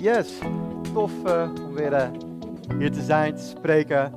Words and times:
Yes, 0.00 0.38
tof 0.92 1.12
uh, 1.26 1.50
om 1.62 1.74
weer 1.74 1.92
uh, 1.92 2.10
hier 2.78 2.92
te 2.92 3.02
zijn, 3.02 3.34
te 3.34 3.42
spreken. 3.42 4.14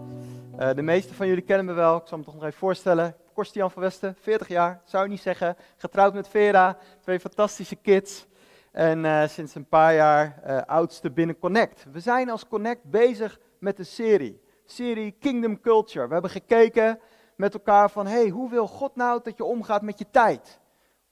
Uh, 0.60 0.74
de 0.74 0.82
meeste 0.82 1.14
van 1.14 1.28
jullie 1.28 1.44
kennen 1.44 1.66
me 1.66 1.74
wel, 1.74 1.98
ik 1.98 2.08
zal 2.08 2.18
me 2.18 2.24
toch 2.24 2.34
nog 2.34 2.44
even 2.44 2.58
voorstellen. 2.58 3.16
Korstian 3.34 3.72
van 3.72 3.82
Westen, 3.82 4.16
40 4.20 4.48
jaar, 4.48 4.82
zou 4.86 5.04
je 5.04 5.10
niet 5.10 5.22
zeggen. 5.22 5.56
Getrouwd 5.78 6.14
met 6.14 6.28
Vera, 6.28 6.78
twee 7.00 7.20
fantastische 7.20 7.76
kids. 7.76 8.28
En 8.72 9.30
sinds 9.30 9.56
een 9.56 9.68
paar 9.68 9.94
jaar 9.94 10.42
oudste 10.66 11.12
binnen 11.12 11.40
Connect. 11.40 11.86
We 11.92 12.00
zijn 12.00 12.30
als 12.30 12.48
Connect 12.48 12.84
bezig 12.84 13.40
met 13.60 13.80
een 13.80 13.86
serie. 13.86 14.42
Serie 14.66 15.12
Kingdom 15.12 15.60
Culture. 15.60 16.08
We 16.08 16.14
hebben 16.14 16.32
gekeken 16.32 17.00
met 17.36 17.54
elkaar 17.54 17.90
van, 17.90 18.08
hey, 18.08 18.30
hoe 18.30 18.50
wil 18.50 18.68
God 18.68 18.96
nou 18.96 19.20
dat 19.24 19.38
je 19.38 19.44
omgaat 19.44 19.82
met 19.82 20.00
je 20.00 20.06
tijd? 20.12 20.60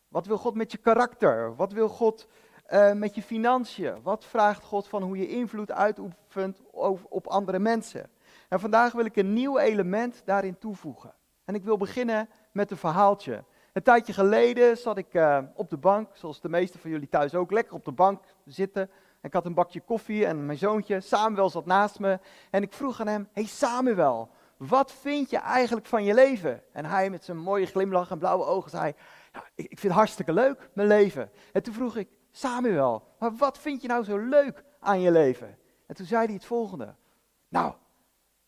Wat 0.08 0.26
wil 0.26 0.38
God 0.38 0.56
met 0.56 0.72
je 0.72 0.78
karakter? 0.78 1.56
Wat 1.56 1.72
wil 1.72 1.88
God 1.88 2.28
uh, 2.74 2.92
met 2.92 3.16
je 3.16 3.22
financiën? 3.22 4.02
Wat 4.02 4.26
vraagt 4.26 4.64
God 4.64 4.88
van 4.88 5.04
hoe 5.04 5.18
je 5.18 5.28
invloed 5.28 5.72
uitoefent 5.72 6.62
op 7.10 7.28
andere 7.28 7.60
mensen? 7.60 8.10
En 8.50 8.60
vandaag 8.60 8.92
wil 8.92 9.06
ik 9.06 9.16
een 9.16 9.34
nieuw 9.34 9.58
element 9.58 10.22
daarin 10.26 10.58
toevoegen. 10.58 11.14
En 11.46 11.56
ik 11.56 11.64
wil 11.64 11.78
beginnen 11.78 12.30
met 12.52 12.72
een 12.72 12.78
verhaaltje. 12.78 13.44
Een 13.74 13.84
tijdje 13.84 14.14
geleden 14.14 14.78
zat 14.78 14.98
ik 14.98 15.14
uh, 15.14 15.40
op 15.56 15.70
de 15.70 15.78
bank, 15.78 16.10
zoals 16.14 16.42
de 16.42 16.50
meeste 16.50 16.80
van 16.80 16.90
jullie 16.90 17.10
thuis 17.10 17.36
ook, 17.36 17.52
lekker 17.52 17.74
op 17.74 17.86
de 17.86 17.92
bank 17.92 18.24
zitten. 18.46 18.90
Ik 19.22 19.34
had 19.34 19.46
een 19.46 19.54
bakje 19.54 19.82
koffie 19.82 20.26
en 20.26 20.46
mijn 20.46 20.58
zoontje, 20.58 21.02
Samuel, 21.02 21.50
zat 21.50 21.66
naast 21.66 22.00
me. 22.00 22.20
En 22.52 22.62
ik 22.62 22.74
vroeg 22.74 23.00
aan 23.00 23.08
hem, 23.08 23.28
hey 23.32 23.46
Samuel, 23.46 24.30
wat 24.58 24.92
vind 24.92 25.30
je 25.30 25.38
eigenlijk 25.38 25.86
van 25.86 26.04
je 26.04 26.14
leven? 26.14 26.64
En 26.72 26.86
hij 26.86 27.10
met 27.10 27.24
zijn 27.24 27.38
mooie 27.38 27.66
glimlach 27.66 28.12
en 28.12 28.18
blauwe 28.18 28.46
ogen 28.46 28.70
zei, 28.70 28.94
ja, 29.34 29.44
ik 29.56 29.68
vind 29.68 29.82
het 29.82 29.92
hartstikke 29.92 30.34
leuk, 30.34 30.70
mijn 30.74 30.88
leven. 30.88 31.32
En 31.54 31.64
toen 31.64 31.74
vroeg 31.74 31.96
ik, 31.96 32.08
Samuel, 32.32 33.04
maar 33.20 33.36
wat 33.36 33.58
vind 33.58 33.82
je 33.82 33.88
nou 33.88 34.04
zo 34.04 34.18
leuk 34.18 34.64
aan 34.80 35.02
je 35.02 35.12
leven? 35.12 35.58
En 35.86 35.96
toen 35.96 36.06
zei 36.06 36.26
hij 36.26 36.34
het 36.34 36.46
volgende. 36.46 36.96
Nou, 37.48 37.74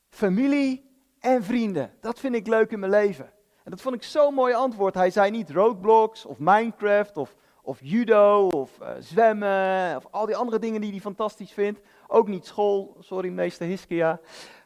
familie 0.09 0.91
en 1.19 1.43
vrienden, 1.43 1.93
dat 1.99 2.19
vind 2.19 2.35
ik 2.35 2.47
leuk 2.47 2.71
in 2.71 2.79
mijn 2.79 2.91
leven. 2.91 3.25
En 3.63 3.71
dat 3.71 3.81
vond 3.81 3.95
ik 3.95 4.03
zo'n 4.03 4.33
mooi 4.33 4.53
antwoord. 4.53 4.93
Hij 4.93 5.09
zei 5.09 5.31
niet 5.31 5.49
roadblocks 5.49 6.25
of 6.25 6.39
Minecraft 6.39 7.17
of, 7.17 7.35
of 7.61 7.79
judo 7.81 8.47
of 8.47 8.79
uh, 8.81 8.89
zwemmen 8.99 9.95
of 9.95 10.07
al 10.11 10.25
die 10.25 10.35
andere 10.35 10.59
dingen 10.59 10.81
die 10.81 10.91
hij 10.91 10.99
fantastisch 10.99 11.51
vindt. 11.51 11.79
Ook 12.07 12.27
niet 12.27 12.45
school, 12.45 12.95
sorry 12.99 13.29
meester 13.29 13.67
Hiskia. 13.67 14.19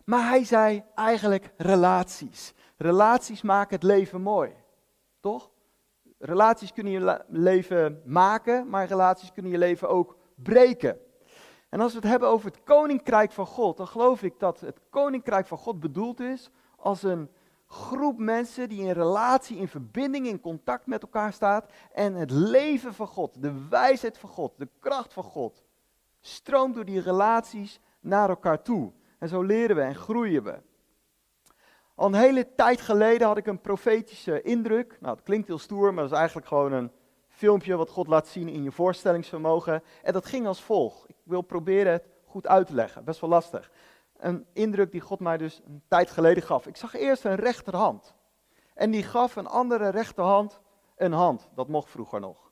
Maar 0.06 0.28
hij 0.28 0.44
zei 0.44 0.84
eigenlijk 0.96 1.54
relaties. 1.58 2.54
Relaties 2.78 3.42
maken 3.42 3.76
het 3.76 3.84
leven 3.84 4.22
mooi. 4.22 4.52
Toch? 5.20 5.50
Relaties 6.26 6.74
kunnen 6.74 6.94
je 6.94 7.24
leven 7.28 8.02
maken, 8.06 8.70
maar 8.70 8.88
relaties 8.88 9.32
kunnen 9.32 9.52
je 9.52 9.58
leven 9.58 9.90
ook 9.90 10.18
breken. 10.36 10.98
En 11.70 11.82
als 11.82 11.92
we 11.92 12.00
het 12.00 12.08
hebben 12.08 12.30
over 12.30 12.48
het 12.48 12.64
koninkrijk 12.64 13.32
van 13.32 13.46
God, 13.46 13.78
dan 13.78 13.88
geloof 13.88 14.24
ik 14.24 14.40
dat 14.40 14.60
het 14.60 14.80
koninkrijk 14.90 15.48
van 15.48 15.58
God 15.58 15.80
bedoeld 15.80 16.20
is 16.20 16.50
als 16.76 17.04
een 17.04 17.30
groep 17.68 18.18
mensen 18.18 18.70
die 18.70 18.82
in 18.82 18.92
relatie, 18.92 19.58
in 19.58 19.68
verbinding, 19.68 20.28
in 20.28 20.40
contact 20.40 20.86
met 20.86 21.02
elkaar 21.02 21.34
staat 21.34 21.72
en 21.92 22.14
het 22.14 22.32
leven 22.32 22.94
van 22.94 23.08
God, 23.08 23.42
de 23.42 23.68
wijsheid 23.70 24.18
van 24.18 24.30
God, 24.30 24.54
de 24.58 24.70
kracht 24.80 25.14
van 25.14 25.24
God, 25.24 25.64
stroomt 26.22 26.76
door 26.76 26.86
die 26.86 27.02
relaties 27.02 27.80
naar 28.00 28.30
elkaar 28.30 28.62
toe. 28.62 28.92
En 29.20 29.30
zo 29.30 29.42
leren 29.42 29.76
we 29.76 29.82
en 29.82 29.96
groeien 29.96 30.44
we. 30.44 30.62
Al 31.96 32.08
een 32.08 32.14
hele 32.14 32.56
tijd 32.56 32.82
geleden 32.82 33.28
had 33.28 33.38
ik 33.38 33.48
een 33.48 33.62
profetische 33.62 34.42
indruk. 34.42 34.98
Nou, 35.00 35.16
het 35.16 35.24
klinkt 35.24 35.48
heel 35.48 35.60
stoer, 35.60 35.94
maar 35.94 36.04
dat 36.04 36.12
is 36.12 36.18
eigenlijk 36.18 36.48
gewoon 36.48 36.72
een 36.72 36.92
filmpje 37.28 37.76
wat 37.76 37.90
God 37.90 38.08
laat 38.08 38.28
zien 38.28 38.48
in 38.48 38.64
je 38.64 38.72
voorstellingsvermogen. 38.72 39.84
En 40.04 40.14
dat 40.14 40.26
ging 40.26 40.48
als 40.48 40.62
volgt. 40.62 41.10
Ik 41.10 41.16
wil 41.24 41.42
proberen 41.42 41.92
het 41.92 42.08
goed 42.26 42.48
uit 42.48 42.68
te 42.68 42.74
leggen, 42.74 43.04
best 43.04 43.20
wel 43.20 43.30
lastig. 43.30 43.72
Een 44.18 44.46
indruk 44.54 44.92
die 44.92 45.02
God 45.02 45.20
mij 45.20 45.38
dus 45.38 45.62
een 45.66 45.82
tijd 45.88 46.12
geleden 46.12 46.44
gaf. 46.44 46.68
Ik 46.68 46.78
zag 46.78 46.96
eerst 46.96 47.26
een 47.26 47.36
rechterhand. 47.36 48.16
En 48.74 48.92
die 48.92 49.04
gaf 49.04 49.36
een 49.36 49.48
andere 49.48 49.90
rechterhand 49.90 50.60
een 50.96 51.12
hand. 51.12 51.50
Dat 51.56 51.68
mocht 51.68 51.90
vroeger 51.90 52.20
nog. 52.20 52.52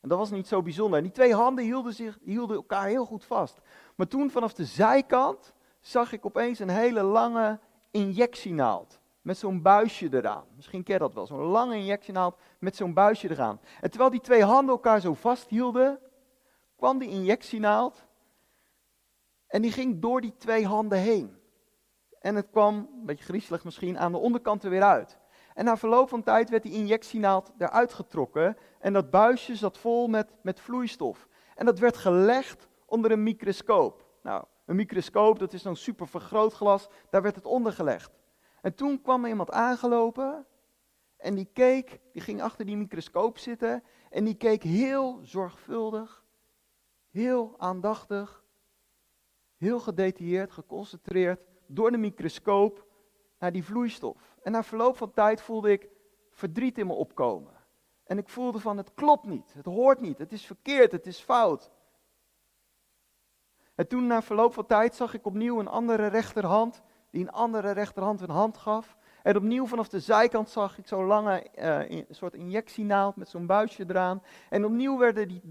En 0.00 0.08
dat 0.08 0.18
was 0.18 0.30
niet 0.30 0.48
zo 0.48 0.62
bijzonder. 0.62 0.98
En 0.98 1.04
die 1.04 1.12
twee 1.12 1.34
handen 1.34 1.64
hielden, 1.64 1.92
zich, 1.92 2.18
hielden 2.22 2.56
elkaar 2.56 2.86
heel 2.86 3.04
goed 3.04 3.24
vast. 3.24 3.60
Maar 3.94 4.06
toen 4.06 4.30
vanaf 4.30 4.54
de 4.54 4.64
zijkant 4.64 5.52
zag 5.80 6.12
ik 6.12 6.26
opeens 6.26 6.58
een 6.58 6.68
hele 6.68 7.02
lange 7.02 7.58
injectienaald. 7.94 9.00
Met 9.22 9.38
zo'n 9.38 9.62
buisje 9.62 10.08
eraan. 10.12 10.44
Misschien 10.56 10.82
ken 10.82 10.94
je 10.94 11.00
dat 11.00 11.14
wel. 11.14 11.26
Zo'n 11.26 11.38
lange 11.38 11.76
injectienaald 11.76 12.36
met 12.58 12.76
zo'n 12.76 12.94
buisje 12.94 13.30
eraan. 13.30 13.60
En 13.80 13.90
terwijl 13.90 14.10
die 14.10 14.20
twee 14.20 14.44
handen 14.44 14.74
elkaar 14.74 15.00
zo 15.00 15.14
vasthielden, 15.14 15.98
kwam 16.76 16.98
die 16.98 17.08
injectienaald. 17.08 18.04
En 19.46 19.62
die 19.62 19.72
ging 19.72 20.00
door 20.00 20.20
die 20.20 20.34
twee 20.36 20.66
handen 20.66 20.98
heen. 20.98 21.36
En 22.20 22.34
het 22.34 22.50
kwam, 22.50 22.74
een 22.74 23.06
beetje 23.06 23.24
griezelig 23.24 23.64
misschien, 23.64 23.98
aan 23.98 24.12
de 24.12 24.18
onderkant 24.18 24.64
er 24.64 24.70
weer 24.70 24.82
uit. 24.82 25.18
En 25.54 25.64
na 25.64 25.76
verloop 25.76 26.08
van 26.08 26.22
tijd 26.22 26.50
werd 26.50 26.62
die 26.62 26.72
injectienaald 26.72 27.52
eruit 27.58 27.92
getrokken. 27.92 28.56
En 28.78 28.92
dat 28.92 29.10
buisje 29.10 29.56
zat 29.56 29.78
vol 29.78 30.08
met, 30.08 30.30
met 30.42 30.60
vloeistof. 30.60 31.28
En 31.54 31.66
dat 31.66 31.78
werd 31.78 31.96
gelegd 31.96 32.68
onder 32.86 33.10
een 33.10 33.22
microscoop. 33.22 34.04
Nou, 34.22 34.44
een 34.64 34.76
microscoop, 34.76 35.38
dat 35.38 35.52
is 35.52 35.62
zo'n 35.62 35.76
super 35.76 36.08
vergrootglas, 36.08 36.88
daar 37.10 37.22
werd 37.22 37.34
het 37.34 37.46
onder 37.46 37.72
gelegd. 37.72 38.12
En 38.60 38.74
toen 38.74 39.02
kwam 39.02 39.24
er 39.24 39.30
iemand 39.30 39.50
aangelopen 39.50 40.46
en 41.16 41.34
die 41.34 41.48
keek, 41.52 42.00
die 42.12 42.22
ging 42.22 42.42
achter 42.42 42.66
die 42.66 42.76
microscoop 42.76 43.38
zitten 43.38 43.82
en 44.10 44.24
die 44.24 44.34
keek 44.34 44.62
heel 44.62 45.20
zorgvuldig, 45.22 46.24
heel 47.10 47.54
aandachtig, 47.58 48.44
heel 49.56 49.80
gedetailleerd, 49.80 50.52
geconcentreerd 50.52 51.40
door 51.66 51.90
de 51.90 51.96
microscoop 51.96 52.86
naar 53.38 53.52
die 53.52 53.64
vloeistof. 53.64 54.36
En 54.42 54.52
na 54.52 54.62
verloop 54.62 54.96
van 54.96 55.12
tijd 55.12 55.40
voelde 55.40 55.72
ik 55.72 55.88
verdriet 56.30 56.78
in 56.78 56.86
me 56.86 56.92
opkomen. 56.92 57.52
En 58.04 58.18
ik 58.18 58.28
voelde 58.28 58.60
van 58.60 58.76
het 58.76 58.94
klopt 58.94 59.24
niet, 59.24 59.54
het 59.54 59.64
hoort 59.64 60.00
niet, 60.00 60.18
het 60.18 60.32
is 60.32 60.46
verkeerd, 60.46 60.92
het 60.92 61.06
is 61.06 61.20
fout. 61.20 61.70
En 63.74 63.88
toen 63.88 64.06
na 64.06 64.22
verloop 64.22 64.54
van 64.54 64.66
tijd 64.66 64.94
zag 64.94 65.14
ik 65.14 65.26
opnieuw 65.26 65.60
een 65.60 65.68
andere 65.68 66.06
rechterhand, 66.06 66.82
die 67.10 67.22
een 67.22 67.32
andere 67.32 67.70
rechterhand 67.70 68.20
een 68.20 68.30
hand 68.30 68.56
gaf. 68.56 68.96
En 69.22 69.36
opnieuw 69.36 69.66
vanaf 69.66 69.88
de 69.88 70.00
zijkant 70.00 70.50
zag 70.50 70.78
ik 70.78 70.86
zo'n 70.86 71.04
lange 71.04 71.46
uh, 71.90 72.02
soort 72.10 72.34
injectienaald 72.34 73.16
met 73.16 73.28
zo'n 73.28 73.46
buisje 73.46 73.84
eraan. 73.88 74.22
En 74.50 74.64
opnieuw 74.64 74.98
werd, 74.98 75.16
die, 75.16 75.42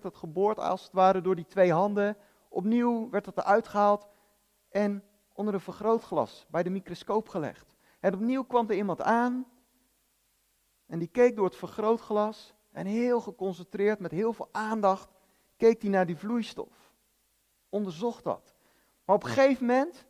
dat 0.00 0.16
geboord 0.16 0.58
als 0.58 0.82
het 0.82 0.92
ware 0.92 1.20
door 1.20 1.36
die 1.36 1.46
twee 1.46 1.72
handen. 1.72 2.16
Opnieuw 2.48 3.10
werd 3.10 3.24
dat 3.24 3.38
eruit 3.38 3.68
gehaald 3.68 4.08
en 4.70 5.04
onder 5.32 5.54
een 5.54 5.60
vergrootglas 5.60 6.46
bij 6.50 6.62
de 6.62 6.70
microscoop 6.70 7.28
gelegd. 7.28 7.74
En 8.00 8.14
opnieuw 8.14 8.42
kwam 8.42 8.68
er 8.68 8.76
iemand 8.76 9.02
aan 9.02 9.46
en 10.86 10.98
die 10.98 11.08
keek 11.08 11.36
door 11.36 11.44
het 11.44 11.56
vergrootglas 11.56 12.54
en 12.72 12.86
heel 12.86 13.20
geconcentreerd, 13.20 13.98
met 13.98 14.10
heel 14.10 14.32
veel 14.32 14.48
aandacht, 14.52 15.10
keek 15.56 15.82
hij 15.82 15.90
naar 15.90 16.06
die 16.06 16.16
vloeistof 16.16 16.79
onderzocht 17.70 18.24
dat. 18.24 18.54
Maar 19.04 19.16
op 19.16 19.22
een 19.22 19.30
gegeven 19.30 19.66
moment 19.66 20.06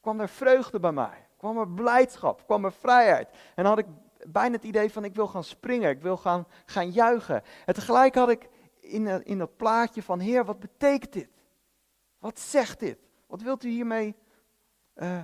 kwam 0.00 0.20
er 0.20 0.28
vreugde 0.28 0.80
bij 0.80 0.92
mij. 0.92 1.26
Kwam 1.36 1.58
er 1.58 1.68
blijdschap, 1.68 2.44
kwam 2.44 2.64
er 2.64 2.72
vrijheid. 2.72 3.28
En 3.54 3.64
had 3.64 3.78
ik 3.78 3.86
bijna 4.26 4.54
het 4.54 4.64
idee 4.64 4.92
van 4.92 5.04
ik 5.04 5.14
wil 5.14 5.26
gaan 5.26 5.44
springen, 5.44 5.90
ik 5.90 6.02
wil 6.02 6.16
gaan, 6.16 6.46
gaan 6.66 6.90
juichen. 6.90 7.42
En 7.66 7.74
tegelijk 7.74 8.14
had 8.14 8.28
ik 8.28 8.48
in, 8.80 9.24
in 9.24 9.38
dat 9.38 9.56
plaatje 9.56 10.02
van 10.02 10.20
Heer, 10.20 10.44
wat 10.44 10.60
betekent 10.60 11.12
dit? 11.12 11.30
Wat 12.18 12.38
zegt 12.38 12.80
dit? 12.80 12.98
Wat 13.26 13.42
wilt 13.42 13.64
u 13.64 13.68
hiermee 13.68 14.14
uh, 14.94 15.20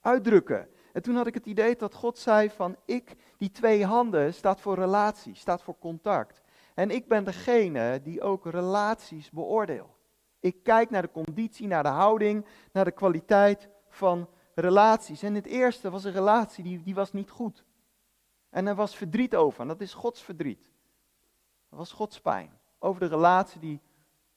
uitdrukken? 0.00 0.68
En 0.92 1.02
toen 1.02 1.16
had 1.16 1.26
ik 1.26 1.34
het 1.34 1.46
idee 1.46 1.76
dat 1.76 1.94
God 1.94 2.18
zei 2.18 2.50
van 2.50 2.76
ik, 2.84 3.14
die 3.36 3.50
twee 3.50 3.84
handen, 3.84 4.34
staat 4.34 4.60
voor 4.60 4.74
relatie, 4.74 5.34
staat 5.34 5.62
voor 5.62 5.78
contact. 5.78 6.40
En 6.74 6.90
ik 6.90 7.08
ben 7.08 7.24
degene 7.24 8.00
die 8.02 8.22
ook 8.22 8.44
relaties 8.44 9.30
beoordeelt. 9.30 9.97
Ik 10.40 10.62
kijk 10.62 10.90
naar 10.90 11.02
de 11.02 11.10
conditie, 11.10 11.66
naar 11.66 11.82
de 11.82 11.88
houding, 11.88 12.46
naar 12.72 12.84
de 12.84 12.90
kwaliteit 12.90 13.68
van 13.88 14.28
relaties. 14.54 15.22
En 15.22 15.34
het 15.34 15.46
eerste 15.46 15.90
was 15.90 16.04
een 16.04 16.12
relatie 16.12 16.64
die, 16.64 16.82
die 16.82 16.94
was 16.94 17.12
niet 17.12 17.30
goed. 17.30 17.64
En 18.50 18.66
er 18.66 18.74
was 18.74 18.96
verdriet 18.96 19.36
over. 19.36 19.60
En 19.60 19.68
dat 19.68 19.80
is 19.80 19.94
Gods 19.94 20.22
verdriet. 20.22 20.72
Dat 21.68 21.78
was 21.78 21.92
Gods 21.92 22.20
pijn. 22.20 22.58
Over 22.78 23.00
de 23.00 23.06
relatie 23.06 23.60
die 23.60 23.80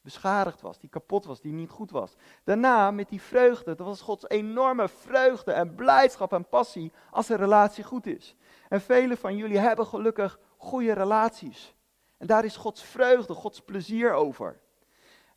beschadigd 0.01 0.61
was, 0.61 0.79
die 0.79 0.89
kapot 0.89 1.25
was, 1.25 1.41
die 1.41 1.53
niet 1.53 1.69
goed 1.69 1.91
was. 1.91 2.15
Daarna 2.43 2.91
met 2.91 3.09
die 3.09 3.21
vreugde, 3.21 3.75
dat 3.75 3.87
was 3.87 4.01
Gods 4.01 4.29
enorme 4.29 4.89
vreugde 4.89 5.51
en 5.51 5.75
blijdschap 5.75 6.33
en 6.33 6.49
passie 6.49 6.91
als 7.11 7.29
een 7.29 7.37
relatie 7.37 7.83
goed 7.83 8.05
is. 8.05 8.35
En 8.69 8.81
velen 8.81 9.17
van 9.17 9.35
jullie 9.35 9.57
hebben 9.57 9.85
gelukkig 9.85 10.39
goede 10.57 10.93
relaties. 10.93 11.75
En 12.17 12.27
daar 12.27 12.45
is 12.45 12.55
Gods 12.55 12.83
vreugde, 12.83 13.33
Gods 13.33 13.61
plezier 13.61 14.13
over. 14.13 14.60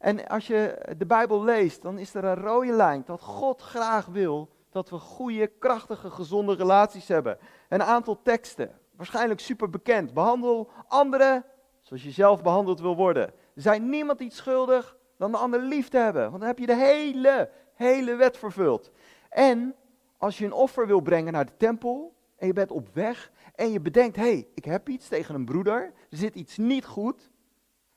En 0.04 0.26
als 0.26 0.46
je 0.46 0.78
de 0.98 1.06
Bijbel 1.06 1.44
leest, 1.44 1.82
dan 1.82 1.98
is 1.98 2.14
er 2.14 2.24
een 2.24 2.34
rode 2.34 2.72
lijn 2.72 3.02
dat 3.06 3.20
God 3.20 3.60
graag 3.60 4.06
wil 4.06 4.48
dat 4.70 4.90
we 4.90 4.98
goede, 4.98 5.46
krachtige, 5.46 6.10
gezonde 6.10 6.54
relaties 6.54 7.08
hebben. 7.08 7.38
Een 7.68 7.82
aantal 7.82 8.22
teksten, 8.22 8.78
waarschijnlijk 8.96 9.40
super 9.40 9.70
bekend. 9.70 10.14
Behandel 10.14 10.70
anderen 10.88 11.44
zoals 11.82 12.02
je 12.02 12.10
zelf 12.10 12.42
behandeld 12.42 12.80
wil 12.80 12.96
worden. 12.96 13.32
Zijn 13.54 13.88
niemand 13.88 14.20
iets 14.20 14.36
schuldig 14.36 14.96
dan 15.16 15.30
de 15.30 15.36
ander 15.36 15.60
lief 15.60 15.88
te 15.88 15.98
hebben. 15.98 16.22
Want 16.22 16.38
dan 16.38 16.48
heb 16.48 16.58
je 16.58 16.66
de 16.66 16.76
hele, 16.76 17.50
hele 17.74 18.14
wet 18.14 18.36
vervuld. 18.36 18.90
En 19.28 19.74
als 20.18 20.38
je 20.38 20.44
een 20.44 20.52
offer 20.52 20.86
wil 20.86 21.00
brengen 21.00 21.32
naar 21.32 21.46
de 21.46 21.56
tempel 21.56 22.14
en 22.36 22.46
je 22.46 22.52
bent 22.52 22.70
op 22.70 22.88
weg 22.92 23.30
en 23.54 23.72
je 23.72 23.80
bedenkt, 23.80 24.16
hé, 24.16 24.22
hey, 24.22 24.48
ik 24.54 24.64
heb 24.64 24.88
iets 24.88 25.08
tegen 25.08 25.34
een 25.34 25.44
broeder, 25.44 25.92
er 26.10 26.16
zit 26.16 26.34
iets 26.34 26.56
niet 26.56 26.84
goed. 26.84 27.30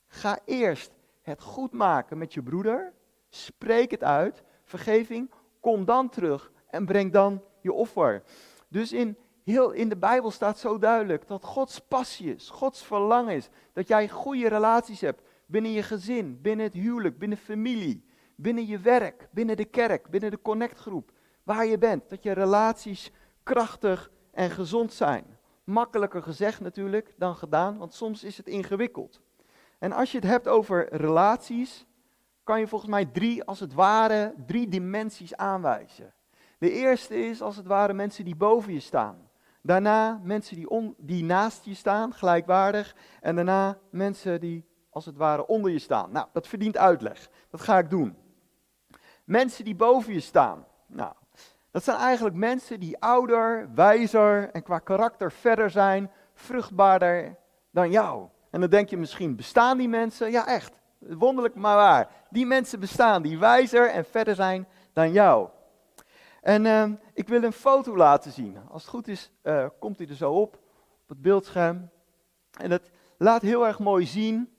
Ga 0.08 0.40
eerst 0.46 0.97
het 1.28 1.42
goed 1.42 1.72
maken 1.72 2.18
met 2.18 2.34
je 2.34 2.44
broeder, 2.44 2.94
spreek 3.30 3.92
het 3.92 4.04
uit, 4.04 4.44
vergeving, 4.64 5.32
kom 5.60 5.86
dan 5.86 6.10
terug 6.10 6.52
en 6.70 6.86
breng 6.86 7.12
dan 7.12 7.44
je 7.62 7.74
offer. 7.74 8.24
Dus 8.68 8.94
in, 8.94 9.18
heel, 9.44 9.72
in 9.72 9.90
de 9.90 9.98
Bijbel 9.98 10.32
staat 10.32 10.60
zo 10.60 10.78
duidelijk 10.78 11.28
dat 11.28 11.44
Gods 11.44 11.80
passie 11.80 12.34
is, 12.36 12.50
Gods 12.50 12.84
verlangen 12.84 13.36
is, 13.36 13.50
dat 13.74 13.88
jij 13.88 14.10
goede 14.10 14.48
relaties 14.48 15.02
hebt 15.02 15.22
binnen 15.46 15.72
je 15.72 15.84
gezin, 15.84 16.42
binnen 16.42 16.66
het 16.66 16.74
huwelijk, 16.74 17.18
binnen 17.18 17.38
familie, 17.38 18.06
binnen 18.36 18.66
je 18.66 18.80
werk, 18.80 19.28
binnen 19.32 19.58
de 19.58 19.66
kerk, 19.66 20.10
binnen 20.10 20.32
de 20.32 20.42
connectgroep, 20.42 21.12
waar 21.44 21.66
je 21.66 21.78
bent. 21.78 22.10
Dat 22.10 22.24
je 22.24 22.32
relaties 22.32 23.12
krachtig 23.44 24.12
en 24.32 24.50
gezond 24.50 24.94
zijn. 24.94 25.38
Makkelijker 25.64 26.24
gezegd 26.24 26.60
natuurlijk 26.60 27.14
dan 27.18 27.36
gedaan, 27.36 27.78
want 27.78 27.94
soms 27.94 28.24
is 28.24 28.38
het 28.38 28.48
ingewikkeld. 28.48 29.22
En 29.78 29.92
als 29.92 30.12
je 30.12 30.18
het 30.18 30.28
hebt 30.28 30.48
over 30.48 30.96
relaties, 30.96 31.86
kan 32.44 32.60
je 32.60 32.68
volgens 32.68 32.92
mij 32.92 33.06
drie, 33.06 33.44
als 33.44 33.60
het 33.60 33.74
ware, 33.74 34.34
drie 34.46 34.68
dimensies 34.68 35.36
aanwijzen. 35.36 36.14
De 36.58 36.72
eerste 36.72 37.16
is 37.16 37.42
als 37.42 37.56
het 37.56 37.68
ware 37.68 37.94
mensen 37.94 38.26
die 38.26 38.36
boven 38.36 38.74
je 38.74 38.80
staan. 38.80 39.30
Daarna 39.62 40.20
mensen 40.24 40.56
die, 40.56 40.96
die 40.98 41.24
naast 41.24 41.66
je 41.66 41.74
staan, 41.74 42.14
gelijkwaardig. 42.14 42.96
En 43.22 43.36
daarna 43.36 43.78
mensen 43.90 44.40
die 44.40 44.66
als 44.90 45.06
het 45.06 45.18
ware 45.18 45.48
onder 45.48 45.72
je 45.72 45.80
staan. 45.80 46.12
Nou, 46.12 46.28
dat 46.34 46.48
verdient 46.48 46.78
uitleg. 46.78 47.30
Dat 47.50 47.62
ga 47.62 47.78
ik 47.78 47.90
doen. 47.90 48.18
Mensen 49.24 49.66
die 49.66 49.76
boven 49.76 50.14
je 50.14 50.20
staan. 50.20 50.66
Nou, 50.86 51.14
dat 51.72 51.84
zijn 51.84 51.98
eigenlijk 51.98 52.36
mensen 52.36 52.80
die 52.80 53.00
ouder, 53.00 53.70
wijzer 53.74 54.52
en 54.52 54.64
qua 54.64 54.80
karakter 54.80 55.32
verder 55.32 55.70
zijn, 55.70 56.12
vruchtbaarder 56.34 57.38
dan 57.72 57.92
jou. 57.92 58.28
En 58.52 58.60
dan 58.60 58.70
denk 58.70 58.90
je 58.90 58.98
misschien, 58.98 59.36
bestaan 59.36 59.78
die 59.78 59.90
mensen? 59.90 60.32
Ja, 60.32 60.48
echt. 60.48 60.72
Wonderlijk 61.00 61.56
maar 61.56 61.76
waar. 61.76 62.10
Die 62.30 62.46
mensen 62.46 62.80
bestaan, 62.80 63.22
die 63.22 63.40
wijzer 63.40 63.90
en 63.90 64.06
verder 64.06 64.36
zijn 64.36 64.68
dan 64.94 65.12
jou. 65.12 65.50
En 66.42 66.66
uh, 66.66 66.90
ik 67.14 67.28
wil 67.28 67.44
een 67.44 67.52
foto 67.52 67.96
laten 67.96 68.32
zien. 68.32 68.58
Als 68.70 68.82
het 68.82 68.92
goed 68.92 69.08
is, 69.08 69.32
uh, 69.44 69.66
komt 69.80 69.98
hij 69.98 70.08
er 70.08 70.16
zo 70.16 70.32
op, 70.32 70.56
op 71.02 71.10
het 71.10 71.22
beeldscherm. 71.22 71.90
En 72.60 72.72
het 72.72 72.92
laat 73.18 73.42
heel 73.42 73.68
erg 73.68 73.80
mooi 73.80 74.06
zien 74.06 74.56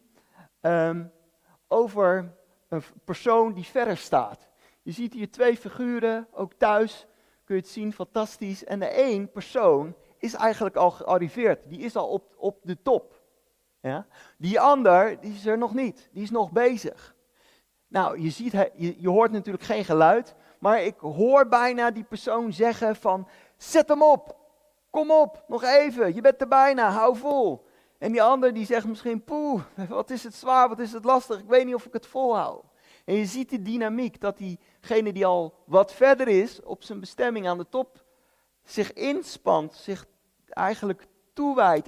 um, 0.61 1.12
over 1.69 2.32
een 2.69 2.82
persoon 3.05 3.52
die 3.52 3.64
verder 3.64 3.96
staat. 3.96 4.49
Je 4.82 4.93
ziet 4.93 5.12
hier 5.12 5.31
twee 5.31 5.56
figuren, 5.56 6.29
ook 6.32 6.52
thuis 6.52 7.06
kun 7.49 7.56
je 7.56 7.62
het 7.62 7.70
zien, 7.70 7.93
fantastisch. 7.93 8.64
En 8.64 8.79
de 8.79 8.87
één 8.87 9.31
persoon 9.31 9.94
is 10.19 10.35
eigenlijk 10.35 10.76
al 10.76 10.90
gearriveerd, 10.90 11.69
die 11.69 11.79
is 11.79 11.96
al 11.96 12.08
op, 12.08 12.35
op 12.37 12.58
de 12.62 12.82
top. 12.82 13.20
Ja? 13.80 14.06
Die 14.38 14.60
ander, 14.60 15.20
die 15.20 15.34
is 15.34 15.46
er 15.46 15.58
nog 15.58 15.75
niet, 15.75 16.08
die 16.12 16.22
is 16.22 16.30
nog 16.30 16.52
bezig. 16.52 17.14
Nou, 17.88 18.20
je, 18.20 18.30
ziet, 18.30 18.52
je, 18.76 19.08
hoort 19.08 19.30
natuurlijk 19.30 19.64
geen 19.64 19.84
geluid, 19.84 20.34
maar 20.58 20.82
ik 20.82 20.98
hoor 20.98 21.48
bijna 21.48 21.90
die 21.90 22.04
persoon 22.04 22.52
zeggen 22.52 22.96
van, 22.96 23.28
zet 23.56 23.88
hem 23.88 24.02
op, 24.02 24.36
kom 24.90 25.10
op, 25.10 25.44
nog 25.48 25.62
even, 25.62 26.14
je 26.14 26.20
bent 26.20 26.40
er 26.40 26.48
bijna, 26.48 26.90
hou 26.90 27.16
vol. 27.16 27.66
En 27.98 28.12
die 28.12 28.22
ander 28.22 28.54
die 28.54 28.66
zegt 28.66 28.86
misschien, 28.86 29.25
poeh, 29.25 29.62
wat 29.88 30.10
is 30.10 30.25
het 30.25 30.34
zwaar, 30.34 30.69
wat 30.69 30.78
is 30.78 30.92
het 30.92 31.04
lastig, 31.04 31.38
ik 31.38 31.48
weet 31.48 31.64
niet 31.64 31.75
of 31.75 31.86
ik 31.86 31.92
het 31.92 32.06
volhoud. 32.06 32.64
En 33.04 33.14
je 33.14 33.26
ziet 33.26 33.50
de 33.50 33.62
dynamiek 33.62 34.20
dat 34.20 34.38
diegene 34.38 35.12
die 35.12 35.26
al 35.26 35.54
wat 35.66 35.92
verder 35.92 36.28
is, 36.28 36.62
op 36.62 36.82
zijn 36.82 37.00
bestemming 37.00 37.48
aan 37.48 37.58
de 37.58 37.69
top, 37.69 38.04
zich 38.64 38.92
inspant, 38.92 39.75
zich 39.75 40.06
eigenlijk 40.48 41.06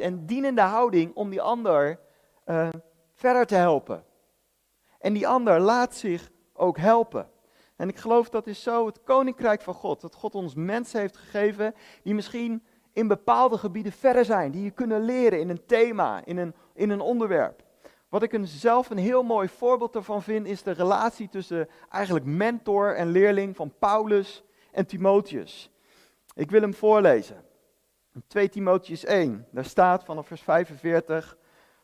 en 0.01 0.27
dienende 0.27 0.61
houding 0.61 1.15
om 1.15 1.31
die 1.31 1.41
ander 1.41 2.01
uh, 2.47 2.69
verder 3.15 3.47
te 3.47 3.55
helpen. 3.55 4.05
En 4.99 5.13
die 5.13 5.29
ander 5.29 5.61
laat 5.61 5.95
zich 5.95 6.31
ook 6.53 6.79
helpen. 6.79 7.29
En 7.77 7.89
ik 7.89 7.97
geloof 7.97 8.29
dat 8.29 8.47
is 8.47 8.63
zo 8.63 8.87
het 8.87 9.03
koninkrijk 9.03 9.63
van 9.63 9.75
God. 9.75 10.01
Dat 10.01 10.15
God 10.15 10.35
ons 10.35 10.55
mensen 10.55 11.01
heeft 11.01 11.17
gegeven 11.17 11.75
die 12.03 12.15
misschien 12.15 12.65
in 12.93 13.09
bepaalde 13.09 13.59
gebieden 13.59 13.93
verder 13.93 14.25
zijn. 14.25 14.51
Die 14.51 14.65
je 14.65 14.71
kunnen 14.71 15.05
leren 15.05 15.41
in 15.41 15.49
een 15.49 15.67
thema, 15.67 16.25
in 16.25 16.37
een, 16.37 16.55
in 16.75 16.91
een 16.91 17.01
onderwerp. 17.01 17.63
Wat 18.09 18.23
ik 18.23 18.33
een, 18.33 18.47
zelf 18.47 18.91
een 18.91 18.99
heel 18.99 19.23
mooi 19.23 19.49
voorbeeld 19.49 19.95
ervan 19.95 20.23
vind, 20.23 20.47
is 20.47 20.63
de 20.63 20.71
relatie 20.71 21.29
tussen 21.29 21.69
eigenlijk 21.91 22.25
mentor 22.25 22.95
en 22.95 23.11
leerling 23.11 23.57
van 23.57 23.73
Paulus 23.79 24.45
en 24.73 24.87
Timotheus. 24.87 25.71
Ik 26.35 26.51
wil 26.51 26.61
hem 26.61 26.75
voorlezen. 26.75 27.45
2 28.27 28.49
Timotheus 28.49 29.05
1, 29.05 29.47
daar 29.51 29.65
staat 29.65 30.05
vanaf 30.05 30.27
vers 30.27 30.43
45. 30.43 31.37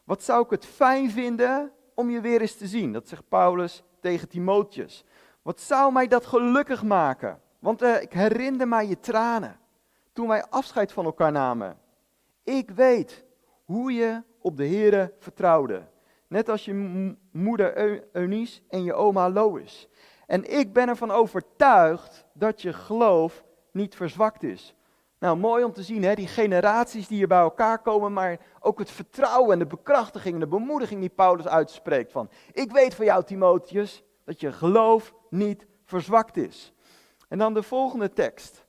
Wat 0.05 0.23
zou 0.23 0.45
ik 0.45 0.51
het 0.51 0.67
fijn 0.67 1.11
vinden 1.11 1.73
om 1.95 2.11
je 2.11 2.21
weer 2.21 2.41
eens 2.41 2.57
te 2.57 2.67
zien? 2.67 2.93
Dat 2.93 3.09
zegt 3.09 3.29
Paulus 3.29 3.83
tegen 4.01 4.29
Timotheus. 4.29 5.05
Wat 5.43 5.61
zou 5.61 5.93
mij 5.93 6.07
dat 6.07 6.27
gelukkig 6.27 6.83
maken? 6.83 7.41
Want 7.59 7.83
uh, 7.83 8.03
ik 8.03 8.13
herinner 8.13 8.69
mij 8.69 8.87
je 8.87 9.01
tranen 9.01 9.59
toen 10.13 10.29
wij 10.29 10.45
afscheid 10.45 10.93
van 10.93 11.05
elkaar 11.05 11.33
namen. 11.33 11.79
Ik 12.45 12.71
weet 12.71 13.25
hoe 13.65 13.93
je 13.93 14.23
op 14.41 14.57
de 14.57 14.69
Here 14.69 15.15
vertrouwde. 15.19 15.89
Net 16.29 16.49
als 16.49 16.65
je 16.65 17.15
moeder 17.33 17.77
Eunice 18.13 18.61
en 18.69 18.85
je 18.85 18.95
oma 18.95 19.31
Lois. 19.31 19.89
En 20.27 20.59
ik 20.59 20.73
ben 20.73 20.89
ervan 20.89 21.11
overtuigd 21.11 22.25
dat 22.33 22.63
je 22.63 22.73
geloof 22.73 23.45
niet 23.73 23.95
verzwakt 23.95 24.43
is. 24.43 24.76
Nou, 25.27 25.39
mooi 25.39 25.65
om 25.65 25.73
te 25.73 25.83
zien, 25.83 26.03
hè? 26.03 26.15
die 26.15 26.27
generaties 26.27 27.09
die 27.09 27.17
hier 27.17 27.27
bij 27.29 27.39
elkaar 27.39 27.79
komen, 27.79 28.13
maar 28.13 28.39
ook 28.61 28.79
het 28.79 28.91
vertrouwen 28.91 29.53
en 29.53 29.59
de 29.59 29.67
bekrachtiging 29.67 30.35
en 30.35 30.41
de 30.41 30.47
bemoediging 30.47 31.01
die 31.01 31.09
Paulus 31.09 31.47
uitspreekt 31.47 32.13
van, 32.13 32.31
ik 32.53 32.73
weet 32.73 32.95
van 32.95 33.05
jou 33.05 33.25
Timotheus, 33.25 34.05
dat 34.25 34.41
je 34.41 34.53
geloof 34.53 35.15
niet 35.31 35.67
verzwakt 35.85 36.37
is. 36.37 36.73
En 37.29 37.39
dan 37.39 37.55
de 37.55 37.63
volgende 37.63 38.13
tekst. 38.13 38.67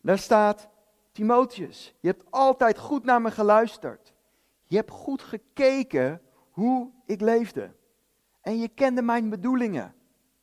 Daar 0.00 0.18
staat, 0.18 0.68
Timotheus, 1.12 1.94
je 2.00 2.08
hebt 2.08 2.24
altijd 2.30 2.78
goed 2.78 3.04
naar 3.04 3.22
me 3.22 3.30
geluisterd. 3.30 4.14
Je 4.66 4.76
hebt 4.76 4.90
goed 4.90 5.22
gekeken 5.22 6.22
hoe 6.50 6.90
ik 7.06 7.20
leefde. 7.20 7.74
En 8.40 8.58
je 8.58 8.68
kende 8.68 9.02
mijn 9.02 9.30
bedoelingen, 9.30 9.94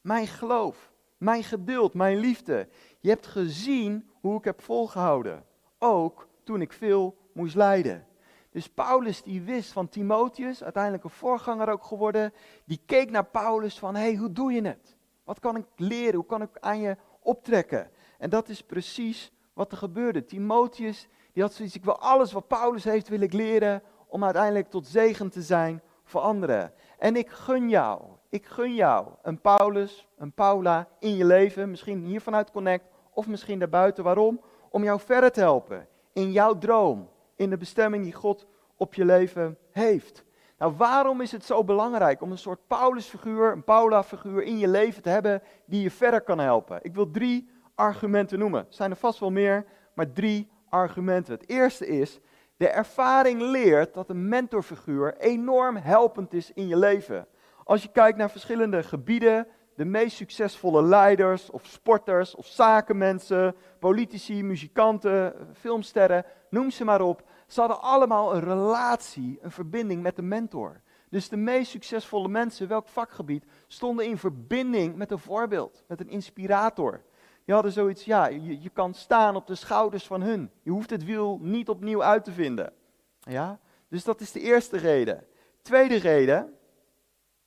mijn 0.02 0.28
geloof, 0.28 0.92
mijn 1.18 1.44
geduld, 1.44 1.94
mijn 1.94 2.18
liefde. 2.18 2.68
Je 3.00 3.10
hebt 3.10 3.28
gezien 3.28 4.09
hoe 4.20 4.38
ik 4.38 4.44
heb 4.44 4.62
volgehouden, 4.62 5.46
ook 5.78 6.28
toen 6.44 6.62
ik 6.62 6.74
veel 6.74 7.18
moest 7.32 7.56
lijden. 7.56 8.08
Dus 8.52 8.70
Paulus 8.70 9.24
die 9.24 9.42
wist 9.42 9.72
van 9.72 9.90
Timotheus, 9.90 10.64
uiteindelijk 10.64 11.04
een 11.04 11.10
voorganger 11.10 11.70
ook 11.70 11.84
geworden, 11.84 12.34
die 12.66 12.82
keek 12.86 13.12
naar 13.12 13.26
Paulus 13.26 13.80
van, 13.80 13.96
hé, 13.96 14.02
hey, 14.02 14.16
hoe 14.16 14.32
doe 14.32 14.52
je 14.52 14.62
het? 14.62 14.98
Wat 15.24 15.40
kan 15.40 15.56
ik 15.56 15.66
leren? 15.76 16.16
Hoe 16.16 16.26
kan 16.26 16.42
ik 16.42 16.50
aan 16.60 16.80
je 16.80 16.98
optrekken? 17.20 17.90
En 18.18 18.30
dat 18.30 18.50
is 18.50 18.64
precies 18.64 19.32
wat 19.54 19.72
er 19.72 19.78
gebeurde. 19.78 20.26
Timotheus, 20.26 21.08
die 21.34 21.44
had 21.44 21.54
zoiets, 21.54 21.76
ik 21.76 21.84
wil 21.84 22.00
alles 22.00 22.32
wat 22.32 22.48
Paulus 22.48 22.84
heeft, 22.84 23.08
wil 23.08 23.22
ik 23.22 23.34
leren 23.34 23.82
om 24.08 24.24
uiteindelijk 24.24 24.70
tot 24.70 24.88
zegen 24.88 25.30
te 25.30 25.42
zijn 25.42 25.82
voor 26.04 26.22
anderen. 26.22 26.74
En 26.98 27.16
ik 27.16 27.30
gun 27.30 27.70
jou, 27.70 28.02
ik 28.30 28.46
gun 28.46 28.76
jou 28.76 29.08
een 29.22 29.42
Paulus, 29.42 30.08
een 30.18 30.32
Paula 30.32 30.88
in 31.00 31.16
je 31.16 31.26
leven, 31.26 31.70
misschien 31.70 32.04
hier 32.04 32.22
vanuit 32.22 32.52
Connect 32.52 32.89
of 33.20 33.28
misschien 33.28 33.60
daarbuiten. 33.60 34.04
Waarom? 34.04 34.42
Om 34.70 34.84
jou 34.84 35.00
verder 35.00 35.32
te 35.32 35.40
helpen 35.40 35.88
in 36.14 36.32
jouw 36.32 36.58
droom, 36.58 37.10
in 37.36 37.50
de 37.50 37.58
bestemming 37.58 38.04
die 38.04 38.14
God 38.14 38.48
op 38.76 38.94
je 38.94 39.06
leven 39.06 39.58
heeft. 39.72 40.24
Nou, 40.58 40.74
waarom 40.78 41.22
is 41.22 41.32
het 41.32 41.46
zo 41.46 41.64
belangrijk 41.64 42.22
om 42.22 42.32
een 42.32 42.38
soort 42.38 42.68
Paulus-figuur, 42.68 43.52
een 43.52 43.64
Paula-figuur 43.64 44.44
in 44.44 44.58
je 44.58 44.68
leven 44.68 45.02
te 45.02 45.10
hebben 45.10 45.42
die 45.66 45.82
je 45.82 45.92
verder 45.92 46.22
kan 46.22 46.40
helpen? 46.40 46.80
Ik 46.82 46.96
wil 46.96 47.12
drie 47.12 47.50
argumenten 47.76 48.40
noemen. 48.40 48.60
Er 48.60 48.66
zijn 48.70 48.92
er 48.92 48.98
vast 48.98 49.20
wel 49.20 49.32
meer, 49.32 49.66
maar 49.94 50.12
drie 50.12 50.50
argumenten. 50.70 51.34
Het 51.34 51.50
eerste 51.50 51.88
is, 51.88 52.20
de 52.58 52.68
ervaring 52.68 53.42
leert 53.42 53.94
dat 53.94 54.10
een 54.10 54.28
mentorfiguur 54.28 55.18
enorm 55.18 55.76
helpend 55.76 56.34
is 56.34 56.52
in 56.54 56.68
je 56.68 56.78
leven. 56.78 57.28
Als 57.64 57.84
je 57.84 57.92
kijkt 57.92 58.18
naar 58.18 58.30
verschillende 58.30 58.84
gebieden, 58.84 59.48
de 59.80 59.86
meest 59.86 60.16
succesvolle 60.16 60.84
leiders 60.84 61.50
of 61.50 61.66
sporters 61.66 62.36
of 62.36 62.46
zakenmensen, 62.46 63.56
politici, 63.80 64.44
muzikanten, 64.44 65.34
filmsterren, 65.54 66.26
noem 66.50 66.72
ze 66.72 66.84
maar 66.84 67.02
op. 67.02 67.24
Ze 67.48 67.60
hadden 67.60 67.82
allemaal 67.82 68.36
een 68.36 68.44
relatie, 68.44 69.40
een 69.42 69.52
verbinding 69.52 70.02
met 70.02 70.18
een 70.18 70.28
mentor. 70.28 70.82
Dus 71.10 71.30
de 71.30 71.38
meest 71.38 71.72
succesvolle 71.72 72.28
mensen, 72.28 72.68
welk 72.68 72.88
vakgebied, 72.88 73.46
stonden 73.68 74.06
in 74.06 74.18
verbinding 74.18 74.96
met 74.96 75.12
een 75.12 75.20
voorbeeld, 75.20 75.84
met 75.88 76.00
een 76.00 76.10
inspirator. 76.10 77.02
Die 77.46 77.54
hadden 77.54 77.72
zoiets, 77.72 78.06
ja, 78.06 78.28
je, 78.28 78.62
je 78.62 78.70
kan 78.70 78.94
staan 78.94 79.36
op 79.36 79.48
de 79.48 79.56
schouders 79.56 80.08
van 80.08 80.22
hun. 80.22 80.52
Je 80.62 80.72
hoeft 80.72 80.90
het 80.90 81.06
wiel 81.06 81.40
niet 81.42 81.70
opnieuw 81.70 82.04
uit 82.04 82.24
te 82.24 82.32
vinden. 82.32 82.74
Ja? 83.20 83.60
Dus 83.88 84.04
dat 84.04 84.22
is 84.22 84.32
de 84.32 84.42
eerste 84.42 84.78
reden. 84.78 85.26
Tweede 85.62 85.96
reden 85.96 86.54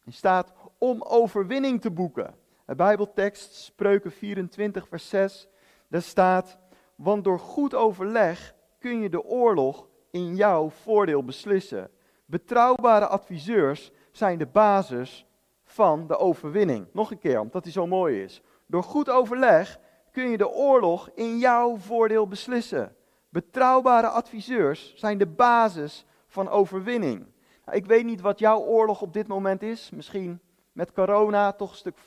staat 0.08 0.52
om 0.82 1.02
overwinning 1.02 1.80
te 1.80 1.90
boeken. 1.90 2.34
De 2.66 2.74
Bijbeltekst, 2.74 3.54
Spreuken 3.54 4.10
24, 4.10 4.88
vers 4.88 5.08
6, 5.08 5.48
daar 5.88 6.02
staat, 6.02 6.58
want 6.94 7.24
door 7.24 7.38
goed 7.38 7.74
overleg 7.74 8.54
kun 8.78 9.00
je 9.00 9.08
de 9.08 9.24
oorlog 9.24 9.88
in 10.10 10.36
jouw 10.36 10.70
voordeel 10.70 11.24
beslissen. 11.24 11.90
Betrouwbare 12.24 13.06
adviseurs 13.06 13.90
zijn 14.10 14.38
de 14.38 14.46
basis 14.46 15.26
van 15.64 16.06
de 16.06 16.18
overwinning. 16.18 16.86
Nog 16.92 17.10
een 17.10 17.18
keer, 17.18 17.40
omdat 17.40 17.62
die 17.62 17.72
zo 17.72 17.86
mooi 17.86 18.22
is. 18.22 18.42
Door 18.66 18.82
goed 18.82 19.10
overleg 19.10 19.78
kun 20.12 20.30
je 20.30 20.36
de 20.36 20.50
oorlog 20.50 21.10
in 21.14 21.38
jouw 21.38 21.76
voordeel 21.76 22.28
beslissen. 22.28 22.96
Betrouwbare 23.28 24.08
adviseurs 24.08 24.94
zijn 24.94 25.18
de 25.18 25.26
basis 25.26 26.04
van 26.26 26.48
overwinning. 26.48 27.26
Nou, 27.64 27.76
ik 27.76 27.86
weet 27.86 28.04
niet 28.04 28.20
wat 28.20 28.38
jouw 28.38 28.60
oorlog 28.60 29.02
op 29.02 29.12
dit 29.12 29.26
moment 29.26 29.62
is. 29.62 29.90
Misschien 29.90 30.40
met 30.72 30.92
corona 30.92 31.52
toch 31.52 31.70
een 31.70 31.76
stuk 31.76 31.98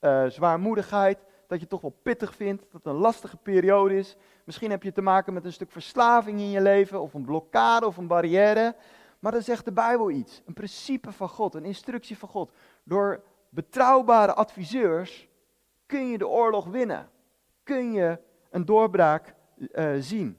uh, 0.00 0.26
zwaarmoedigheid. 0.26 1.18
Dat 1.46 1.60
je 1.60 1.66
toch 1.66 1.80
wel 1.80 1.98
pittig 2.02 2.34
vindt. 2.34 2.62
Dat 2.62 2.72
het 2.72 2.86
een 2.86 3.00
lastige 3.00 3.36
periode 3.36 3.96
is. 3.96 4.16
Misschien 4.44 4.70
heb 4.70 4.82
je 4.82 4.92
te 4.92 5.02
maken 5.02 5.32
met 5.32 5.44
een 5.44 5.52
stuk 5.52 5.70
verslaving 5.70 6.38
in 6.38 6.50
je 6.50 6.60
leven. 6.60 7.00
Of 7.00 7.14
een 7.14 7.24
blokkade 7.24 7.86
of 7.86 7.96
een 7.96 8.06
barrière. 8.06 8.74
Maar 9.18 9.32
dan 9.32 9.42
zegt 9.42 9.64
de 9.64 9.72
Bijbel 9.72 10.10
iets. 10.10 10.42
Een 10.46 10.54
principe 10.54 11.12
van 11.12 11.28
God. 11.28 11.54
Een 11.54 11.64
instructie 11.64 12.18
van 12.18 12.28
God. 12.28 12.52
Door 12.82 13.22
betrouwbare 13.48 14.34
adviseurs 14.34 15.28
kun 15.86 16.08
je 16.08 16.18
de 16.18 16.28
oorlog 16.28 16.66
winnen. 16.66 17.08
Kun 17.62 17.92
je 17.92 18.18
een 18.50 18.64
doorbraak 18.64 19.34
uh, 19.58 19.94
zien. 19.98 20.38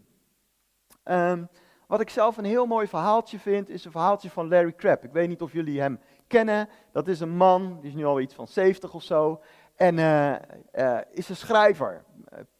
Um, 1.03 1.49
wat 1.87 2.01
ik 2.01 2.09
zelf 2.09 2.37
een 2.37 2.45
heel 2.45 2.65
mooi 2.65 2.87
verhaaltje 2.87 3.39
vind, 3.39 3.69
is 3.69 3.85
een 3.85 3.91
verhaaltje 3.91 4.29
van 4.29 4.47
Larry 4.47 4.75
Crabb. 4.75 5.03
Ik 5.03 5.11
weet 5.11 5.27
niet 5.27 5.41
of 5.41 5.53
jullie 5.53 5.81
hem 5.81 5.99
kennen. 6.27 6.69
Dat 6.91 7.07
is 7.07 7.19
een 7.19 7.35
man, 7.35 7.77
die 7.81 7.89
is 7.89 7.95
nu 7.95 8.05
al 8.05 8.19
iets 8.19 8.33
van 8.33 8.47
70 8.47 8.93
of 8.93 9.03
zo. 9.03 9.41
En 9.75 9.97
uh, 9.97 10.35
uh, 10.73 10.97
is 11.11 11.29
een 11.29 11.35
schrijver, 11.35 12.03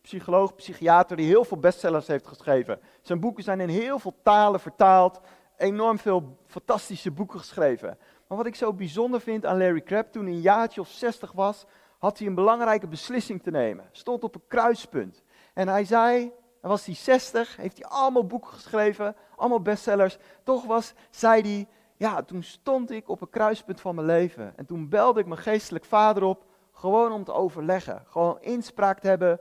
psycholoog, 0.01 0.55
psychiater, 0.55 1.17
die 1.17 1.25
heel 1.25 1.43
veel 1.43 1.57
bestsellers 1.57 2.07
heeft 2.07 2.27
geschreven. 2.27 2.79
Zijn 3.01 3.19
boeken 3.19 3.43
zijn 3.43 3.59
in 3.59 3.69
heel 3.69 4.00
veel 4.00 4.15
talen 4.24 4.59
vertaald. 4.59 5.19
Enorm 5.57 6.00
veel 6.00 6.38
fantastische 6.47 7.12
boeken 7.12 7.39
geschreven. 7.39 7.97
Maar 8.27 8.38
wat 8.38 8.47
ik 8.47 8.55
zo 8.55 8.74
bijzonder 8.74 9.21
vind 9.21 9.45
aan 9.45 9.57
Larry 9.57 9.81
Crabb, 9.81 10.12
toen 10.12 10.25
hij 10.25 10.33
een 10.33 10.41
jaartje 10.41 10.81
of 10.81 10.89
60 10.89 11.31
was, 11.31 11.65
had 11.97 12.17
hij 12.17 12.27
een 12.27 12.36
belangrijke 12.36 12.88
beslissing 12.88 13.43
te 13.43 13.51
nemen. 13.51 13.89
Stond 13.91 14.24
op 14.24 14.36
een 14.36 14.47
kruispunt. 14.47 15.24
En 15.53 15.67
hij 15.67 15.86
zei, 15.86 16.31
was 16.62 16.86
hij 16.86 16.95
60, 16.95 17.55
heeft 17.55 17.77
hij 17.77 17.89
allemaal 17.89 18.25
boeken 18.25 18.51
geschreven, 18.51 19.15
allemaal 19.36 19.62
bestsellers. 19.62 20.17
Toch 20.43 20.65
was, 20.65 20.93
zei 21.09 21.41
hij, 21.41 21.67
ja, 21.97 22.23
toen 22.23 22.43
stond 22.43 22.91
ik 22.91 23.09
op 23.09 23.21
een 23.21 23.29
kruispunt 23.29 23.81
van 23.81 23.95
mijn 23.95 24.07
leven. 24.07 24.53
En 24.57 24.65
toen 24.65 24.89
belde 24.89 25.19
ik 25.19 25.25
mijn 25.25 25.41
geestelijk 25.41 25.85
vader 25.85 26.23
op, 26.23 26.45
gewoon 26.71 27.11
om 27.11 27.23
te 27.23 27.33
overleggen. 27.33 28.03
Gewoon 28.07 28.41
inspraak 28.41 28.99
te 28.99 29.07
hebben 29.07 29.39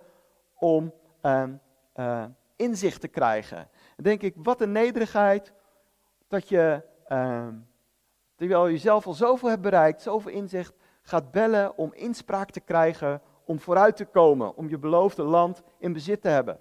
om 0.54 0.92
uh, 1.22 2.24
inzicht 2.56 3.00
te 3.00 3.08
krijgen. 3.08 3.68
Dan 3.96 4.04
denk 4.04 4.22
ik, 4.22 4.34
wat 4.36 4.60
een 4.60 4.72
nederigheid 4.72 5.52
dat 6.28 6.48
je, 6.48 6.82
uh, 7.08 7.46
terwijl 8.36 8.66
je 8.66 8.78
zelf 8.78 9.06
al 9.06 9.12
zoveel 9.12 9.48
hebt 9.48 9.62
bereikt, 9.62 10.02
zoveel 10.02 10.32
inzicht, 10.32 10.74
gaat 11.02 11.30
bellen 11.30 11.76
om 11.76 11.92
inspraak 11.94 12.50
te 12.50 12.60
krijgen, 12.60 13.22
om 13.44 13.60
vooruit 13.60 13.96
te 13.96 14.04
komen, 14.04 14.56
om 14.56 14.68
je 14.68 14.78
beloofde 14.78 15.22
land 15.22 15.62
in 15.78 15.92
bezit 15.92 16.22
te 16.22 16.28
hebben. 16.28 16.58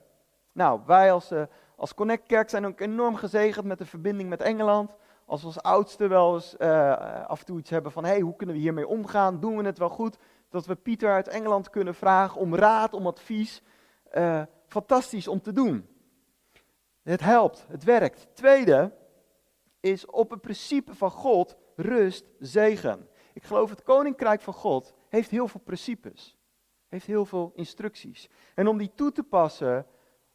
Nou, 0.52 0.82
wij 0.86 1.12
als, 1.12 1.32
uh, 1.32 1.44
als 1.76 1.94
Connect 1.94 2.28
Kerk 2.28 2.50
zijn 2.50 2.66
ook 2.66 2.80
enorm 2.80 3.16
gezegend 3.16 3.66
met 3.66 3.78
de 3.78 3.86
verbinding 3.86 4.30
met 4.30 4.42
Engeland. 4.42 4.96
Als 5.26 5.42
we 5.42 5.48
als 5.48 5.62
oudste 5.62 6.08
wel 6.08 6.34
eens 6.34 6.56
uh, 6.60 7.26
af 7.26 7.40
en 7.40 7.46
toe 7.46 7.60
iets 7.60 7.70
hebben 7.70 7.92
van, 7.92 8.06
hey, 8.06 8.20
hoe 8.20 8.36
kunnen 8.36 8.56
we 8.56 8.62
hiermee 8.62 8.88
omgaan? 8.88 9.40
Doen 9.40 9.58
we 9.58 9.64
het 9.64 9.78
wel 9.78 9.90
goed? 9.90 10.18
Dat 10.50 10.66
we 10.66 10.76
Pieter 10.76 11.12
uit 11.12 11.28
Engeland 11.28 11.70
kunnen 11.70 11.96
vragen 11.96 12.42
om 12.42 12.56
raad, 12.56 12.94
om 12.94 13.08
advies. 13.08 13.62
Uh, 14.14 14.42
fantastisch 14.68 15.28
om 15.28 15.42
te 15.42 15.52
doen. 15.52 15.88
Het 17.02 17.22
helpt, 17.22 17.66
het 17.68 17.84
werkt. 17.84 18.28
Tweede 18.34 18.92
is 19.80 20.06
op 20.06 20.30
het 20.30 20.42
principe 20.42 20.96
van 20.96 21.12
God 21.12 21.56
rust, 21.76 22.26
zegen. 22.40 23.08
Ik 23.34 23.44
geloof 23.44 23.70
het 23.70 23.84
koninkrijk 23.84 24.42
van 24.42 24.54
God 24.54 24.94
heeft 25.10 25.30
heel 25.30 25.48
veel 25.48 25.62
principes. 25.64 26.38
Heeft 26.88 27.06
heel 27.06 27.26
veel 27.26 27.52
instructies. 27.56 28.30
En 28.56 28.68
om 28.68 28.78
die 28.78 28.92
toe 28.96 29.12
te 29.12 29.24
passen, 29.24 29.86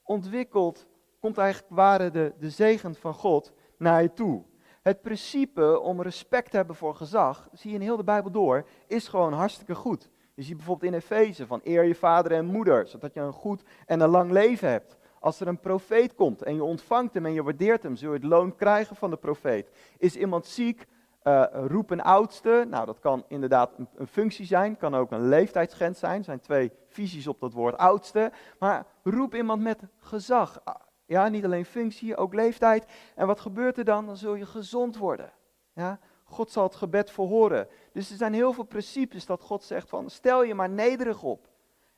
ontwikkeld, 0.03 0.87
komt 1.21 1.39
eigenlijk 1.39 1.75
ware 1.75 2.11
de, 2.11 2.33
de 2.39 2.51
zegen 2.51 2.95
van 2.95 3.15
God 3.15 3.53
naar 3.77 4.03
je 4.03 4.13
toe. 4.13 4.45
Het 4.83 5.03
principe 5.03 5.81
om 5.81 6.03
respect 6.03 6.51
te 6.51 6.57
hebben 6.57 6.77
voor 6.77 6.95
gezag, 6.95 7.49
zie 7.53 7.71
je 7.71 7.77
in 7.77 7.83
heel 7.83 7.97
de 7.97 8.05
Bijbel 8.05 8.31
door, 8.31 8.67
is 8.87 9.09
gewoon 9.09 9.33
hartstikke 9.33 9.75
goed. 9.75 10.11
Je 10.35 10.43
ziet 10.43 10.57
bijvoorbeeld 10.57 10.93
in 10.93 10.99
Efeze 10.99 11.47
van 11.47 11.61
eer 11.65 11.85
je 11.85 11.95
vader 11.95 12.33
en 12.33 12.45
moeder, 12.45 12.87
zodat 12.87 13.15
je 13.15 13.21
een 13.21 13.33
goed 13.33 13.63
en 13.87 14.01
een 14.01 14.09
lang 14.09 14.31
leven 14.31 14.69
hebt. 14.69 14.97
Als 15.19 15.41
er 15.41 15.49
een 15.49 15.61
profeet 15.61 16.15
komt 16.15 16.43
en 16.43 16.55
je 16.55 16.63
ontvangt 16.63 17.15
hem 17.15 17.27
en 17.27 17.33
je 17.33 17.43
waardeert 17.43 17.83
hem, 17.83 17.97
zul 17.97 18.13
je 18.13 18.19
het 18.19 18.27
loon 18.27 18.55
krijgen 18.55 18.97
van 18.97 19.11
de 19.11 19.17
profeet. 19.17 19.71
Is 19.99 20.17
iemand 20.17 20.47
ziek, 20.47 20.87
uh, 21.25 21.45
roep 21.53 21.91
een 21.91 22.03
oudste. 22.03 22.67
Nou, 22.69 22.87
dat 22.87 22.99
kan 22.99 23.25
inderdaad 23.29 23.71
een, 23.79 23.89
een, 23.95 24.07
functie 24.07 24.47
zijn, 24.47 24.77
kan 24.77 24.95
ook 24.95 25.11
een 25.11 25.29
leeftijdsgrens 25.29 25.99
zijn. 25.99 26.19
Er 26.19 26.25
zijn 26.25 26.41
twee 26.41 26.73
visies 26.89 27.27
op 27.27 27.41
dat 27.41 27.53
woord 27.53 27.77
oudste. 27.77 28.33
Maar 28.59 28.87
roep 29.03 29.35
iemand 29.35 29.63
met 29.63 29.83
gezag. 29.99 30.63
Ja, 31.11 31.29
niet 31.29 31.45
alleen 31.45 31.65
functie, 31.65 32.17
ook 32.17 32.35
leeftijd. 32.35 32.87
En 33.15 33.27
wat 33.27 33.41
gebeurt 33.41 33.79
er 33.79 33.85
dan? 33.85 34.07
Dan 34.07 34.17
zul 34.17 34.35
je 34.35 34.47
gezond 34.47 34.97
worden. 34.97 35.33
Ja, 35.73 35.99
God 36.25 36.51
zal 36.51 36.63
het 36.63 36.75
gebed 36.75 37.11
verhoren. 37.11 37.69
Dus 37.93 38.11
er 38.11 38.17
zijn 38.17 38.33
heel 38.33 38.53
veel 38.53 38.65
principes 38.65 39.27
dat 39.27 39.43
God 39.43 39.65
zegt 39.65 39.89
van 39.89 40.11
stel 40.11 40.43
je 40.43 40.55
maar 40.55 40.69
nederig 40.69 41.23
op. 41.23 41.49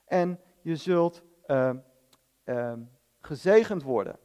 En 0.04 0.40
je 0.62 0.76
zult 0.76 1.22
uh, 1.46 1.70
uh, 2.44 2.72
gezegend 3.20 3.82
worden. 3.82 4.18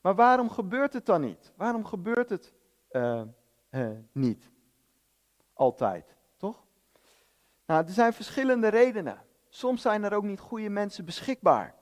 Maar 0.00 0.14
waarom 0.14 0.50
gebeurt 0.50 0.92
het 0.92 1.06
dan 1.06 1.20
niet? 1.20 1.52
Waarom 1.56 1.84
gebeurt 1.84 2.30
het 2.30 2.54
uh, 2.90 3.22
niet? 4.12 4.50
Altijd, 5.52 6.16
toch? 6.36 6.66
Nou, 7.66 7.86
er 7.86 7.92
zijn 7.92 8.12
verschillende 8.12 8.68
redenen. 8.68 9.22
Soms 9.48 9.82
zijn 9.82 10.04
er 10.04 10.14
ook 10.14 10.24
niet 10.24 10.40
goede 10.40 10.68
mensen 10.68 11.04
beschikbaar. 11.04 11.77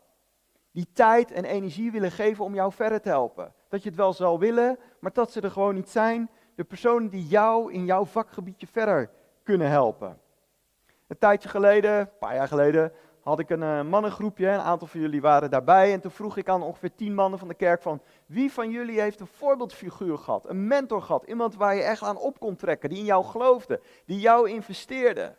Die 0.77 0.89
tijd 0.93 1.33
en 1.33 1.45
energie 1.45 1.91
willen 1.91 2.11
geven 2.11 2.45
om 2.45 2.55
jou 2.55 2.73
verder 2.73 3.01
te 3.01 3.09
helpen. 3.09 3.53
Dat 3.69 3.83
je 3.83 3.89
het 3.89 3.99
wel 3.99 4.13
zou 4.13 4.39
willen, 4.39 4.79
maar 5.01 5.13
dat 5.13 5.33
ze 5.33 5.41
er 5.41 5.51
gewoon 5.51 5.75
niet 5.75 5.89
zijn. 5.89 6.31
De 6.55 6.65
personen 6.65 7.09
die 7.09 7.27
jou 7.27 7.73
in 7.73 7.85
jouw 7.85 8.05
vakgebiedje 8.05 8.67
verder 8.67 9.11
kunnen 9.43 9.69
helpen. 9.69 10.19
Een 11.07 11.19
tijdje 11.19 11.49
geleden, 11.49 11.99
een 11.99 12.19
paar 12.19 12.35
jaar 12.35 12.49
geleden, 12.49 12.93
had 13.21 13.39
ik 13.39 13.51
een 13.51 13.61
uh, 13.61 13.83
mannengroepje. 13.83 14.49
Een 14.49 14.61
aantal 14.61 14.89
van 14.89 15.01
jullie 15.01 15.21
waren 15.21 15.51
daarbij. 15.51 15.93
En 15.93 16.01
toen 16.01 16.11
vroeg 16.11 16.37
ik 16.37 16.49
aan 16.49 16.63
ongeveer 16.63 16.95
tien 16.95 17.15
mannen 17.15 17.39
van 17.39 17.49
de 17.49 17.55
kerk 17.55 17.83
van... 17.83 18.01
Wie 18.27 18.53
van 18.53 18.71
jullie 18.71 19.01
heeft 19.01 19.21
een 19.21 19.27
voorbeeldfiguur 19.27 20.19
gehad? 20.19 20.49
Een 20.49 20.67
mentor 20.67 21.03
gehad? 21.03 21.25
Iemand 21.25 21.55
waar 21.55 21.75
je 21.75 21.83
echt 21.83 22.03
aan 22.03 22.19
op 22.19 22.39
kon 22.39 22.57
trekken. 22.57 22.89
Die 22.89 22.99
in 22.99 23.05
jou 23.05 23.25
geloofde. 23.25 23.81
Die 24.05 24.21
jou 24.21 24.51
investeerde. 24.51 25.37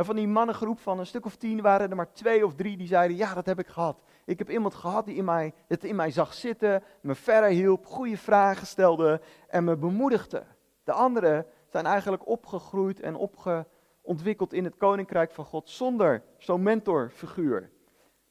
En 0.00 0.06
van 0.06 0.16
die 0.16 0.28
mannengroep 0.28 0.80
van 0.80 0.98
een 0.98 1.06
stuk 1.06 1.24
of 1.24 1.36
tien 1.36 1.60
waren 1.60 1.90
er 1.90 1.96
maar 1.96 2.12
twee 2.12 2.44
of 2.44 2.54
drie 2.54 2.76
die 2.76 2.86
zeiden: 2.86 3.16
Ja, 3.16 3.34
dat 3.34 3.46
heb 3.46 3.58
ik 3.58 3.66
gehad. 3.66 4.02
Ik 4.24 4.38
heb 4.38 4.50
iemand 4.50 4.74
gehad 4.74 5.04
die 5.04 5.14
in 5.14 5.24
mij, 5.24 5.54
het 5.66 5.84
in 5.84 5.96
mij 5.96 6.10
zag 6.10 6.34
zitten, 6.34 6.82
me 7.00 7.14
verder 7.14 7.50
hielp, 7.50 7.86
goede 7.86 8.16
vragen 8.16 8.66
stelde 8.66 9.20
en 9.48 9.64
me 9.64 9.76
bemoedigde. 9.76 10.44
De 10.84 10.92
anderen 10.92 11.46
zijn 11.68 11.86
eigenlijk 11.86 12.28
opgegroeid 12.28 13.00
en 13.00 13.14
opgeontwikkeld 13.14 14.52
in 14.52 14.64
het 14.64 14.76
koninkrijk 14.76 15.30
van 15.30 15.44
God 15.44 15.68
zonder 15.68 16.22
zo'n 16.38 16.62
mentorfiguur. 16.62 17.70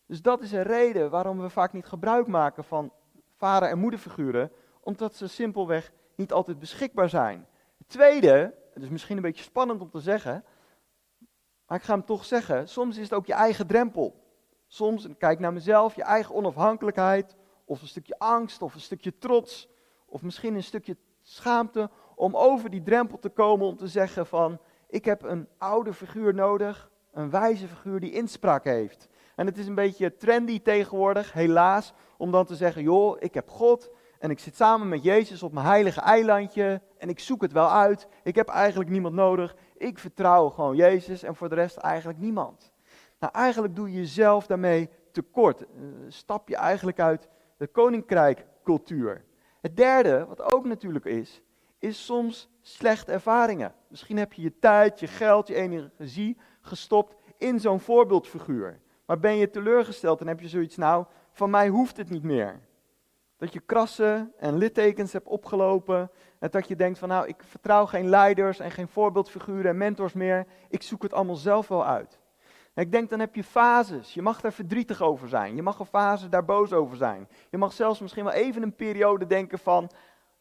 Dus 0.05 0.21
dat 0.21 0.41
is 0.41 0.51
een 0.51 0.63
reden 0.63 1.09
waarom 1.09 1.41
we 1.41 1.49
vaak 1.49 1.73
niet 1.73 1.85
gebruik 1.85 2.27
maken 2.27 2.63
van 2.63 2.91
vader- 3.35 3.69
en 3.69 3.79
moederfiguren, 3.79 4.51
omdat 4.79 5.15
ze 5.15 5.27
simpelweg 5.27 5.91
niet 6.15 6.33
altijd 6.33 6.59
beschikbaar 6.59 7.09
zijn. 7.09 7.47
Tweede, 7.87 8.53
het 8.73 8.83
is 8.83 8.89
misschien 8.89 9.15
een 9.15 9.23
beetje 9.23 9.43
spannend 9.43 9.81
om 9.81 9.89
te 9.89 9.99
zeggen, 9.99 10.43
maar 11.69 11.77
ik 11.77 11.83
ga 11.83 11.93
hem 11.93 12.05
toch 12.05 12.25
zeggen, 12.25 12.69
soms 12.69 12.97
is 12.97 13.03
het 13.03 13.13
ook 13.13 13.25
je 13.25 13.33
eigen 13.33 13.67
drempel. 13.67 14.23
Soms, 14.67 15.07
kijk 15.17 15.39
naar 15.39 15.53
mezelf, 15.53 15.95
je 15.95 16.03
eigen 16.03 16.35
onafhankelijkheid, 16.35 17.35
of 17.65 17.81
een 17.81 17.87
stukje 17.87 18.19
angst, 18.19 18.61
of 18.61 18.73
een 18.73 18.79
stukje 18.81 19.17
trots, 19.17 19.69
of 20.05 20.21
misschien 20.21 20.55
een 20.55 20.63
stukje 20.63 20.97
schaamte 21.21 21.89
om 22.15 22.35
over 22.35 22.69
die 22.69 22.81
drempel 22.81 23.19
te 23.19 23.29
komen 23.29 23.67
om 23.67 23.77
te 23.77 23.87
zeggen 23.87 24.25
van, 24.25 24.59
ik 24.87 25.05
heb 25.05 25.23
een 25.23 25.47
oude 25.57 25.93
figuur 25.93 26.33
nodig, 26.33 26.89
een 27.11 27.29
wijze 27.29 27.67
figuur 27.67 27.99
die 27.99 28.11
inspraak 28.11 28.63
heeft. 28.63 29.07
En 29.35 29.45
het 29.45 29.57
is 29.57 29.67
een 29.67 29.75
beetje 29.75 30.17
trendy 30.17 30.61
tegenwoordig, 30.61 31.33
helaas, 31.33 31.93
om 32.17 32.31
dan 32.31 32.45
te 32.45 32.55
zeggen, 32.55 32.81
joh, 32.83 33.17
ik 33.19 33.33
heb 33.33 33.49
God 33.49 33.89
en 34.19 34.29
ik 34.29 34.39
zit 34.39 34.55
samen 34.55 34.89
met 34.89 35.03
Jezus 35.03 35.43
op 35.43 35.53
mijn 35.53 35.65
heilige 35.65 36.01
eilandje 36.01 36.81
en 36.97 37.09
ik 37.09 37.19
zoek 37.19 37.41
het 37.41 37.51
wel 37.51 37.71
uit. 37.71 38.07
Ik 38.23 38.35
heb 38.35 38.47
eigenlijk 38.47 38.89
niemand 38.89 39.15
nodig. 39.15 39.55
Ik 39.79 39.99
vertrouw 39.99 40.49
gewoon 40.49 40.75
Jezus 40.75 41.23
en 41.23 41.35
voor 41.35 41.49
de 41.49 41.55
rest 41.55 41.77
eigenlijk 41.77 42.19
niemand. 42.19 42.71
Nou, 43.19 43.33
eigenlijk 43.33 43.75
doe 43.75 43.91
je 43.91 43.97
jezelf 43.97 44.47
daarmee 44.47 44.89
tekort. 45.11 45.61
Uh, 45.61 45.67
stap 46.07 46.49
je 46.49 46.55
eigenlijk 46.55 46.99
uit 46.99 47.27
de 47.57 47.67
koninkrijkcultuur. 47.67 49.25
Het 49.61 49.77
derde, 49.77 50.25
wat 50.25 50.41
ook 50.53 50.65
natuurlijk 50.65 51.05
is, 51.05 51.41
is 51.77 52.05
soms 52.05 52.49
slechte 52.61 53.11
ervaringen. 53.11 53.73
Misschien 53.87 54.17
heb 54.17 54.33
je 54.33 54.41
je 54.41 54.59
tijd, 54.59 54.99
je 54.99 55.07
geld, 55.07 55.47
je 55.47 55.55
energie 55.55 56.37
gestopt 56.61 57.15
in 57.37 57.59
zo'n 57.59 57.79
voorbeeldfiguur. 57.79 58.79
Maar 59.05 59.19
ben 59.19 59.35
je 59.35 59.49
teleurgesteld 59.49 60.21
en 60.21 60.27
heb 60.27 60.39
je 60.39 60.47
zoiets, 60.47 60.75
nou, 60.75 61.05
van 61.31 61.49
mij 61.49 61.67
hoeft 61.67 61.97
het 61.97 62.09
niet 62.09 62.23
meer. 62.23 62.59
Dat 63.39 63.53
je 63.53 63.59
krassen 63.59 64.33
en 64.37 64.57
littekens 64.57 65.13
hebt 65.13 65.27
opgelopen. 65.27 66.11
En 66.39 66.49
dat 66.51 66.67
je 66.67 66.75
denkt 66.75 66.99
van 66.99 67.09
nou, 67.09 67.27
ik 67.27 67.43
vertrouw 67.43 67.85
geen 67.85 68.09
leiders 68.09 68.59
en 68.59 68.71
geen 68.71 68.87
voorbeeldfiguren 68.87 69.71
en 69.71 69.77
mentors 69.77 70.13
meer. 70.13 70.45
Ik 70.69 70.81
zoek 70.81 71.01
het 71.01 71.13
allemaal 71.13 71.35
zelf 71.35 71.67
wel 71.67 71.85
uit. 71.85 72.19
Ik 72.75 72.91
denk 72.91 73.09
dan 73.09 73.19
heb 73.19 73.35
je 73.35 73.43
fases. 73.43 74.13
Je 74.13 74.21
mag 74.21 74.41
daar 74.41 74.53
verdrietig 74.53 75.01
over 75.01 75.29
zijn. 75.29 75.55
Je 75.55 75.61
mag 75.61 75.79
een 75.79 75.85
fase 75.85 76.29
daar 76.29 76.45
boos 76.45 76.73
over 76.73 76.97
zijn. 76.97 77.27
Je 77.49 77.57
mag 77.57 77.73
zelfs 77.73 77.99
misschien 77.99 78.23
wel 78.23 78.33
even 78.33 78.61
een 78.61 78.75
periode 78.75 79.25
denken 79.25 79.59
van 79.59 79.89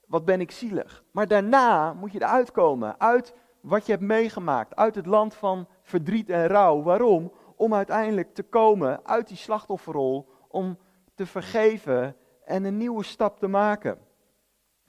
wat 0.06 0.24
ben 0.24 0.40
ik 0.40 0.50
zielig. 0.50 1.04
Maar 1.10 1.26
daarna 1.26 1.92
moet 1.92 2.12
je 2.12 2.22
eruit 2.22 2.50
komen. 2.50 3.00
Uit 3.00 3.34
wat 3.60 3.86
je 3.86 3.92
hebt 3.92 4.04
meegemaakt. 4.04 4.76
Uit 4.76 4.94
het 4.94 5.06
land 5.06 5.34
van 5.34 5.68
verdriet 5.82 6.30
en 6.30 6.46
rouw. 6.46 6.82
Waarom? 6.82 7.32
Om 7.56 7.74
uiteindelijk 7.74 8.34
te 8.34 8.42
komen 8.42 9.06
uit 9.06 9.28
die 9.28 9.36
slachtofferrol. 9.36 10.28
Om 10.48 10.78
te 11.14 11.26
vergeven 11.26 12.16
en 12.48 12.64
een 12.64 12.76
nieuwe 12.76 13.04
stap 13.04 13.38
te 13.38 13.48
maken. 13.48 13.98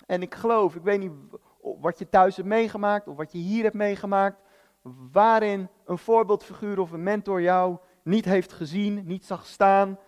En 0.06 0.22
ik 0.22 0.36
geloof, 0.36 0.76
ik 0.76 0.82
weet 0.82 1.00
niet 1.00 1.12
wat 1.62 2.00
je 2.00 2.10
thuis 2.10 2.36
hebt 2.36 2.48
meegemaakt 2.48 3.08
of 3.08 3.18
wat 3.18 3.32
je 3.32 3.38
hier 3.38 3.64
hebt 3.64 3.76
meegemaakt, 3.76 4.42
waarin 5.12 5.70
een 5.86 5.98
voorbeeldfiguur 5.98 6.80
of 6.80 6.92
een 6.92 7.04
mentor 7.04 7.42
jou 7.42 7.78
niet 8.04 8.26
heeft 8.26 8.54
gezien, 8.54 9.06
niet 9.06 9.26
zag 9.26 9.46
staan, 9.46 10.00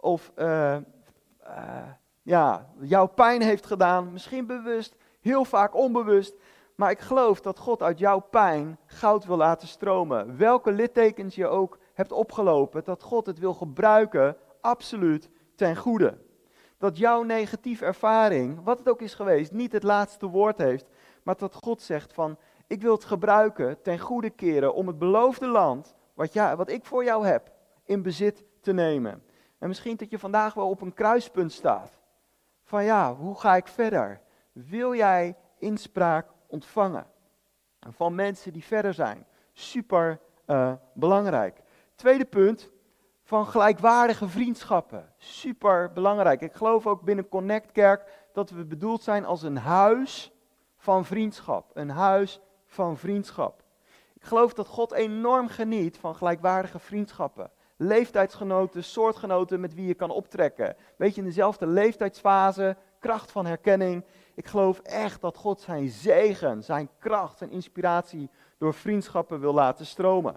of 0.00 0.32
uh, 0.36 0.76
ja, 2.22 2.68
jouw 2.80 3.06
pijn 3.06 3.42
heeft 3.42 3.66
gedaan, 3.66 4.12
misschien 4.12 4.46
bewust, 4.46 4.96
heel 5.20 5.44
vaak 5.44 5.74
onbewust. 5.74 6.34
Maar 6.74 6.90
ik 6.90 7.00
geloof 7.00 7.40
dat 7.40 7.58
God 7.58 7.82
uit 7.82 7.98
jouw 7.98 8.18
pijn 8.18 8.78
goud 8.86 9.24
wil 9.24 9.36
laten 9.36 9.68
stromen. 9.68 10.36
Welke 10.36 10.72
littekens 10.72 11.34
je 11.34 11.46
ook 11.46 11.78
hebt 11.92 12.12
opgelopen, 12.12 12.84
dat 12.84 13.02
God 13.02 13.26
het 13.26 13.38
wil 13.38 13.54
gebruiken, 13.54 14.36
absoluut 14.60 15.30
ten 15.54 15.76
goede 15.76 16.23
dat 16.84 16.98
jouw 16.98 17.22
negatieve 17.22 17.84
ervaring, 17.84 18.60
wat 18.64 18.78
het 18.78 18.88
ook 18.88 19.00
is 19.00 19.14
geweest, 19.14 19.52
niet 19.52 19.72
het 19.72 19.82
laatste 19.82 20.26
woord 20.26 20.58
heeft, 20.58 20.86
maar 21.22 21.36
dat 21.36 21.54
God 21.54 21.82
zegt 21.82 22.12
van, 22.12 22.38
ik 22.66 22.82
wil 22.82 22.94
het 22.94 23.04
gebruiken 23.04 23.82
ten 23.82 23.98
goede 23.98 24.30
keren 24.30 24.74
om 24.74 24.86
het 24.86 24.98
beloofde 24.98 25.46
land, 25.46 25.94
wat, 26.14 26.34
wat 26.34 26.70
ik 26.70 26.84
voor 26.84 27.04
jou 27.04 27.26
heb, 27.26 27.52
in 27.84 28.02
bezit 28.02 28.44
te 28.60 28.72
nemen. 28.72 29.22
En 29.58 29.68
misschien 29.68 29.96
dat 29.96 30.10
je 30.10 30.18
vandaag 30.18 30.54
wel 30.54 30.68
op 30.68 30.80
een 30.80 30.94
kruispunt 30.94 31.52
staat. 31.52 32.00
Van 32.64 32.84
ja, 32.84 33.14
hoe 33.14 33.38
ga 33.38 33.56
ik 33.56 33.66
verder? 33.66 34.20
Wil 34.52 34.94
jij 34.94 35.36
inspraak 35.58 36.26
ontvangen? 36.46 37.06
Van 37.80 38.14
mensen 38.14 38.52
die 38.52 38.64
verder 38.64 38.94
zijn. 38.94 39.26
Super 39.52 40.20
uh, 40.46 40.72
belangrijk. 40.92 41.60
Tweede 41.94 42.24
punt, 42.24 42.70
van 43.24 43.46
gelijkwaardige 43.46 44.28
vriendschappen. 44.28 45.12
Super 45.16 45.92
belangrijk. 45.92 46.40
Ik 46.40 46.52
geloof 46.52 46.86
ook 46.86 47.02
binnen 47.02 47.28
Connect 47.28 47.72
Kerk 47.72 48.28
dat 48.32 48.50
we 48.50 48.64
bedoeld 48.64 49.02
zijn 49.02 49.24
als 49.24 49.42
een 49.42 49.56
huis 49.56 50.32
van 50.76 51.04
vriendschap. 51.04 51.70
Een 51.74 51.90
huis 51.90 52.40
van 52.64 52.96
vriendschap. 52.96 53.62
Ik 54.14 54.24
geloof 54.24 54.52
dat 54.52 54.66
God 54.66 54.92
enorm 54.92 55.48
geniet 55.48 55.98
van 55.98 56.14
gelijkwaardige 56.14 56.78
vriendschappen. 56.78 57.50
Leeftijdsgenoten, 57.76 58.84
soortgenoten 58.84 59.60
met 59.60 59.74
wie 59.74 59.86
je 59.86 59.94
kan 59.94 60.10
optrekken. 60.10 60.76
Weet 60.96 61.14
je, 61.14 61.20
in 61.20 61.26
dezelfde 61.26 61.66
leeftijdsfase, 61.66 62.76
kracht 62.98 63.30
van 63.30 63.46
herkenning. 63.46 64.04
Ik 64.34 64.46
geloof 64.46 64.78
echt 64.78 65.20
dat 65.20 65.36
God 65.36 65.60
zijn 65.60 65.88
zegen, 65.88 66.62
zijn 66.62 66.88
kracht, 66.98 67.38
zijn 67.38 67.50
inspiratie 67.50 68.30
door 68.58 68.74
vriendschappen 68.74 69.40
wil 69.40 69.54
laten 69.54 69.86
stromen. 69.86 70.36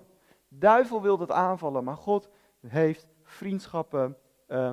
Duivel 0.50 1.02
wil 1.02 1.18
dat 1.18 1.32
aanvallen, 1.32 1.84
maar 1.84 1.98
God 1.98 2.30
heeft 2.70 3.08
vriendschappen, 3.24 4.18
uh, 4.48 4.72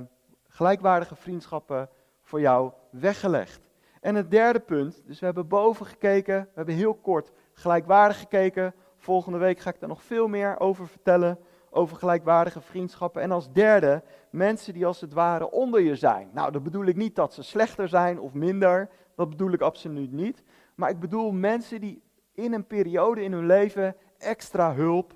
gelijkwaardige 0.49 1.17
vriendschappen 1.17 1.89
voor 2.23 2.41
jou 2.41 2.73
weggelegd. 2.91 3.69
En 4.01 4.15
het 4.15 4.31
derde 4.31 4.61
punt, 4.61 5.03
dus 5.07 5.19
we 5.19 5.25
hebben 5.25 5.49
boven 5.49 5.87
gekeken, 5.87 6.41
we 6.41 6.53
hebben 6.55 6.75
heel 6.75 6.95
kort 6.95 7.33
gelijkwaardig 7.53 8.19
gekeken. 8.19 8.75
Volgende 8.97 9.39
week 9.39 9.59
ga 9.59 9.71
ik 9.71 9.81
daar 9.81 9.89
nog 9.89 10.03
veel 10.03 10.29
meer 10.29 10.61
over 10.61 10.89
vertellen, 10.89 11.39
over 11.71 11.97
gelijkwaardige 11.97 12.61
vriendschappen. 12.61 13.23
En 13.23 13.31
als 13.31 13.53
derde, 13.53 14.03
mensen 14.31 14.73
die 14.73 14.87
als 14.87 15.01
het 15.01 15.13
ware 15.13 15.51
onder 15.51 15.81
je 15.81 15.97
zijn. 15.97 16.31
Nou, 16.33 16.53
dat 16.53 16.63
bedoel 16.63 16.85
ik 16.85 16.97
niet 16.97 17.17
dat 17.17 17.35
ze 17.35 17.43
slechter 17.43 17.89
zijn 17.89 18.21
of 18.21 18.33
minder, 18.33 18.89
dat 19.15 19.31
bedoel 19.31 19.53
ik 19.53 19.61
absoluut 19.61 20.13
niet. 20.13 20.43
Maar 20.75 20.91
ik 20.91 21.01
bedoel 21.01 21.33
mensen 21.33 21.81
die 21.81 22.03
in 22.33 22.53
een 22.53 22.67
periode 22.67 23.23
in 23.23 23.33
hun 23.33 23.47
leven 23.47 23.97
extra 24.19 24.75
hulp 24.75 25.15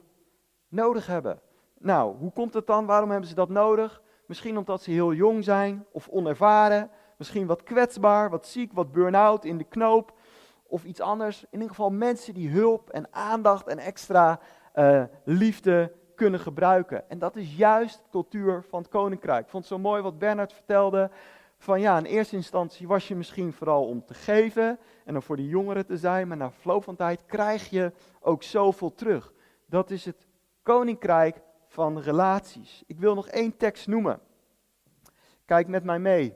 nodig 0.68 1.06
hebben. 1.06 1.40
Nou, 1.78 2.16
hoe 2.16 2.32
komt 2.32 2.54
het 2.54 2.66
dan? 2.66 2.86
Waarom 2.86 3.10
hebben 3.10 3.28
ze 3.28 3.34
dat 3.34 3.48
nodig? 3.48 4.02
Misschien 4.26 4.58
omdat 4.58 4.82
ze 4.82 4.90
heel 4.90 5.12
jong 5.12 5.44
zijn 5.44 5.86
of 5.92 6.08
onervaren. 6.08 6.90
Misschien 7.16 7.46
wat 7.46 7.62
kwetsbaar, 7.62 8.30
wat 8.30 8.46
ziek, 8.46 8.72
wat 8.72 8.92
burn-out 8.92 9.44
in 9.44 9.58
de 9.58 9.64
knoop. 9.64 10.12
Of 10.66 10.84
iets 10.84 11.00
anders. 11.00 11.42
In 11.42 11.48
ieder 11.50 11.68
geval 11.68 11.90
mensen 11.90 12.34
die 12.34 12.50
hulp 12.50 12.90
en 12.90 13.06
aandacht 13.10 13.66
en 13.66 13.78
extra 13.78 14.40
uh, 14.74 15.02
liefde 15.24 15.92
kunnen 16.14 16.40
gebruiken. 16.40 17.10
En 17.10 17.18
dat 17.18 17.36
is 17.36 17.56
juist 17.56 17.96
de 17.96 18.10
cultuur 18.10 18.64
van 18.68 18.80
het 18.80 18.90
koninkrijk. 18.90 19.44
Ik 19.44 19.50
vond 19.50 19.64
het 19.64 19.72
zo 19.72 19.78
mooi 19.78 20.02
wat 20.02 20.18
Bernard 20.18 20.52
vertelde. 20.52 21.10
Van 21.58 21.80
ja, 21.80 21.98
in 21.98 22.04
eerste 22.04 22.36
instantie 22.36 22.88
was 22.88 23.08
je 23.08 23.16
misschien 23.16 23.52
vooral 23.52 23.86
om 23.86 24.04
te 24.04 24.14
geven 24.14 24.78
en 25.04 25.14
om 25.14 25.22
voor 25.22 25.36
de 25.36 25.48
jongeren 25.48 25.86
te 25.86 25.96
zijn. 25.96 26.28
Maar 26.28 26.36
na 26.36 26.50
verloop 26.50 26.84
van 26.84 26.96
tijd 26.96 27.24
krijg 27.26 27.70
je 27.70 27.92
ook 28.20 28.42
zoveel 28.42 28.94
terug. 28.94 29.32
Dat 29.66 29.90
is 29.90 30.04
het 30.04 30.26
koninkrijk 30.62 31.40
van 31.78 31.98
relaties. 31.98 32.82
Ik 32.86 32.98
wil 32.98 33.14
nog 33.14 33.28
één 33.28 33.56
tekst 33.56 33.86
noemen. 33.86 34.20
Kijk 35.44 35.68
met 35.68 35.84
mij 35.84 35.98
mee. 35.98 36.34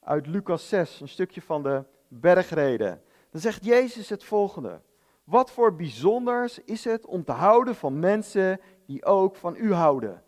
Uit 0.00 0.26
Lucas 0.26 0.68
6, 0.68 1.00
een 1.00 1.08
stukje 1.08 1.42
van 1.42 1.62
de 1.62 1.84
bergreden. 2.08 3.02
Dan 3.30 3.40
zegt 3.40 3.64
Jezus 3.64 4.08
het 4.08 4.24
volgende. 4.24 4.80
Wat 5.24 5.50
voor 5.50 5.74
bijzonders 5.74 6.58
is 6.58 6.84
het 6.84 7.06
om 7.06 7.24
te 7.24 7.32
houden 7.32 7.74
van 7.74 7.98
mensen 7.98 8.60
die 8.86 9.04
ook 9.04 9.36
van 9.36 9.56
u 9.56 9.72
houden? 9.72 10.22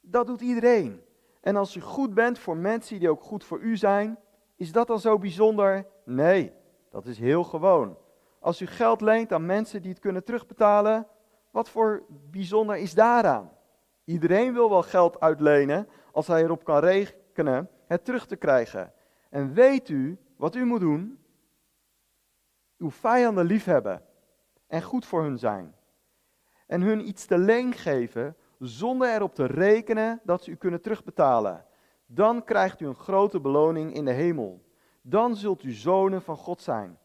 Dat 0.00 0.26
doet 0.26 0.40
iedereen. 0.40 1.02
En 1.40 1.56
als 1.56 1.76
u 1.76 1.80
goed 1.80 2.14
bent 2.14 2.38
voor 2.38 2.56
mensen 2.56 2.98
die 2.98 3.10
ook 3.10 3.22
goed 3.22 3.44
voor 3.44 3.60
u 3.60 3.76
zijn, 3.76 4.18
is 4.56 4.72
dat 4.72 4.86
dan 4.86 5.00
zo 5.00 5.18
bijzonder? 5.18 5.86
Nee, 6.04 6.52
dat 6.90 7.06
is 7.06 7.18
heel 7.18 7.44
gewoon. 7.44 7.96
Als 8.38 8.60
u 8.60 8.66
geld 8.66 9.00
leent 9.00 9.32
aan 9.32 9.46
mensen 9.46 9.82
die 9.82 9.90
het 9.90 10.00
kunnen 10.00 10.24
terugbetalen, 10.24 11.06
wat 11.50 11.68
voor 11.68 12.02
bijzonder 12.30 12.76
is 12.76 12.94
daaraan? 12.94 13.53
Iedereen 14.04 14.52
wil 14.52 14.70
wel 14.70 14.82
geld 14.82 15.20
uitlenen 15.20 15.88
als 16.12 16.26
hij 16.26 16.42
erop 16.42 16.64
kan 16.64 16.78
rekenen 16.78 17.70
het 17.86 18.04
terug 18.04 18.26
te 18.26 18.36
krijgen. 18.36 18.92
En 19.30 19.52
weet 19.52 19.88
u 19.88 20.18
wat 20.36 20.54
u 20.54 20.64
moet 20.64 20.80
doen? 20.80 21.18
Uw 22.78 22.90
vijanden 22.90 23.44
liefhebben 23.44 24.02
en 24.66 24.82
goed 24.82 25.06
voor 25.06 25.22
hun 25.22 25.38
zijn. 25.38 25.74
En 26.66 26.80
hun 26.80 27.08
iets 27.08 27.26
te 27.26 27.38
leen 27.38 27.72
geven 27.72 28.36
zonder 28.58 29.14
erop 29.14 29.34
te 29.34 29.46
rekenen 29.46 30.20
dat 30.24 30.44
ze 30.44 30.50
u 30.50 30.56
kunnen 30.56 30.80
terugbetalen. 30.80 31.64
Dan 32.06 32.44
krijgt 32.44 32.80
u 32.80 32.86
een 32.86 32.94
grote 32.94 33.40
beloning 33.40 33.94
in 33.94 34.04
de 34.04 34.10
hemel. 34.10 34.64
Dan 35.02 35.36
zult 35.36 35.62
u 35.62 35.72
zonen 35.72 36.22
van 36.22 36.36
God 36.36 36.62
zijn. 36.62 36.98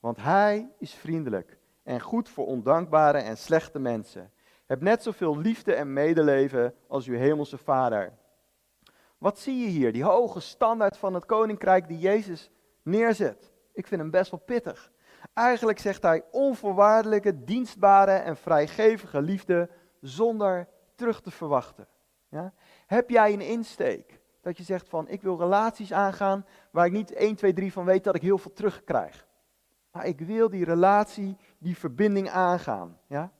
Want 0.00 0.16
Hij 0.16 0.70
is 0.78 0.94
vriendelijk 0.94 1.58
en 1.82 2.00
goed 2.00 2.28
voor 2.28 2.46
ondankbare 2.46 3.18
en 3.18 3.36
slechte 3.36 3.78
mensen. 3.78 4.32
Heb 4.70 4.80
net 4.80 5.02
zoveel 5.02 5.38
liefde 5.38 5.74
en 5.74 5.92
medeleven 5.92 6.74
als 6.88 7.06
uw 7.06 7.16
hemelse 7.16 7.58
vader. 7.58 8.12
Wat 9.18 9.38
zie 9.38 9.60
je 9.60 9.66
hier? 9.66 9.92
Die 9.92 10.04
hoge 10.04 10.40
standaard 10.40 10.96
van 10.96 11.14
het 11.14 11.26
koninkrijk 11.26 11.88
die 11.88 11.98
Jezus 11.98 12.50
neerzet. 12.82 13.52
Ik 13.72 13.86
vind 13.86 14.00
hem 14.00 14.10
best 14.10 14.30
wel 14.30 14.40
pittig. 14.40 14.92
Eigenlijk 15.34 15.78
zegt 15.78 16.02
hij 16.02 16.24
onvoorwaardelijke, 16.30 17.44
dienstbare 17.44 18.12
en 18.12 18.36
vrijgevige 18.36 19.22
liefde 19.22 19.70
zonder 20.00 20.68
terug 20.94 21.20
te 21.20 21.30
verwachten. 21.30 21.86
Ja? 22.28 22.52
Heb 22.86 23.10
jij 23.10 23.32
een 23.32 23.40
insteek 23.40 24.20
dat 24.40 24.56
je 24.56 24.62
zegt 24.62 24.88
van 24.88 25.08
ik 25.08 25.22
wil 25.22 25.38
relaties 25.38 25.92
aangaan 25.92 26.46
waar 26.70 26.86
ik 26.86 26.92
niet 26.92 27.12
1, 27.12 27.36
2, 27.36 27.52
3 27.52 27.72
van 27.72 27.84
weet 27.84 28.04
dat 28.04 28.14
ik 28.14 28.22
heel 28.22 28.38
veel 28.38 28.52
terugkrijg. 28.52 29.26
Maar 29.90 30.06
ik 30.06 30.20
wil 30.20 30.50
die 30.50 30.64
relatie, 30.64 31.36
die 31.58 31.76
verbinding 31.76 32.30
aangaan. 32.30 32.98
Ja? 33.06 33.32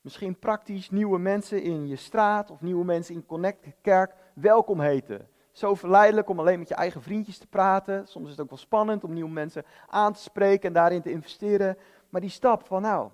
Misschien 0.00 0.38
praktisch 0.38 0.90
nieuwe 0.90 1.18
mensen 1.18 1.62
in 1.62 1.88
je 1.88 1.96
straat 1.96 2.50
of 2.50 2.60
nieuwe 2.60 2.84
mensen 2.84 3.14
in 3.14 3.26
Connect 3.26 3.66
Kerk 3.82 4.14
welkom 4.34 4.80
heten. 4.80 5.28
Zo 5.52 5.74
verleidelijk 5.74 6.28
om 6.28 6.38
alleen 6.38 6.58
met 6.58 6.68
je 6.68 6.74
eigen 6.74 7.02
vriendjes 7.02 7.38
te 7.38 7.46
praten. 7.46 8.06
Soms 8.06 8.24
is 8.24 8.30
het 8.30 8.40
ook 8.40 8.48
wel 8.48 8.58
spannend 8.58 9.04
om 9.04 9.12
nieuwe 9.12 9.30
mensen 9.30 9.64
aan 9.86 10.12
te 10.12 10.20
spreken 10.20 10.68
en 10.68 10.72
daarin 10.72 11.02
te 11.02 11.10
investeren. 11.10 11.78
Maar 12.08 12.20
die 12.20 12.30
stap 12.30 12.66
van 12.66 12.82
nou, 12.82 13.10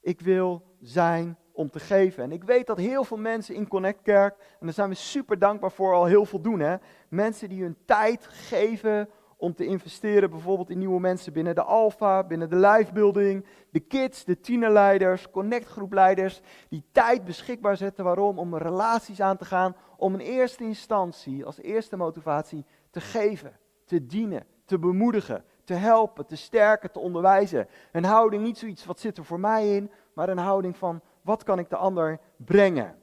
ik 0.00 0.20
wil 0.20 0.62
zijn 0.80 1.36
om 1.52 1.70
te 1.70 1.80
geven. 1.80 2.22
En 2.22 2.32
ik 2.32 2.44
weet 2.44 2.66
dat 2.66 2.78
heel 2.78 3.04
veel 3.04 3.16
mensen 3.16 3.54
in 3.54 3.68
Connect 3.68 4.02
Kerk, 4.02 4.36
en 4.38 4.66
daar 4.66 4.72
zijn 4.72 4.88
we 4.88 4.94
super 4.94 5.38
dankbaar 5.38 5.72
voor, 5.72 5.94
al 5.94 6.04
heel 6.04 6.24
veel 6.24 6.40
doen. 6.40 6.60
Hè? 6.60 6.76
Mensen 7.08 7.48
die 7.48 7.62
hun 7.62 7.76
tijd 7.84 8.26
geven 8.26 9.08
om 9.36 9.54
te 9.54 9.66
investeren 9.66 10.30
bijvoorbeeld 10.30 10.70
in 10.70 10.78
nieuwe 10.78 11.00
mensen 11.00 11.32
binnen 11.32 11.54
de 11.54 11.62
Alpha, 11.62 12.24
binnen 12.24 12.50
de 12.50 12.56
lijfbuilding, 12.56 13.46
de 13.70 13.80
kids, 13.80 14.24
de 14.24 14.40
tienerleiders, 14.40 15.30
connectgroepleiders, 15.30 16.40
die 16.68 16.84
tijd 16.92 17.24
beschikbaar 17.24 17.76
zetten. 17.76 18.04
Waarom? 18.04 18.38
Om 18.38 18.56
relaties 18.56 19.20
aan 19.20 19.36
te 19.36 19.44
gaan, 19.44 19.76
om 19.96 20.14
in 20.14 20.20
eerste 20.20 20.64
instantie, 20.64 21.44
als 21.44 21.60
eerste 21.60 21.96
motivatie, 21.96 22.64
te 22.90 23.00
geven, 23.00 23.58
te 23.84 24.06
dienen, 24.06 24.46
te 24.64 24.78
bemoedigen, 24.78 25.44
te 25.64 25.74
helpen, 25.74 26.26
te 26.26 26.36
sterken, 26.36 26.92
te 26.92 26.98
onderwijzen. 26.98 27.68
Een 27.92 28.04
houding, 28.04 28.42
niet 28.42 28.58
zoiets 28.58 28.84
wat 28.84 29.00
zit 29.00 29.18
er 29.18 29.24
voor 29.24 29.40
mij 29.40 29.76
in, 29.76 29.90
maar 30.12 30.28
een 30.28 30.38
houding 30.38 30.76
van 30.76 31.00
wat 31.22 31.42
kan 31.42 31.58
ik 31.58 31.70
de 31.70 31.76
ander 31.76 32.20
brengen. 32.36 32.96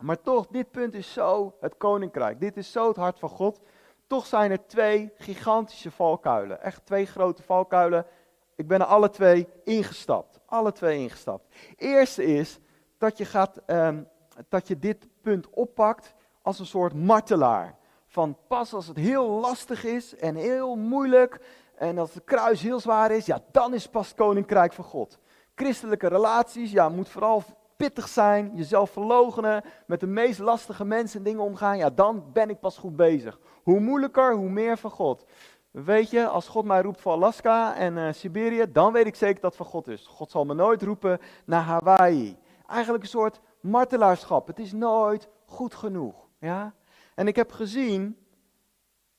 Maar 0.00 0.20
toch, 0.20 0.46
dit 0.46 0.70
punt 0.70 0.94
is 0.94 1.12
zo 1.12 1.54
het 1.60 1.76
koninkrijk. 1.76 2.40
Dit 2.40 2.56
is 2.56 2.72
zo 2.72 2.88
het 2.88 2.96
hart 2.96 3.18
van 3.18 3.28
God. 3.28 3.60
Toch 4.06 4.26
zijn 4.26 4.50
er 4.50 4.66
twee 4.66 5.12
gigantische 5.16 5.90
valkuilen. 5.90 6.62
Echt 6.62 6.86
twee 6.86 7.06
grote 7.06 7.42
valkuilen. 7.42 8.06
Ik 8.54 8.68
ben 8.68 8.80
er 8.80 8.86
alle 8.86 9.10
twee 9.10 9.48
ingestapt. 9.64 10.40
Alle 10.46 10.72
twee 10.72 10.98
ingestapt. 10.98 11.54
Eerste 11.76 12.24
is 12.24 12.58
dat 12.98 13.18
je, 13.18 13.24
gaat, 13.24 13.60
ehm, 13.66 14.02
dat 14.48 14.68
je 14.68 14.78
dit 14.78 15.08
punt 15.22 15.50
oppakt 15.50 16.14
als 16.42 16.58
een 16.58 16.66
soort 16.66 16.94
martelaar. 16.94 17.76
Van 18.06 18.36
pas 18.48 18.72
als 18.72 18.86
het 18.86 18.96
heel 18.96 19.28
lastig 19.28 19.84
is 19.84 20.16
en 20.16 20.34
heel 20.34 20.76
moeilijk 20.76 21.40
en 21.74 21.98
als 21.98 22.14
het 22.14 22.24
kruis 22.24 22.62
heel 22.62 22.80
zwaar 22.80 23.10
is, 23.10 23.26
ja, 23.26 23.42
dan 23.50 23.74
is 23.74 23.88
pas 23.88 24.14
koninkrijk 24.14 24.72
van 24.72 24.84
God. 24.84 25.18
Christelijke 25.54 26.08
relaties, 26.08 26.70
ja, 26.72 26.88
moet 26.88 27.08
vooral 27.08 27.42
pittig 27.76 28.08
zijn, 28.08 28.50
jezelf 28.54 28.90
verlogenen, 28.90 29.64
met 29.86 30.00
de 30.00 30.06
meest 30.06 30.38
lastige 30.38 30.84
mensen 30.84 31.18
en 31.18 31.24
dingen 31.24 31.42
omgaan, 31.42 31.76
ja, 31.76 31.90
dan 31.90 32.24
ben 32.32 32.50
ik 32.50 32.60
pas 32.60 32.78
goed 32.78 32.96
bezig. 32.96 33.38
Hoe 33.62 33.80
moeilijker, 33.80 34.34
hoe 34.34 34.50
meer 34.50 34.78
van 34.78 34.90
God. 34.90 35.24
Weet 35.70 36.10
je, 36.10 36.26
als 36.26 36.48
God 36.48 36.64
mij 36.64 36.80
roept 36.82 37.00
voor 37.00 37.12
Alaska 37.12 37.76
en 37.76 37.96
uh, 37.96 38.12
Siberië, 38.12 38.72
dan 38.72 38.92
weet 38.92 39.06
ik 39.06 39.14
zeker 39.14 39.40
dat 39.40 39.56
van 39.56 39.66
God 39.66 39.88
is. 39.88 40.06
God 40.06 40.30
zal 40.30 40.44
me 40.44 40.54
nooit 40.54 40.82
roepen 40.82 41.18
naar 41.44 41.62
Hawaii. 41.62 42.36
Eigenlijk 42.66 43.02
een 43.02 43.10
soort 43.10 43.40
martelaarschap. 43.60 44.46
Het 44.46 44.58
is 44.58 44.72
nooit 44.72 45.28
goed 45.44 45.74
genoeg. 45.74 46.28
Ja? 46.38 46.74
En 47.14 47.26
ik 47.26 47.36
heb 47.36 47.52
gezien 47.52 48.16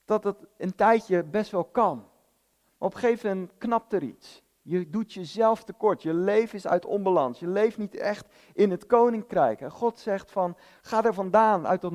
dat 0.05 0.23
het 0.23 0.47
een 0.57 0.75
tijdje 0.75 1.23
best 1.23 1.51
wel 1.51 1.63
kan. 1.63 2.07
op 2.77 2.93
een 2.93 2.99
gegeven 2.99 3.29
moment 3.29 3.51
knapt 3.57 3.93
er 3.93 4.03
iets. 4.03 4.43
Je 4.69 4.89
doet 4.89 5.13
jezelf 5.13 5.63
tekort. 5.63 6.01
Je 6.01 6.13
leven 6.13 6.57
is 6.57 6.67
uit 6.67 6.85
onbalans. 6.85 7.39
Je 7.39 7.47
leeft 7.47 7.77
niet 7.77 7.95
echt 7.95 8.27
in 8.53 8.71
het 8.71 8.85
koninkrijk. 8.85 9.61
En 9.61 9.71
God 9.71 9.99
zegt 9.99 10.31
van, 10.31 10.57
ga 10.81 11.03
er 11.03 11.13
vandaan 11.13 11.67
uit 11.67 11.81
dat 11.81 11.91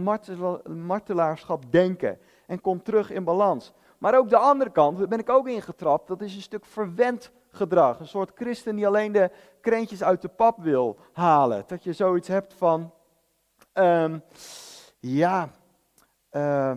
martelaarschap 0.66 1.72
denken. 1.72 2.18
En 2.46 2.60
kom 2.60 2.82
terug 2.82 3.10
in 3.10 3.24
balans. 3.24 3.72
Maar 3.98 4.18
ook 4.18 4.28
de 4.28 4.36
andere 4.36 4.70
kant, 4.70 4.98
daar 4.98 5.08
ben 5.08 5.18
ik 5.18 5.28
ook 5.28 5.48
ingetrapt. 5.48 6.08
Dat 6.08 6.20
is 6.20 6.34
een 6.34 6.42
stuk 6.42 6.64
verwend 6.64 7.32
gedrag. 7.50 8.00
Een 8.00 8.06
soort 8.06 8.32
christen 8.34 8.76
die 8.76 8.86
alleen 8.86 9.12
de 9.12 9.30
krentjes 9.60 10.02
uit 10.02 10.22
de 10.22 10.28
pap 10.28 10.58
wil 10.58 10.98
halen. 11.12 11.64
Dat 11.66 11.84
je 11.84 11.92
zoiets 11.92 12.28
hebt 12.28 12.54
van, 12.54 12.92
ehm, 13.72 14.18
ja, 15.00 15.48
uh, 16.30 16.72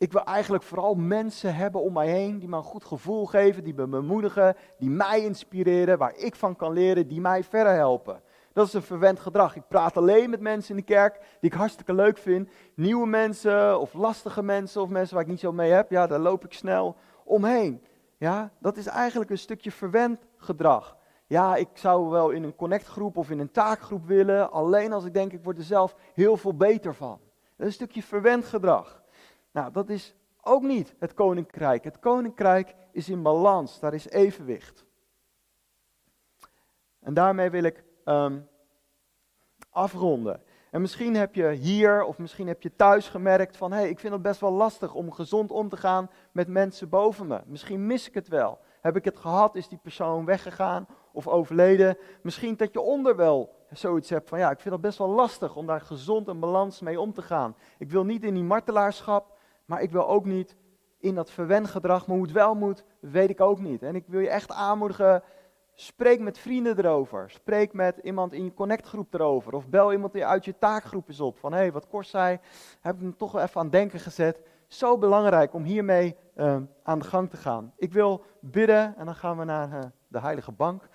ik 0.00 0.12
wil 0.12 0.24
eigenlijk 0.24 0.62
vooral 0.62 0.94
mensen 0.94 1.54
hebben 1.54 1.80
om 1.80 1.92
mij 1.92 2.08
heen 2.08 2.38
die 2.38 2.48
me 2.48 2.56
een 2.56 2.62
goed 2.62 2.84
gevoel 2.84 3.26
geven, 3.26 3.64
die 3.64 3.74
me 3.74 3.86
bemoedigen, 3.86 4.56
die 4.78 4.90
mij 4.90 5.20
inspireren, 5.20 5.98
waar 5.98 6.16
ik 6.16 6.36
van 6.36 6.56
kan 6.56 6.72
leren, 6.72 7.08
die 7.08 7.20
mij 7.20 7.44
verder 7.44 7.72
helpen. 7.72 8.22
Dat 8.52 8.66
is 8.66 8.72
een 8.72 8.82
verwend 8.82 9.20
gedrag. 9.20 9.56
Ik 9.56 9.68
praat 9.68 9.96
alleen 9.96 10.30
met 10.30 10.40
mensen 10.40 10.70
in 10.70 10.76
de 10.76 10.92
kerk 10.92 11.14
die 11.40 11.50
ik 11.50 11.56
hartstikke 11.56 11.94
leuk 11.94 12.18
vind. 12.18 12.48
Nieuwe 12.74 13.06
mensen 13.06 13.80
of 13.80 13.94
lastige 13.94 14.42
mensen 14.42 14.82
of 14.82 14.88
mensen 14.88 15.14
waar 15.14 15.24
ik 15.24 15.30
niet 15.30 15.40
zo 15.40 15.52
mee 15.52 15.70
heb, 15.70 15.90
ja, 15.90 16.06
daar 16.06 16.18
loop 16.18 16.44
ik 16.44 16.52
snel 16.52 16.96
omheen. 17.24 17.84
Ja, 18.16 18.50
dat 18.58 18.76
is 18.76 18.86
eigenlijk 18.86 19.30
een 19.30 19.38
stukje 19.38 19.70
verwend 19.70 20.26
gedrag. 20.36 20.96
Ja, 21.26 21.56
ik 21.56 21.68
zou 21.72 22.08
wel 22.08 22.30
in 22.30 22.42
een 22.42 22.56
connectgroep 22.56 23.16
of 23.16 23.30
in 23.30 23.38
een 23.38 23.50
taakgroep 23.50 24.06
willen, 24.06 24.50
alleen 24.50 24.92
als 24.92 25.04
ik 25.04 25.14
denk 25.14 25.32
ik 25.32 25.44
word 25.44 25.58
er 25.58 25.64
zelf 25.64 25.96
heel 26.14 26.36
veel 26.36 26.54
beter 26.54 26.94
van. 26.94 27.18
Dat 27.56 27.66
is 27.66 27.66
een 27.66 27.72
stukje 27.72 28.02
verwend 28.02 28.44
gedrag. 28.44 28.99
Nou, 29.52 29.72
dat 29.72 29.88
is 29.88 30.14
ook 30.42 30.62
niet 30.62 30.94
het 30.98 31.14
koninkrijk. 31.14 31.84
Het 31.84 31.98
koninkrijk 31.98 32.74
is 32.92 33.08
in 33.08 33.22
balans, 33.22 33.80
daar 33.80 33.94
is 33.94 34.08
evenwicht. 34.08 34.84
En 37.00 37.14
daarmee 37.14 37.50
wil 37.50 37.62
ik 37.62 37.84
ehm, 38.04 38.40
afronden. 39.70 40.42
En 40.70 40.80
misschien 40.80 41.16
heb 41.16 41.34
je 41.34 41.50
hier 41.50 42.04
of 42.04 42.18
misschien 42.18 42.46
heb 42.46 42.62
je 42.62 42.76
thuis 42.76 43.08
gemerkt 43.08 43.56
van 43.56 43.72
hé, 43.72 43.78
hey, 43.78 43.88
ik 43.88 43.98
vind 43.98 44.12
het 44.12 44.22
best 44.22 44.40
wel 44.40 44.52
lastig 44.52 44.94
om 44.94 45.12
gezond 45.12 45.50
om 45.50 45.68
te 45.68 45.76
gaan 45.76 46.10
met 46.32 46.48
mensen 46.48 46.88
boven 46.88 47.26
me. 47.26 47.40
Misschien 47.46 47.86
mis 47.86 48.08
ik 48.08 48.14
het 48.14 48.28
wel. 48.28 48.58
Heb 48.80 48.96
ik 48.96 49.04
het 49.04 49.16
gehad? 49.16 49.56
Is 49.56 49.68
die 49.68 49.78
persoon 49.78 50.24
weggegaan 50.24 50.86
of 51.12 51.28
overleden? 51.28 51.98
Misschien 52.22 52.56
dat 52.56 52.72
je 52.72 52.80
onder 52.80 53.16
wel 53.16 53.54
zoiets 53.70 54.10
hebt 54.10 54.28
van 54.28 54.38
ja, 54.38 54.50
ik 54.50 54.60
vind 54.60 54.74
het 54.74 54.82
best 54.82 54.98
wel 54.98 55.08
lastig 55.08 55.56
om 55.56 55.66
daar 55.66 55.80
gezond 55.80 56.28
en 56.28 56.40
balans 56.40 56.80
mee 56.80 57.00
om 57.00 57.12
te 57.12 57.22
gaan. 57.22 57.56
Ik 57.78 57.90
wil 57.90 58.04
niet 58.04 58.24
in 58.24 58.34
die 58.34 58.42
martelaarschap, 58.42 59.38
maar 59.70 59.82
ik 59.82 59.90
wil 59.90 60.08
ook 60.08 60.24
niet 60.24 60.56
in 60.98 61.14
dat 61.14 61.30
verwen 61.30 61.68
gedrag. 61.68 62.06
Maar 62.06 62.16
hoe 62.16 62.26
het 62.26 62.34
wel 62.34 62.54
moet, 62.54 62.84
weet 63.00 63.30
ik 63.30 63.40
ook 63.40 63.60
niet. 63.60 63.82
En 63.82 63.94
ik 63.94 64.04
wil 64.06 64.20
je 64.20 64.28
echt 64.28 64.52
aanmoedigen. 64.52 65.22
Spreek 65.74 66.20
met 66.20 66.38
vrienden 66.38 66.78
erover. 66.78 67.30
Spreek 67.30 67.72
met 67.72 67.98
iemand 68.02 68.32
in 68.32 68.44
je 68.44 68.54
connectgroep 68.54 69.14
erover. 69.14 69.52
Of 69.52 69.68
bel 69.68 69.92
iemand 69.92 70.12
die 70.12 70.26
uit 70.26 70.44
je 70.44 70.58
taakgroep 70.58 71.08
eens 71.08 71.20
op. 71.20 71.38
Van 71.38 71.52
hé, 71.52 71.58
hey, 71.58 71.72
wat 71.72 71.88
kost 71.88 72.10
zij? 72.10 72.40
Heb 72.80 72.94
ik 72.94 73.00
hem 73.00 73.16
toch 73.16 73.32
wel 73.32 73.42
even 73.42 73.60
aan 73.60 73.70
denken 73.70 74.00
gezet. 74.00 74.40
Zo 74.66 74.98
belangrijk 74.98 75.54
om 75.54 75.62
hiermee 75.62 76.16
uh, 76.36 76.56
aan 76.82 76.98
de 76.98 77.04
gang 77.04 77.30
te 77.30 77.36
gaan. 77.36 77.72
Ik 77.76 77.92
wil 77.92 78.22
bidden 78.40 78.94
en 78.96 79.04
dan 79.04 79.14
gaan 79.14 79.38
we 79.38 79.44
naar 79.44 79.68
uh, 79.68 79.78
de 80.08 80.20
heilige 80.20 80.52
bank. 80.52 80.88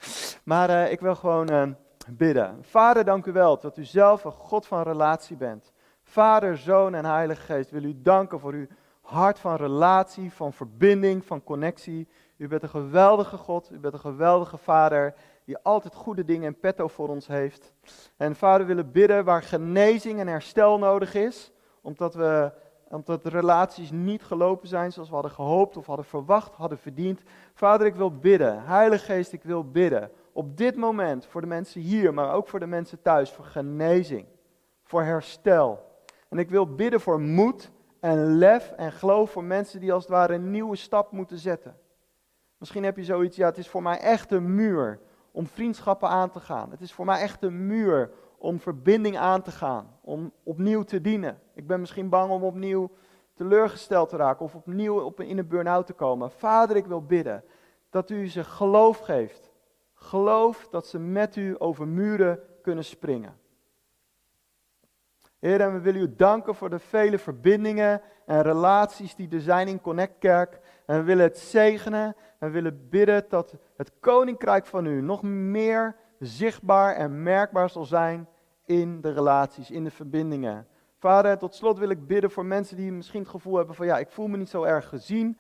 Maar 0.44 0.70
uh, 0.70 0.92
ik 0.92 1.00
wil 1.00 1.16
gewoon 1.16 1.76
bidden. 2.10 2.58
Vader, 2.62 3.06
dank 3.06 3.26
u 3.26 3.32
wel 3.32 3.60
dat 3.60 3.78
u 3.78 3.84
zelf 3.84 4.24
een 4.24 4.32
God 4.32 4.66
van 4.66 4.82
relatie 4.82 5.38
bent. 5.38 5.74
Vader, 6.16 6.58
Zoon 6.58 6.94
en 6.94 7.06
Heilige 7.06 7.42
Geest, 7.42 7.72
wil 7.72 7.84
u 7.84 8.02
danken 8.02 8.40
voor 8.40 8.54
uw 8.54 8.68
hart 9.02 9.40
van 9.40 9.56
relatie, 9.56 10.32
van 10.32 10.54
verbinding, 10.54 11.26
van 11.26 11.44
connectie. 11.44 12.08
U 12.38 12.48
bent 12.48 12.64
een 12.64 12.70
geweldige 12.70 13.38
God, 13.38 13.70
u 13.72 13.80
bent 13.80 13.94
een 13.94 14.00
geweldige 14.00 14.58
Vader 14.58 15.14
die 15.46 15.58
altijd 15.58 15.96
goede 15.96 16.26
dingen 16.26 16.46
in 16.46 16.60
petto 16.60 16.88
voor 16.88 17.10
ons 17.10 17.28
heeft. 17.28 17.74
En 18.18 18.36
Vader, 18.36 18.68
we 18.68 18.74
willen 18.74 18.92
bidden 18.92 19.26
waar 19.26 19.44
genezing 19.44 20.20
en 20.20 20.28
herstel 20.28 20.78
nodig 20.78 21.14
is, 21.14 21.52
omdat, 21.82 22.14
we, 22.14 22.52
omdat 22.90 23.24
de 23.24 23.30
relaties 23.30 23.92
niet 23.92 24.24
gelopen 24.24 24.68
zijn 24.68 24.92
zoals 24.92 25.08
we 25.08 25.14
hadden 25.14 25.34
gehoopt 25.34 25.78
of 25.78 25.86
hadden 25.86 26.06
verwacht, 26.06 26.56
hadden 26.56 26.78
verdiend. 26.78 27.22
Vader, 27.54 27.88
ik 27.88 27.96
wil 27.96 28.20
bidden. 28.20 28.64
Heilige 28.64 29.06
Geest, 29.06 29.34
ik 29.34 29.44
wil 29.44 29.72
bidden. 29.72 30.12
Op 30.32 30.58
dit 30.58 30.76
moment, 30.76 31.26
voor 31.26 31.42
de 31.42 31.48
mensen 31.48 31.82
hier, 31.82 32.14
maar 32.14 32.34
ook 32.34 32.48
voor 32.48 32.60
de 32.60 32.68
mensen 32.68 33.02
thuis, 33.02 33.32
voor 33.32 33.46
genezing, 33.46 34.26
voor 34.84 35.04
herstel. 35.04 35.94
En 36.30 36.38
ik 36.38 36.50
wil 36.50 36.76
bidden 36.76 37.02
voor 37.02 37.20
moed 37.20 37.72
en 38.00 38.38
lef 38.38 38.72
en 38.72 38.92
geloof 38.92 39.32
voor 39.32 39.44
mensen 39.44 39.80
die 39.80 39.94
als 39.94 40.04
het 40.04 40.12
ware 40.12 40.34
een 40.34 40.52
nieuwe 40.52 40.76
stap 40.76 41.12
moeten 41.12 41.38
zetten. 41.38 41.78
Misschien 42.58 42.84
heb 42.84 42.98
je 42.98 43.04
zoiets, 43.04 43.38
ja, 43.38 43.46
het 43.46 43.58
is 43.58 43.70
voor 43.70 43.82
mij 43.82 44.00
echt 44.00 44.32
een 44.32 44.56
muur 44.56 45.00
om 45.32 45.48
vriendschappen 45.48 46.10
aan 46.10 46.32
te 46.32 46.40
gaan. 46.40 46.72
Het 46.72 46.82
is 46.82 46.94
voor 46.94 47.06
mij 47.06 47.22
echt 47.22 47.44
een 47.44 47.68
muur 47.68 48.12
om 48.38 48.60
verbinding 48.60 49.18
aan 49.18 49.42
te 49.42 49.52
gaan, 49.52 49.98
om 50.02 50.32
opnieuw 50.44 50.84
te 50.84 51.02
dienen. 51.02 51.40
Ik 51.54 51.68
ben 51.68 51.80
misschien 51.80 52.10
bang 52.10 52.32
om 52.32 52.44
opnieuw 52.44 52.92
teleurgesteld 53.34 54.10
te 54.10 54.16
raken 54.16 54.46
of 54.46 54.56
opnieuw 54.56 55.00
op, 55.00 55.20
in 55.20 55.38
een 55.38 55.48
burn-out 55.48 55.86
te 55.86 55.94
komen. 55.94 56.32
Vader, 56.32 56.76
ik 56.76 56.86
wil 56.86 57.06
bidden 57.06 57.44
dat 57.90 58.10
u 58.10 58.28
ze 58.28 58.44
geloof 58.44 59.00
geeft. 59.00 59.52
Geloof 59.94 60.68
dat 60.72 60.88
ze 60.88 61.00
met 61.00 61.36
u 61.36 61.56
over 61.58 61.88
muren 61.88 62.40
kunnen 62.62 62.84
springen. 62.84 63.38
Heer, 65.46 65.62
en 65.62 65.74
we 65.74 65.80
willen 65.80 66.02
u 66.02 66.16
danken 66.16 66.56
voor 66.56 66.70
de 66.70 66.80
vele 66.80 67.18
verbindingen 67.18 68.02
en 68.26 68.42
relaties 68.42 69.16
die 69.16 69.30
er 69.32 69.42
zijn 69.42 69.68
in 69.68 69.82
Connect 69.82 70.14
Kerk. 70.20 70.60
En 70.86 70.98
we 70.98 71.04
willen 71.04 71.24
het 71.24 71.38
zegenen 71.38 72.16
en 72.40 72.48
we 72.48 72.50
willen 72.50 72.88
bidden 72.90 73.26
dat 73.30 73.56
het 73.78 73.92
koninkrijk 74.00 74.66
van 74.66 74.86
u 74.86 75.02
nog 75.02 75.22
meer 75.24 75.96
zichtbaar 76.20 76.96
en 76.96 77.24
merkbaar 77.24 77.70
zal 77.70 77.86
zijn 77.86 78.28
in 78.66 79.02
de 79.02 79.14
relaties, 79.14 79.72
in 79.72 79.84
de 79.84 79.92
verbindingen. 79.92 80.68
Vader, 80.98 81.38
tot 81.38 81.56
slot 81.56 81.78
wil 81.78 81.90
ik 81.90 82.08
bidden 82.08 82.32
voor 82.32 82.46
mensen 82.46 82.78
die 82.78 82.92
misschien 82.92 83.22
het 83.22 83.30
gevoel 83.30 83.58
hebben 83.58 83.76
van 83.76 83.86
ja, 83.86 83.98
ik 83.98 84.10
voel 84.10 84.28
me 84.28 84.38
niet 84.38 84.50
zo 84.50 84.64
erg 84.64 84.88
gezien 84.88 85.38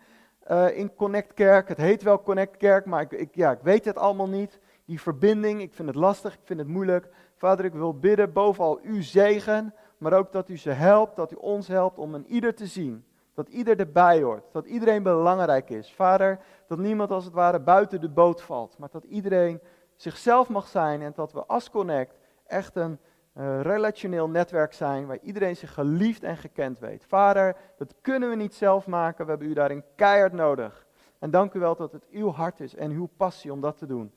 uh, 0.51 0.77
in 0.77 0.95
Connect 0.95 1.33
Kerk. 1.33 1.67
Het 1.67 1.77
heet 1.77 2.03
wel 2.03 2.21
Connect 2.21 2.57
Kerk, 2.57 2.85
maar 2.85 3.01
ik, 3.01 3.11
ik, 3.11 3.35
ja, 3.35 3.51
ik 3.51 3.61
weet 3.61 3.85
het 3.85 3.97
allemaal 3.97 4.29
niet. 4.29 4.59
Die 4.85 5.01
verbinding, 5.01 5.61
ik 5.61 5.73
vind 5.73 5.87
het 5.87 5.97
lastig, 5.97 6.33
ik 6.33 6.39
vind 6.43 6.59
het 6.59 6.67
moeilijk. 6.67 7.09
Vader, 7.35 7.65
ik 7.65 7.73
wil 7.73 7.99
bidden 7.99 8.33
bovenal 8.33 8.79
uw 8.83 9.01
zegen 9.01 9.73
maar 9.97 10.13
ook 10.13 10.31
dat 10.31 10.49
u 10.49 10.57
ze 10.57 10.69
helpt, 10.69 11.15
dat 11.15 11.31
u 11.31 11.35
ons 11.35 11.67
helpt 11.67 11.97
om 11.97 12.13
een 12.13 12.25
ieder 12.27 12.55
te 12.55 12.65
zien. 12.65 13.05
Dat 13.33 13.49
ieder 13.49 13.79
erbij 13.79 14.21
hoort, 14.21 14.43
dat 14.51 14.65
iedereen 14.65 15.03
belangrijk 15.03 15.69
is. 15.69 15.93
Vader, 15.93 16.39
dat 16.67 16.77
niemand 16.77 17.11
als 17.11 17.25
het 17.25 17.33
ware 17.33 17.59
buiten 17.59 18.01
de 18.01 18.09
boot 18.09 18.41
valt, 18.41 18.77
maar 18.77 18.89
dat 18.91 19.03
iedereen 19.03 19.59
zichzelf 19.95 20.49
mag 20.49 20.67
zijn 20.67 21.01
en 21.01 21.11
dat 21.15 21.33
we 21.33 21.45
als 21.45 21.69
Connect 21.69 22.17
echt 22.47 22.75
een, 22.75 22.99
een 23.33 23.61
relationeel 23.61 24.29
netwerk 24.29 24.73
zijn 24.73 25.07
waar 25.07 25.19
iedereen 25.21 25.55
zich 25.55 25.73
geliefd 25.73 26.23
en 26.23 26.37
gekend 26.37 26.79
weet. 26.79 27.05
Vader, 27.05 27.55
dat 27.77 27.95
kunnen 28.01 28.29
we 28.29 28.35
niet 28.35 28.53
zelf 28.53 28.87
maken, 28.87 29.25
we 29.25 29.31
hebben 29.31 29.49
u 29.49 29.53
daarin 29.53 29.83
keihard 29.95 30.33
nodig. 30.33 30.85
En 31.19 31.31
dank 31.31 31.53
u 31.53 31.59
wel 31.59 31.75
dat 31.75 31.91
het 31.91 32.07
uw 32.09 32.31
hart 32.31 32.59
is 32.59 32.75
en 32.75 32.91
uw 32.91 33.09
passie 33.17 33.51
om 33.51 33.61
dat 33.61 33.77
te 33.77 33.85
doen. 33.85 34.13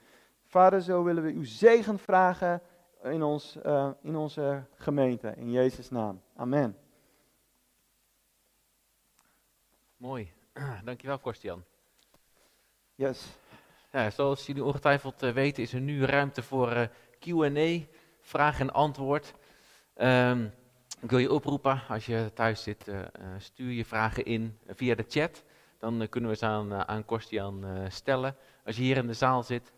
Vader, 0.47 0.81
zo 0.81 1.03
willen 1.03 1.23
we 1.23 1.33
uw 1.33 1.45
zegen 1.45 1.99
vragen 1.99 2.63
in, 3.03 3.23
ons, 3.23 3.57
uh, 3.67 3.91
in 4.03 4.17
onze 4.17 4.65
gemeente. 4.75 5.35
In 5.37 5.51
Jezus' 5.51 5.91
naam. 5.91 6.23
Amen. 6.37 6.77
Mooi. 9.97 10.33
Dankjewel, 10.85 11.19
Korstian. 11.19 11.65
Yes. 12.95 13.27
Ja, 13.93 14.11
zoals 14.11 14.47
jullie 14.47 14.65
ongetwijfeld 14.65 15.23
uh, 15.23 15.33
weten, 15.33 15.63
is 15.63 15.73
er 15.73 15.81
nu 15.81 16.05
ruimte 16.05 16.43
voor 16.43 16.73
uh, 16.73 16.87
QA, 17.19 17.87
vraag 18.21 18.61
en 18.61 18.73
antwoord. 18.73 19.35
Um, 19.97 20.53
ik 21.01 21.11
wil 21.11 21.19
je 21.19 21.33
oproepen, 21.33 21.83
als 21.89 22.07
je 22.07 22.31
thuis 22.35 22.63
zit, 22.63 22.89
uh, 22.89 23.01
stuur 23.39 23.71
je 23.71 23.85
vragen 23.85 24.25
in 24.25 24.59
via 24.67 24.95
de 24.95 25.05
chat. 25.09 25.45
Dan 25.79 26.09
kunnen 26.09 26.31
we 26.31 26.37
ze 26.37 26.47
aan, 26.47 26.75
aan 26.75 27.05
Korstian 27.05 27.65
stellen. 27.89 28.37
Als 28.65 28.77
je 28.77 28.83
hier 28.83 28.97
in 28.97 29.07
de 29.07 29.13
zaal 29.13 29.43
zit, 29.43 29.73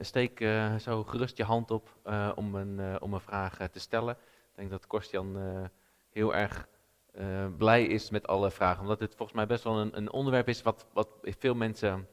steek 0.00 0.46
zo 0.78 1.04
gerust 1.04 1.36
je 1.36 1.44
hand 1.44 1.70
op 1.70 1.98
om, 2.34 2.54
een, 2.54 3.00
om 3.00 3.14
een 3.14 3.20
vraag 3.20 3.68
te 3.70 3.80
stellen. 3.80 4.16
Ik 4.50 4.54
denk 4.54 4.70
dat 4.70 4.86
Korstian 4.86 5.36
heel 6.10 6.34
erg 6.34 6.68
blij 7.56 7.84
is 7.84 8.10
met 8.10 8.26
alle 8.26 8.50
vragen. 8.50 8.82
Omdat 8.82 8.98
dit 8.98 9.14
volgens 9.14 9.36
mij 9.36 9.46
best 9.46 9.64
wel 9.64 9.78
een, 9.78 9.96
een 9.96 10.12
onderwerp 10.12 10.48
is 10.48 10.62
wat, 10.62 10.86
wat 10.92 11.08
veel 11.22 11.54
mensen 11.54 12.08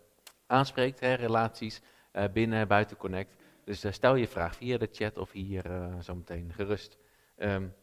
aanspreekt, 0.47 0.99
hè, 0.99 1.13
relaties 1.13 1.81
uh, 2.13 2.23
binnen 2.33 2.59
en 2.59 2.67
buiten 2.67 2.97
Connect. 2.97 3.35
Dus 3.63 3.85
uh, 3.85 3.91
stel 3.91 4.15
je 4.15 4.27
vraag 4.27 4.55
via 4.55 4.77
de 4.77 4.89
chat 4.91 5.17
of 5.17 5.31
hier 5.31 5.71
uh, 5.71 5.95
zometeen 5.99 6.53
gerust. 6.53 6.97
Um, 7.37 7.73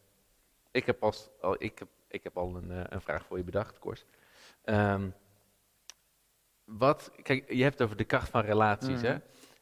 ik, 0.70 0.86
heb 0.86 0.98
pas, 0.98 1.30
al, 1.40 1.62
ik, 1.62 1.78
heb, 1.78 1.88
ik 2.08 2.22
heb 2.22 2.36
al 2.36 2.56
een, 2.56 2.94
een 2.94 3.00
vraag 3.00 3.24
voor 3.24 3.36
je 3.36 3.44
bedacht, 3.44 3.78
Kors. 3.78 4.04
Um, 4.64 5.14
wat, 6.64 7.10
kijk, 7.22 7.52
je 7.52 7.62
hebt 7.62 7.74
het 7.74 7.82
over 7.82 7.96
de 7.96 8.04
kracht 8.04 8.28
van 8.28 8.40
relaties, 8.40 9.00
hè? 9.00 9.16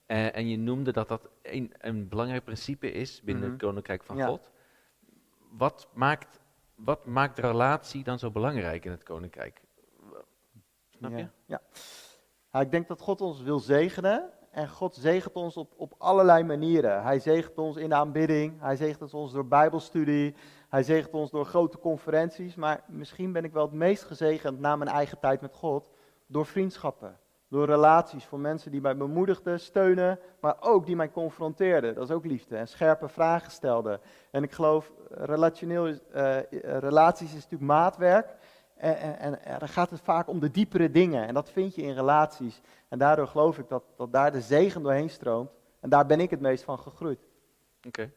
Uh, 0.06 0.36
en 0.36 0.48
je 0.48 0.58
noemde 0.58 0.92
dat 0.92 1.08
dat 1.08 1.28
een, 1.42 1.72
een 1.78 2.08
belangrijk 2.08 2.44
principe 2.44 2.92
is 2.92 3.22
binnen 3.22 3.36
mm 3.36 3.42
-hmm. 3.42 3.58
het 3.58 3.62
Koninkrijk 3.66 4.02
van 4.02 4.16
ja. 4.16 4.26
God. 4.26 4.50
Wat 5.50 5.88
maakt, 5.92 6.40
wat 6.74 7.06
maakt 7.06 7.36
de 7.36 7.42
relatie 7.42 8.04
dan 8.04 8.18
zo 8.18 8.30
belangrijk 8.30 8.84
in 8.84 8.90
het 8.90 9.02
Koninkrijk? 9.02 9.60
Snap 10.90 11.10
ja. 11.10 11.16
je? 11.16 11.28
Ja. 11.46 11.60
Nou, 12.52 12.64
ik 12.64 12.70
denk 12.70 12.88
dat 12.88 13.00
God 13.00 13.20
ons 13.20 13.42
wil 13.42 13.58
zegenen. 13.58 14.30
En 14.50 14.68
God 14.68 14.94
zegent 14.94 15.34
ons 15.34 15.56
op, 15.56 15.74
op 15.76 15.94
allerlei 15.98 16.42
manieren. 16.42 17.02
Hij 17.02 17.18
zegent 17.18 17.58
ons 17.58 17.76
in 17.76 17.88
de 17.88 17.94
aanbidding. 17.94 18.60
Hij 18.60 18.76
zegent 18.76 19.14
ons 19.14 19.32
door 19.32 19.46
bijbelstudie. 19.46 20.34
Hij 20.68 20.82
zegent 20.82 21.14
ons 21.14 21.30
door 21.30 21.44
grote 21.44 21.78
conferenties. 21.78 22.54
Maar 22.54 22.84
misschien 22.86 23.32
ben 23.32 23.44
ik 23.44 23.52
wel 23.52 23.64
het 23.64 23.74
meest 23.74 24.04
gezegend 24.04 24.60
na 24.60 24.76
mijn 24.76 24.90
eigen 24.90 25.18
tijd 25.18 25.40
met 25.40 25.54
God. 25.54 25.90
Door 26.26 26.46
vriendschappen. 26.46 27.18
Door 27.56 27.66
relaties 27.66 28.24
voor 28.24 28.40
mensen 28.40 28.70
die 28.70 28.80
mij 28.80 28.96
bemoedigden, 28.96 29.60
steunen. 29.60 30.18
Maar 30.40 30.56
ook 30.60 30.86
die 30.86 30.96
mij 30.96 31.10
confronteerden. 31.10 31.94
Dat 31.94 32.08
is 32.08 32.14
ook 32.14 32.24
liefde. 32.24 32.56
En 32.56 32.68
scherpe 32.68 33.08
vragen 33.08 33.50
stelden. 33.50 34.00
En 34.30 34.42
ik 34.42 34.52
geloof, 34.52 34.92
relationeel, 35.10 35.86
uh, 35.86 35.96
relaties 36.62 37.28
is 37.28 37.34
natuurlijk 37.34 37.62
maatwerk. 37.62 38.34
En, 38.76 38.96
en, 38.96 39.44
en, 39.44 39.58
dan 39.58 39.68
gaat 39.68 39.90
het 39.90 40.00
vaak 40.00 40.28
om 40.28 40.40
de 40.40 40.50
diepere 40.50 40.90
dingen. 40.90 41.26
En 41.26 41.34
dat 41.34 41.50
vind 41.50 41.74
je 41.74 41.82
in 41.82 41.94
relaties. 41.94 42.60
En 42.88 42.98
daardoor 42.98 43.26
geloof 43.26 43.58
ik 43.58 43.68
dat, 43.68 43.84
dat 43.96 44.12
daar 44.12 44.32
de 44.32 44.40
zegen 44.40 44.82
doorheen 44.82 45.10
stroomt. 45.10 45.50
En 45.80 45.88
daar 45.88 46.06
ben 46.06 46.20
ik 46.20 46.30
het 46.30 46.40
meest 46.40 46.64
van 46.64 46.78
gegroeid. 46.78 47.20
Oké. 47.78 47.88
Okay. 47.88 48.12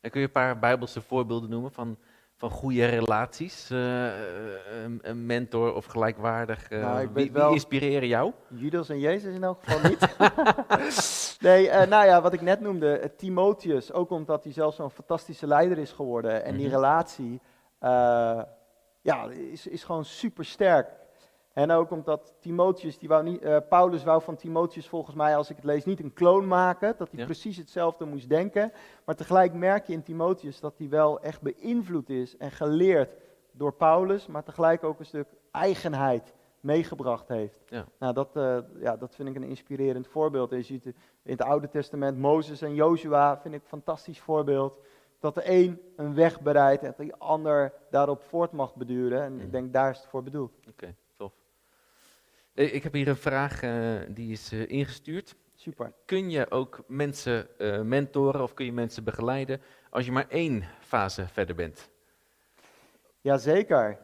En 0.00 0.10
kun 0.10 0.20
je 0.20 0.26
een 0.26 0.32
paar 0.32 0.58
bijbelse 0.58 1.00
voorbeelden 1.00 1.50
noemen 1.50 1.72
van, 1.72 1.96
van 2.40 2.50
goede 2.50 2.84
relaties? 2.84 3.70
Uh, 3.70 4.04
een, 4.84 4.98
een, 5.02 5.26
mentor 5.26 5.74
of 5.74 5.86
gelijkwaardig. 5.86 6.70
Uh, 6.70 6.80
nou, 6.80 7.08
wie, 7.12 7.32
wie 7.32 7.50
inspireren 7.50 8.08
jou? 8.08 8.32
Judas 8.48 8.88
en 8.88 8.98
Jezus 8.98 9.34
in 9.34 9.42
elk 9.42 9.58
geval 9.62 9.90
niet. 9.90 10.16
nee, 11.48 11.66
uh, 11.66 11.82
nou 11.82 12.06
ja, 12.06 12.20
wat 12.20 12.32
ik 12.32 12.40
net 12.40 12.60
noemde, 12.60 13.12
Timotheus. 13.16 13.92
Ook 13.92 14.10
omdat 14.10 14.44
hij 14.44 14.52
zelf 14.52 14.74
zo'n 14.74 14.90
fantastische 14.90 15.46
leider 15.46 15.78
is 15.78 15.92
geworden. 15.92 16.44
En 16.44 16.56
die 16.56 16.66
mm 16.66 16.72
-hmm. 16.72 16.74
relatie 16.74 17.40
ja, 19.02 19.28
is, 19.52 19.66
is 19.66 19.84
gewoon 19.84 20.04
super 20.04 20.44
sterk. 20.44 20.88
En 21.52 21.70
ook 21.70 21.90
omdat 21.90 22.34
Timotheus, 22.40 22.98
die 22.98 23.08
wou 23.08 23.22
niet, 23.22 23.42
uh, 23.42 23.56
Paulus 23.68 24.04
wou 24.04 24.22
van 24.22 24.36
Timotheus 24.36 24.88
volgens 24.88 25.16
mij, 25.16 25.36
als 25.36 25.50
ik 25.50 25.56
het 25.56 25.64
lees, 25.64 25.84
niet 25.84 26.00
een 26.00 26.12
kloon 26.12 26.46
maken. 26.46 26.94
Dat 26.96 27.10
hij 27.10 27.20
ja. 27.20 27.24
precies 27.24 27.56
hetzelfde 27.56 28.04
moest 28.04 28.28
denken. 28.28 28.72
Maar 29.04 29.14
tegelijk 29.14 29.52
merk 29.52 29.86
je 29.86 29.92
in 29.92 30.02
Timotheus 30.02 30.60
dat 30.60 30.74
hij 30.76 30.88
wel 30.88 31.20
echt 31.20 31.42
beïnvloed 31.42 32.08
is 32.08 32.36
en 32.36 32.50
geleerd 32.50 33.16
door 33.52 33.72
Paulus. 33.72 34.26
Maar 34.26 34.44
tegelijk 34.44 34.84
ook 34.84 34.98
een 34.98 35.06
stuk 35.06 35.28
eigenheid 35.50 36.34
meegebracht 36.60 37.28
heeft. 37.28 37.60
Ja. 37.66 37.84
Nou, 37.98 38.14
dat, 38.14 38.36
uh, 38.36 38.58
ja, 38.80 38.96
dat 38.96 39.14
vind 39.14 39.28
ik 39.28 39.36
een 39.36 39.42
inspirerend 39.42 40.06
voorbeeld. 40.06 40.50
Je 40.50 40.62
ziet 40.62 40.86
in 40.86 40.94
het 41.22 41.42
Oude 41.42 41.68
Testament 41.68 42.18
Mozes 42.18 42.62
en 42.62 42.74
Joshua, 42.74 43.40
vind 43.40 43.54
ik 43.54 43.60
een 43.60 43.68
fantastisch 43.68 44.20
voorbeeld 44.20 44.78
dat 45.18 45.34
de 45.34 45.42
een 45.44 45.80
een 45.96 46.14
weg 46.14 46.40
bereidt 46.40 46.82
en 46.82 46.94
dat 46.96 47.06
de 47.06 47.18
ander 47.18 47.72
daarop 47.90 48.22
voort 48.22 48.52
mag 48.52 48.74
beduren. 48.74 49.22
En 49.22 49.32
mm. 49.32 49.40
ik 49.40 49.52
denk, 49.52 49.72
daar 49.72 49.90
is 49.90 49.98
het 49.98 50.06
voor 50.06 50.22
bedoeld. 50.22 50.56
Oké, 50.58 50.68
okay. 50.70 50.94
Ik 52.54 52.82
heb 52.82 52.92
hier 52.92 53.08
een 53.08 53.16
vraag, 53.16 53.62
uh, 53.62 54.00
die 54.08 54.32
is 54.32 54.52
uh, 54.52 54.68
ingestuurd. 54.68 55.36
Super. 55.54 55.92
Kun 56.04 56.30
je 56.30 56.50
ook 56.50 56.82
mensen 56.86 57.48
uh, 57.58 57.80
mentoren 57.80 58.42
of 58.42 58.54
kun 58.54 58.64
je 58.64 58.72
mensen 58.72 59.04
begeleiden 59.04 59.60
als 59.90 60.04
je 60.04 60.12
maar 60.12 60.28
één 60.28 60.64
fase 60.80 61.28
verder 61.28 61.54
bent? 61.54 61.90
Jazeker. 63.20 63.98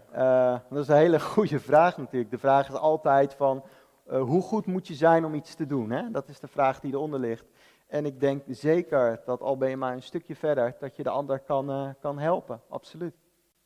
dat 0.70 0.78
is 0.78 0.88
een 0.88 0.96
hele 0.96 1.20
goede 1.35 1.61
vraag 1.61 1.96
natuurlijk. 1.96 2.30
De 2.30 2.38
vraag 2.38 2.68
is 2.68 2.74
altijd 2.74 3.35
van, 3.35 3.64
hoe 4.09 4.42
goed 4.42 4.66
moet 4.66 4.87
je 4.87 4.94
zijn 4.94 5.24
om 5.24 5.35
iets 5.35 5.54
te 5.54 5.66
doen? 5.66 5.90
Hè? 5.90 6.11
Dat 6.11 6.28
is 6.28 6.40
de 6.40 6.48
vraag 6.48 6.80
die 6.80 6.92
eronder 6.92 7.20
ligt. 7.20 7.44
En 7.87 8.06
ik 8.06 8.20
denk 8.20 8.42
zeker 8.48 9.22
dat 9.24 9.40
al 9.40 9.56
ben 9.56 9.68
je 9.68 9.76
maar 9.76 9.92
een 9.92 10.02
stukje 10.02 10.37
verder, 10.37 10.76
dat 10.78 10.96
je 10.96 11.02
de 11.02 11.11
ander 11.11 11.38
kan, 11.38 11.96
kan 12.00 12.18
helpen. 12.18 12.61
Absoluut. 12.68 13.14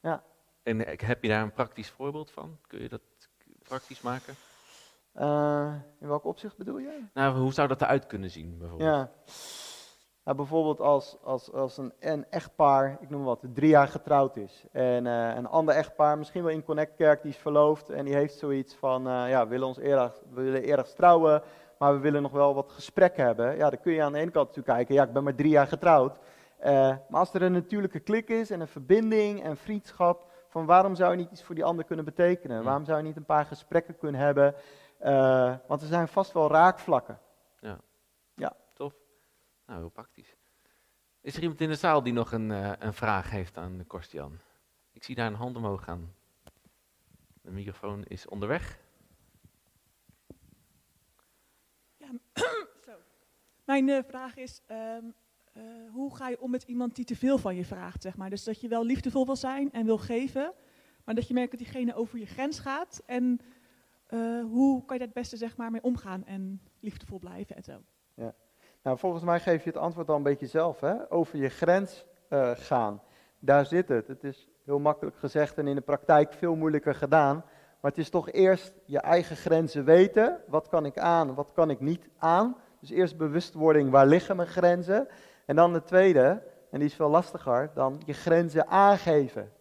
Ja. 0.01 0.23
En 0.63 0.79
heb 0.87 1.23
je 1.23 1.29
daar 1.29 1.43
een 1.43 1.53
praktisch 1.53 1.91
voorbeeld 1.91 2.31
van? 2.31 2.59
Kun 2.67 2.83
je 2.83 2.89
dat 2.89 3.01
praktisch 3.63 4.01
maken? 4.01 4.35
Uh, 5.21 5.73
in 6.01 6.09
welk 6.09 6.25
opzicht 6.25 6.57
bedoel 6.57 6.79
je? 6.79 7.05
Nou, 7.15 7.39
hoe 7.39 7.53
zou 7.53 7.69
dat 7.69 7.83
eruit 7.83 8.07
kunnen 8.07 8.31
zien 8.31 8.59
bijvoorbeeld? 8.59 8.91
Ja. 8.91 9.11
Nou, 10.25 10.37
bijvoorbeeld 10.37 10.81
als, 10.81 11.17
als, 11.23 11.53
als 11.53 11.77
een, 11.77 11.93
een 12.01 12.27
echtpaar, 12.31 12.99
ik 13.01 13.11
noem 13.11 13.25
wat, 13.25 13.45
drie 13.53 13.69
jaar 13.69 13.89
getrouwd 13.89 14.37
is. 14.37 14.65
En 14.73 15.05
uh, 15.05 15.35
een 15.37 15.47
ander 15.47 15.75
echtpaar, 15.75 16.19
misschien 16.19 16.43
wel 16.43 16.53
in 16.53 16.65
Connect 16.65 16.95
Kerk, 16.95 17.23
die 17.23 17.31
is 17.31 17.37
verloofd. 17.37 17.91
En 17.91 18.05
die 18.05 18.15
heeft 18.15 18.39
zoiets 18.39 18.75
van, 18.75 19.03
ja, 19.03 19.43
we 19.43 19.49
willen 19.49 19.67
ons 19.67 19.79
eerder, 19.79 20.13
we 20.31 20.43
willen 20.43 20.63
eerder 20.63 20.95
trouwen 20.95 21.43
maar 21.81 21.95
we 21.95 21.99
willen 21.99 22.23
nog 22.23 22.33
wel 22.33 22.55
wat 22.55 22.73
gesprekken 22.73 23.25
hebben. 23.25 23.57
Ja, 23.57 23.71
dan 23.71 23.81
kun 23.81 23.93
je 23.93 24.03
aan 24.03 24.13
de 24.13 24.19
ene 24.19 24.31
kant 24.31 24.49
natuurlijk 24.49 24.77
kijken, 24.77 24.95
ja, 24.95 25.03
ik 25.03 25.13
ben 25.13 25.25
maar 25.25 25.35
drie 25.35 25.51
jaar 25.51 25.67
getrouwd. 25.67 26.19
Uh, 26.65 26.67
maar 27.09 27.21
als 27.21 27.35
er 27.35 27.43
een 27.43 27.53
natuurlijke 27.53 28.01
klik 28.01 28.29
is 28.29 28.51
en 28.51 28.61
een 28.61 28.69
verbinding 28.69 29.43
en 29.43 29.57
vriendschap, 29.57 30.31
van 30.49 30.67
waarom 30.67 30.95
zou 30.95 31.11
je 31.11 31.17
niet 31.17 31.31
iets 31.31 31.43
voor 31.43 31.55
die 31.55 31.65
ander 31.65 31.85
kunnen 31.85 32.05
betekenen? 32.05 32.57
Hmm. 32.57 32.65
Waarom 32.65 32.85
zou 32.85 32.99
je 32.99 33.05
niet 33.05 33.17
een 33.17 33.25
paar 33.25 33.45
gesprekken 33.45 33.99
kunnen 33.99 34.21
hebben? 34.21 34.55
Uh, 35.03 35.57
want 35.67 35.83
er 35.83 35.89
zijn 35.89 36.09
vast 36.09 36.33
wel 36.33 36.49
raakvlakken. 36.49 37.21
Ja. 37.61 37.81
Ja. 38.35 38.57
Tof. 38.75 38.95
Nou, 39.67 39.79
heel 39.81 39.89
praktisch. 39.89 40.37
Is 41.21 41.37
er 41.37 41.43
iemand 41.43 41.61
in 41.61 41.69
de 41.69 41.75
zaal 41.75 42.03
die 42.03 42.13
nog 42.13 42.33
een, 42.33 42.51
uh, 42.51 42.73
een 42.79 42.95
vraag 42.95 43.31
heeft 43.31 43.57
aan 43.57 43.85
Korstian? 43.87 44.39
Ik 44.93 45.05
zie 45.05 45.15
daar 45.15 45.27
een 45.27 45.35
hand 45.35 45.57
omhoog 45.57 45.85
gaan. 45.85 46.15
De 47.43 47.51
microfoon 47.51 48.05
is 48.05 48.27
onderweg. 48.27 48.79
Zo. 52.87 52.93
Mijn 53.65 53.89
uh, 53.89 53.99
vraag 54.07 54.37
is, 54.37 54.61
um, 54.71 55.15
uh, 55.57 55.63
hoe 55.93 56.17
ga 56.17 56.29
je 56.29 56.41
om 56.41 56.51
met 56.51 56.63
iemand 56.63 56.97
die 56.97 57.05
te 57.05 57.17
veel 57.17 57.39
van 57.39 57.57
je 57.57 57.65
vraagt, 57.65 58.03
zeg 58.03 58.17
maar? 58.17 58.31
Dus 58.31 58.45
dat 58.45 58.61
je 58.61 58.69
wel 58.69 58.85
liefdevol 58.85 59.27
wil 59.27 59.37
zijn 59.37 59.73
en 59.73 59.85
wil 59.85 59.99
geven, 59.99 60.53
maar 61.05 61.15
dat 61.15 61.29
je 61.29 61.35
merkt 61.35 61.51
dat 61.51 61.61
diegene 61.61 61.95
over 61.95 62.19
je 62.19 62.27
grens 62.27 62.59
gaat. 62.59 63.03
En 63.07 63.41
uh, 64.11 64.45
hoe 64.45 64.85
kan 64.85 64.97
je 64.97 64.99
daar 64.99 65.09
het 65.09 65.13
beste, 65.13 65.37
zeg 65.37 65.57
maar, 65.57 65.71
mee 65.71 65.83
omgaan 65.83 66.25
en 66.25 66.61
liefdevol 66.81 67.19
blijven 67.19 67.57
en 67.57 67.63
zo? 67.63 67.83
Ja. 68.15 68.35
Nou, 68.83 68.99
volgens 68.99 69.23
mij 69.23 69.41
geef 69.41 69.65
je 69.65 69.71
het 69.71 69.79
antwoord 69.79 70.09
al 70.09 70.17
een 70.17 70.23
beetje 70.23 70.47
zelf, 70.47 70.81
hè? 70.81 71.11
Over 71.13 71.39
je 71.39 71.49
grens 71.49 72.07
gaan. 72.55 73.03
Daar 73.39 73.67
zit 73.67 73.89
het. 73.89 74.09
Het 74.09 74.25
is 74.25 74.49
heel 74.65 74.79
makkelijk 74.79 75.17
gezegd 75.17 75.59
en 75.59 75.67
in 75.67 75.75
de 75.75 75.81
praktijk 75.81 76.33
veel 76.33 76.57
moeilijker 76.57 76.95
gedaan. 76.95 77.45
Maar 77.81 77.91
het 77.91 78.01
is 78.01 78.11
toch 78.11 78.31
eerst 78.31 78.73
je 78.85 78.99
eigen 78.99 79.37
grenzen 79.37 79.85
weten. 79.85 80.41
Wat 80.47 80.69
kan 80.69 80.87
ik 80.87 80.99
aan, 80.99 81.35
wat 81.35 81.53
kan 81.53 81.71
ik 81.71 81.81
niet 81.81 82.09
aan? 82.19 82.57
Dus 82.81 82.91
eerst 82.91 83.17
bewustwording, 83.17 83.91
waar 83.91 84.07
liggen 84.07 84.37
mijn 84.37 84.49
grenzen? 84.49 85.09
En 85.47 85.57
dan 85.57 85.73
de 85.73 85.83
tweede, 85.83 86.43
en 86.71 86.79
die 86.79 86.89
is 86.89 86.95
veel 86.95 87.09
lastiger, 87.09 87.71
dan 87.75 88.03
je 88.07 88.13
grenzen 88.13 88.67
aangeven. 88.67 89.53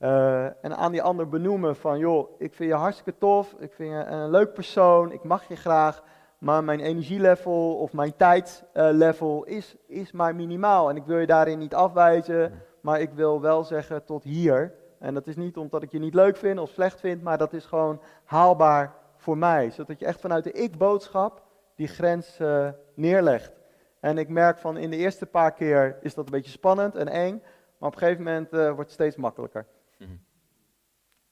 Uh, 0.00 0.44
en 0.44 0.76
aan 0.76 0.92
die 0.92 1.02
ander 1.02 1.28
benoemen 1.28 1.76
van, 1.76 1.98
joh, 1.98 2.30
ik 2.38 2.54
vind 2.54 2.70
je 2.70 2.76
hartstikke 2.76 3.18
tof, 3.18 3.54
ik 3.58 3.72
vind 3.72 3.90
je 3.90 4.04
een 4.04 4.30
leuk 4.30 4.52
persoon, 4.52 5.12
ik 5.12 5.24
mag 5.24 5.48
je 5.48 5.56
graag, 5.56 6.02
maar 6.38 6.64
mijn 6.64 6.80
energielevel 6.80 7.76
of 7.76 7.92
mijn 7.92 8.16
tijdlevel 8.16 9.44
is, 9.44 9.76
is 9.86 10.12
maar 10.12 10.34
minimaal. 10.34 10.90
En 10.90 10.96
ik 10.96 11.04
wil 11.04 11.18
je 11.18 11.26
daarin 11.26 11.58
niet 11.58 11.74
afwijzen, 11.74 12.62
maar 12.80 13.00
ik 13.00 13.10
wil 13.12 13.40
wel 13.40 13.64
zeggen 13.64 14.04
tot 14.04 14.24
hier. 14.24 14.74
En 14.98 15.14
dat 15.14 15.26
is 15.26 15.36
niet 15.36 15.56
omdat 15.56 15.82
ik 15.82 15.90
je 15.90 15.98
niet 15.98 16.14
leuk 16.14 16.36
vind 16.36 16.58
of 16.58 16.70
slecht 16.70 17.00
vind, 17.00 17.22
maar 17.22 17.38
dat 17.38 17.52
is 17.52 17.66
gewoon 17.66 18.00
haalbaar 18.24 18.94
voor 19.16 19.38
mij. 19.38 19.70
Zodat 19.70 19.98
je 19.98 20.06
echt 20.06 20.20
vanuit 20.20 20.44
de 20.44 20.52
ik-boodschap 20.52 21.42
die 21.74 21.88
grens 21.88 22.38
uh, 22.40 22.68
neerlegt. 22.94 23.52
En 24.00 24.18
ik 24.18 24.28
merk 24.28 24.58
van 24.58 24.76
in 24.76 24.90
de 24.90 24.96
eerste 24.96 25.26
paar 25.26 25.52
keer 25.52 25.98
is 26.00 26.14
dat 26.14 26.24
een 26.24 26.32
beetje 26.32 26.50
spannend 26.50 26.96
en 26.96 27.08
eng, 27.08 27.42
maar 27.78 27.88
op 27.88 27.94
een 27.94 28.00
gegeven 28.00 28.24
moment 28.24 28.52
uh, 28.52 28.64
wordt 28.64 28.80
het 28.80 28.90
steeds 28.90 29.16
makkelijker. 29.16 29.66
Mhm. 30.00 30.16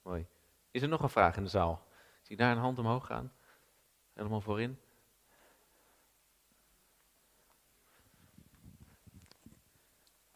Mooi. 0.02 0.26
Is 0.70 0.82
er 0.82 0.88
nog 0.88 1.02
een 1.02 1.08
vraag 1.08 1.36
in 1.36 1.42
de 1.42 1.48
zaal? 1.48 1.86
Zie 2.22 2.36
je 2.36 2.42
daar 2.42 2.52
een 2.52 2.62
hand 2.62 2.78
omhoog 2.78 3.06
gaan? 3.06 3.32
Helemaal 4.14 4.40
voorin. 4.40 4.78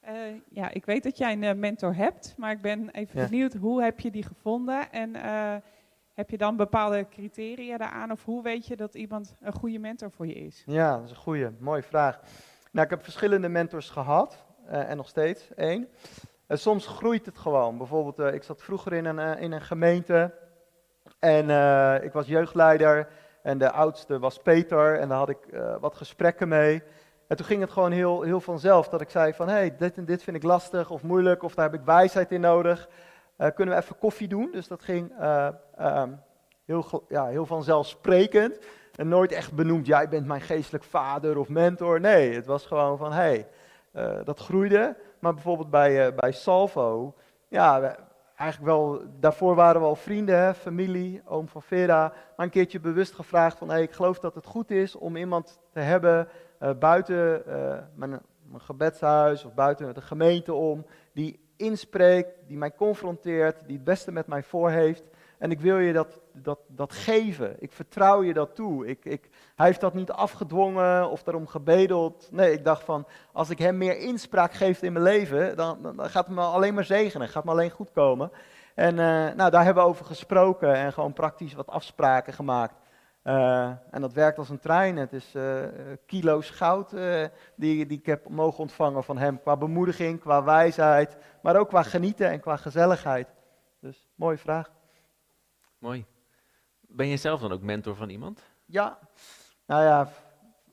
Uh, 0.09 0.41
ja, 0.49 0.71
ik 0.71 0.85
weet 0.85 1.03
dat 1.03 1.19
jij 1.19 1.33
een 1.33 1.59
mentor 1.59 1.95
hebt, 1.95 2.35
maar 2.37 2.51
ik 2.51 2.61
ben 2.61 2.91
even 2.91 3.29
benieuwd, 3.29 3.55
hoe 3.55 3.83
heb 3.83 4.01
je 4.01 4.11
die 4.11 4.23
gevonden? 4.23 4.93
En 4.93 5.17
uh, 5.17 5.57
heb 6.15 6.31
je 6.31 6.39
dan 6.39 6.57
bepaalde 6.57 7.09
criteria 7.09 7.77
daaraan? 7.77 8.11
Of 8.11 8.25
hoe 8.25 8.43
weet 8.43 8.67
je 8.67 8.77
dat 8.77 8.95
iemand 8.95 9.37
een 9.41 9.53
goede 9.53 9.79
mentor 9.79 10.11
voor 10.11 10.27
je 10.27 10.35
is? 10.35 10.63
Ja, 10.67 10.97
dat 10.97 11.05
is 11.05 11.11
een 11.11 11.17
goede, 11.17 11.53
mooie 11.59 11.83
vraag. 11.83 12.21
Nou, 12.71 12.85
ik 12.85 12.91
heb 12.91 13.03
verschillende 13.03 13.49
mentors 13.49 13.91
gehad 13.91 14.45
uh, 14.67 14.91
en 14.91 14.97
nog 14.97 15.09
steeds 15.09 15.55
één. 15.55 15.89
En 16.53 16.59
soms 16.59 16.87
groeit 16.87 17.27
het 17.27 17.39
gewoon. 17.39 17.79
Bijvoorbeeld, 17.79 18.19
uh, 18.19 18.35
ik 18.35 18.43
zat 18.43 18.63
vroeger 18.63 18.93
in 18.93 19.05
een, 19.05 19.19
uh, 19.19 19.43
in 19.43 19.53
een 19.53 19.61
gemeente 19.61 20.31
en 21.19 21.45
ik 22.03 22.13
was 22.13 22.27
jeugdleider 22.27 23.09
en 23.43 23.59
de 23.59 23.71
oudste 23.71 24.19
was 24.19 24.39
Peter 24.39 24.99
en 24.99 25.09
daar 25.09 25.19
had 25.19 25.29
ik 25.29 25.39
wat 25.81 25.95
gesprekken 25.95 26.49
mee. 26.49 26.83
En 27.27 27.37
toen 27.37 27.47
ging 27.47 27.61
het 27.61 27.71
gewoon 27.71 27.93
heel, 27.93 28.23
heel 28.23 28.41
vanzelf 28.41 28.89
dat 28.89 29.01
ik 29.01 29.11
zei 29.11 29.33
van, 29.33 29.49
hé, 29.49 29.55
hey, 29.55 29.77
dit 29.77 29.97
en 29.97 30.05
dit 30.05 30.23
vind 30.23 30.37
ik 30.37 30.43
lastig 30.43 30.91
of 30.91 31.03
moeilijk 31.03 31.43
of 31.43 31.55
daar 31.55 31.71
heb 31.71 31.81
ik 31.81 31.87
wijsheid 31.87 32.33
in 32.33 32.41
nodig. 32.41 32.89
Kunnen 33.37 33.75
we 33.75 33.81
even 33.81 33.99
koffie 33.99 34.29
doen? 34.29 34.49
Dus 34.53 34.69
dat 34.69 34.83
ging 34.83 35.13
uh, 35.21 35.49
heel, 36.65 37.05
ja, 37.09 37.27
heel 37.27 37.47
vanzelfsprekend. 37.47 38.59
En 38.97 39.09
nooit 39.09 39.33
echt 39.33 39.53
benoemd, 39.53 39.87
jij 39.87 40.09
bent 40.09 40.27
mijn 40.27 40.41
geestelijk 40.41 40.85
vader 40.85 41.39
of 41.39 41.49
mentor. 41.49 42.01
Nee, 42.01 42.35
het 42.35 42.47
was 42.47 42.67
gewoon 42.67 42.99
van, 42.99 43.13
hé, 43.13 43.21
hey, 43.21 43.47
eh, 43.93 44.25
dat 44.25 44.39
groeide. 44.39 44.97
Maar 45.23 45.35
bijvoorbeeld 45.35 45.71
bij, 45.71 46.15
bij 46.15 46.33
Salvo, 46.33 47.15
ja, 47.49 47.97
eigenlijk 48.37 48.73
wel, 48.73 49.03
daarvoor 49.21 49.55
waren 49.55 49.81
we 49.81 49.87
al 49.87 49.95
vrienden, 49.95 50.55
familie, 50.55 51.23
oom 51.25 51.49
van 51.49 51.63
Vera. 51.63 52.13
Maar 52.37 52.47
een 52.47 52.53
keertje 52.53 52.81
bewust 52.81 53.15
gevraagd 53.15 53.59
van, 53.59 53.73
ik 53.77 53.93
geloof 53.93 54.19
dat 54.19 54.35
het 54.35 54.47
goed 54.47 54.71
is 54.71 54.97
om 54.97 55.17
iemand 55.17 55.61
te 55.73 55.81
hebben 55.81 56.29
buiten 56.79 57.43
mijn, 57.95 58.21
mijn 58.43 58.61
gebedshuis 58.61 59.45
of 59.45 59.55
buiten 59.55 59.95
de 59.95 60.01
gemeente 60.01 60.55
om, 60.55 60.87
die 61.13 61.41
inspreekt, 61.57 62.39
die 62.47 62.57
mij 62.57 62.75
confronteert, 62.75 63.57
die 63.67 63.77
het 63.77 63.85
beste 63.85 64.13
met 64.13 64.27
mij 64.27 64.43
voor 64.43 64.71
heeft. 64.71 65.03
En 65.43 65.51
ik 65.51 65.61
wil 65.61 65.79
je 65.79 65.93
dat, 65.93 66.21
dat, 66.33 66.59
dat 66.67 66.93
geven. 66.93 67.57
Ik 67.59 67.73
vertrouw 67.73 68.23
je 68.23 68.33
dat 68.33 68.55
toe. 68.55 68.87
Ik, 68.87 69.05
ik, 69.05 69.29
hij 69.57 69.67
heeft 69.67 69.81
dat 69.81 69.95
niet 69.95 70.11
afgedwongen 70.11 71.11
of 71.11 71.23
daarom 71.23 71.47
gebedeld. 71.47 72.29
Nee, 72.31 72.53
ik 72.53 72.65
dacht 72.65 72.83
van, 72.85 73.07
als 73.33 73.51
ik 73.51 73.59
hem 73.59 73.77
meer 73.77 73.99
inspraak 73.99 74.53
geef 74.53 74.83
in 74.83 74.93
mijn 74.93 75.05
leven, 75.05 75.57
dan, 75.57 75.83
dan 75.83 76.11
gaat 76.11 76.27
het 76.27 76.35
me 76.35 76.41
alleen 76.41 76.75
maar 76.75 76.85
zegenen. 76.85 77.29
Gaat 77.29 77.45
me 77.45 77.51
alleen 77.51 77.71
goed 77.71 77.91
komen. 77.93 78.33
En 78.75 78.93
uh, 78.93 79.35
nou, 79.35 79.51
daar 79.51 79.65
hebben 79.65 79.83
we 79.83 79.89
over 79.89 80.05
gesproken 80.05 80.75
en 80.75 80.93
gewoon 80.93 81.13
praktisch 81.13 81.55
wat 81.55 81.69
afspraken 81.69 82.33
gemaakt. 82.33 82.75
Uh, 83.25 83.71
en 83.91 84.01
dat 84.01 84.13
werkt 84.13 84.39
als 84.39 84.49
een 84.49 84.61
trein. 84.61 84.97
Het 84.97 85.13
is 85.13 85.35
uh, 85.35 85.63
kilo's 86.07 86.51
goud 86.51 86.91
die, 87.57 87.87
die 87.87 87.99
ik 87.99 88.07
heb 88.07 88.29
mogen 88.29 88.59
ontvangen 88.59 89.05
van 89.05 89.19
hem. 89.19 89.41
Qua 89.41 89.57
bemoediging, 89.57 90.21
qua 90.21 90.45
wijsheid, 90.45 91.17
maar 91.41 91.57
ook 91.57 91.69
qua 91.69 91.83
genieten 91.83 92.31
en 92.31 92.41
qua 92.41 92.57
gezelligheid. 92.57 93.29
Dus, 93.81 94.09
mooie 94.15 94.39
vraag. 94.39 94.71
Mooi. 95.83 96.05
Ben 96.81 97.07
je 97.07 97.17
zelf 97.17 97.41
dan 97.41 97.53
ook 97.53 97.63
mentor 97.63 97.97
van 97.97 98.09
iemand? 98.09 98.43
Ja. 98.65 98.99
Nou 99.67 99.83
ja, 99.83 100.09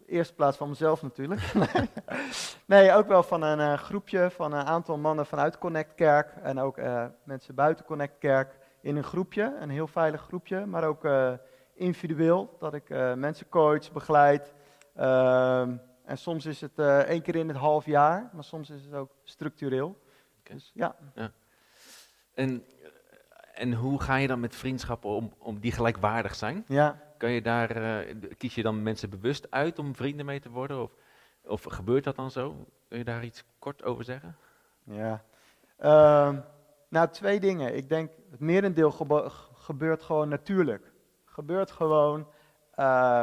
eerste 0.05 0.33
plaats 0.33 0.57
van 0.57 0.69
mezelf 0.69 1.01
natuurlijk. 1.01 1.41
nee, 2.65 2.91
ook 2.91 3.07
wel 3.07 3.23
van 3.23 3.41
een 3.41 3.77
groepje, 3.77 4.29
van 4.31 4.53
een 4.53 4.65
aantal 4.65 4.97
mannen 4.97 5.25
vanuit 5.25 5.57
Connect 5.57 5.95
Kerk. 5.95 6.35
En 6.41 6.59
ook 6.59 6.79
mensen 7.23 7.55
buiten 7.55 7.85
Connect 7.85 8.17
Kerk 8.19 8.57
in 8.81 8.95
een 8.95 9.03
groepje. 9.03 9.55
Een 9.59 9.69
heel 9.69 9.87
veilig 9.87 10.21
groepje, 10.21 10.65
maar 10.65 10.83
ook 10.83 11.07
individueel, 11.73 12.55
dat 12.59 12.73
ik 12.73 12.89
mensen 13.15 13.49
coach, 13.49 13.91
begeleid. 13.91 14.53
Uh, 14.97 15.61
en 16.03 16.17
soms 16.17 16.45
is 16.45 16.61
het 16.61 16.79
één 17.07 17.21
keer 17.21 17.35
in 17.35 17.47
het 17.47 17.57
half 17.57 17.85
jaar, 17.85 18.29
maar 18.33 18.43
soms 18.43 18.69
is 18.69 18.85
het 18.85 18.93
ook 18.93 19.11
structureel. 19.23 20.01
Okay. 20.39 20.55
Dus, 20.55 20.71
ja. 20.73 20.95
ja. 21.13 21.31
En, 22.33 22.65
en 23.59 23.73
hoe 23.73 24.01
ga 24.01 24.15
je 24.15 24.27
dan 24.27 24.39
met 24.39 24.55
vriendschappen 24.55 25.09
om, 25.09 25.33
om 25.37 25.59
die 25.59 25.71
gelijkwaardig 25.71 26.35
zijn? 26.35 26.63
Ja. 26.67 26.99
Kan 27.17 27.31
je 27.31 27.41
daar, 27.41 27.69
eh, 27.69 28.15
kies 28.37 28.55
je 28.55 28.61
dan 28.61 28.83
mensen 28.83 29.09
bewust 29.09 29.51
uit 29.51 29.79
om 29.79 29.95
vrienden 29.95 30.25
mee 30.25 30.39
te 30.39 30.49
worden? 30.49 30.81
Of, 30.81 30.91
of 31.43 31.63
gebeurt 31.63 32.03
dat 32.03 32.15
dan 32.15 32.31
zo? 32.31 32.65
Kun 32.87 32.97
je 32.97 33.03
daar 33.03 33.23
iets 33.23 33.43
kort 33.59 33.83
over 33.83 34.03
zeggen? 34.03 34.35
Ja. 34.83 35.23
Ehm, 35.77 36.39
nou, 36.89 37.09
twee 37.09 37.39
dingen. 37.39 37.75
Ik 37.75 37.89
denk, 37.89 38.11
het 38.31 38.39
merendeel 38.39 38.91
gebeurt 39.53 40.03
gewoon 40.03 40.29
natuurlijk 40.29 40.91
gebeurt 41.39 41.71
gewoon. 41.71 42.27
Uh, 42.75 43.21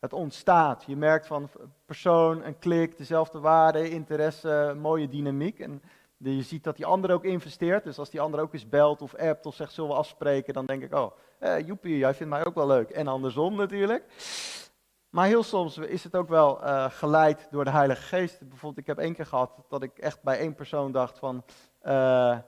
het 0.00 0.12
ontstaat. 0.12 0.84
Je 0.86 0.96
merkt 0.96 1.26
van 1.26 1.50
persoon, 1.86 2.44
een 2.44 2.58
klik, 2.58 2.96
dezelfde 2.98 3.40
waarde, 3.40 3.90
interesse, 3.90 4.74
mooie 4.78 5.08
dynamiek. 5.08 5.58
En 5.58 5.82
je 6.30 6.42
ziet 6.42 6.64
dat 6.64 6.76
die 6.76 6.86
ander 6.86 7.12
ook 7.12 7.24
investeert. 7.24 7.84
Dus 7.84 7.98
als 7.98 8.10
die 8.10 8.20
ander 8.20 8.40
ook 8.40 8.52
eens 8.52 8.68
belt 8.68 9.02
of 9.02 9.14
appt 9.14 9.46
of 9.46 9.54
zegt 9.54 9.72
zullen 9.72 9.90
we 9.90 9.96
afspreken, 9.96 10.54
dan 10.54 10.66
denk 10.66 10.82
ik, 10.82 10.94
oh, 10.94 11.12
eh, 11.38 11.66
joepie, 11.66 11.98
jij 11.98 12.14
vindt 12.14 12.32
mij 12.32 12.46
ook 12.46 12.54
wel 12.54 12.66
leuk. 12.66 12.90
En 12.90 13.08
andersom 13.08 13.56
natuurlijk. 13.56 14.04
Maar 15.10 15.26
heel 15.26 15.42
soms 15.42 15.78
is 15.78 16.04
het 16.04 16.16
ook 16.16 16.28
wel 16.28 16.64
uh, 16.64 16.90
geleid 16.90 17.48
door 17.50 17.64
de 17.64 17.70
Heilige 17.70 18.02
Geest. 18.02 18.38
Bijvoorbeeld, 18.48 18.78
ik 18.78 18.86
heb 18.86 18.98
één 18.98 19.14
keer 19.14 19.26
gehad 19.26 19.50
dat 19.68 19.82
ik 19.82 19.98
echt 19.98 20.22
bij 20.22 20.38
één 20.38 20.54
persoon 20.54 20.92
dacht 20.92 21.18
van, 21.18 21.44
uh, 21.82 22.38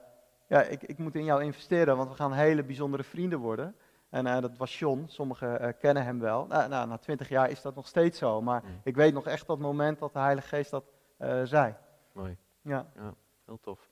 ja, 0.47 0.61
ik, 0.61 0.83
ik 0.83 0.97
moet 0.97 1.15
in 1.15 1.23
jou 1.23 1.43
investeren, 1.43 1.97
want 1.97 2.09
we 2.09 2.15
gaan 2.15 2.33
hele 2.33 2.63
bijzondere 2.63 3.03
vrienden 3.03 3.39
worden. 3.39 3.75
En 4.09 4.25
uh, 4.25 4.41
dat 4.41 4.57
was 4.57 4.79
John, 4.79 5.03
sommigen 5.07 5.77
kennen 5.77 6.03
hem 6.03 6.19
wel. 6.19 6.45
Nou, 6.45 6.69
nou, 6.69 6.87
na 6.87 6.97
twintig 6.97 7.29
jaar 7.29 7.49
is 7.49 7.61
dat 7.61 7.75
nog 7.75 7.87
steeds 7.87 8.17
zo, 8.17 8.41
maar 8.41 8.63
mm. 8.63 8.79
ik 8.83 8.95
weet 8.95 9.13
nog 9.13 9.25
echt 9.25 9.47
dat 9.47 9.59
moment 9.59 9.99
dat 9.99 10.13
de 10.13 10.19
Heilige 10.19 10.47
Geest 10.47 10.71
dat 10.71 10.83
zei. 11.43 11.75
Mooi. 12.13 12.37
Ja. 12.61 12.85
ja, 12.95 13.13
heel 13.45 13.59
tof. 13.61 13.89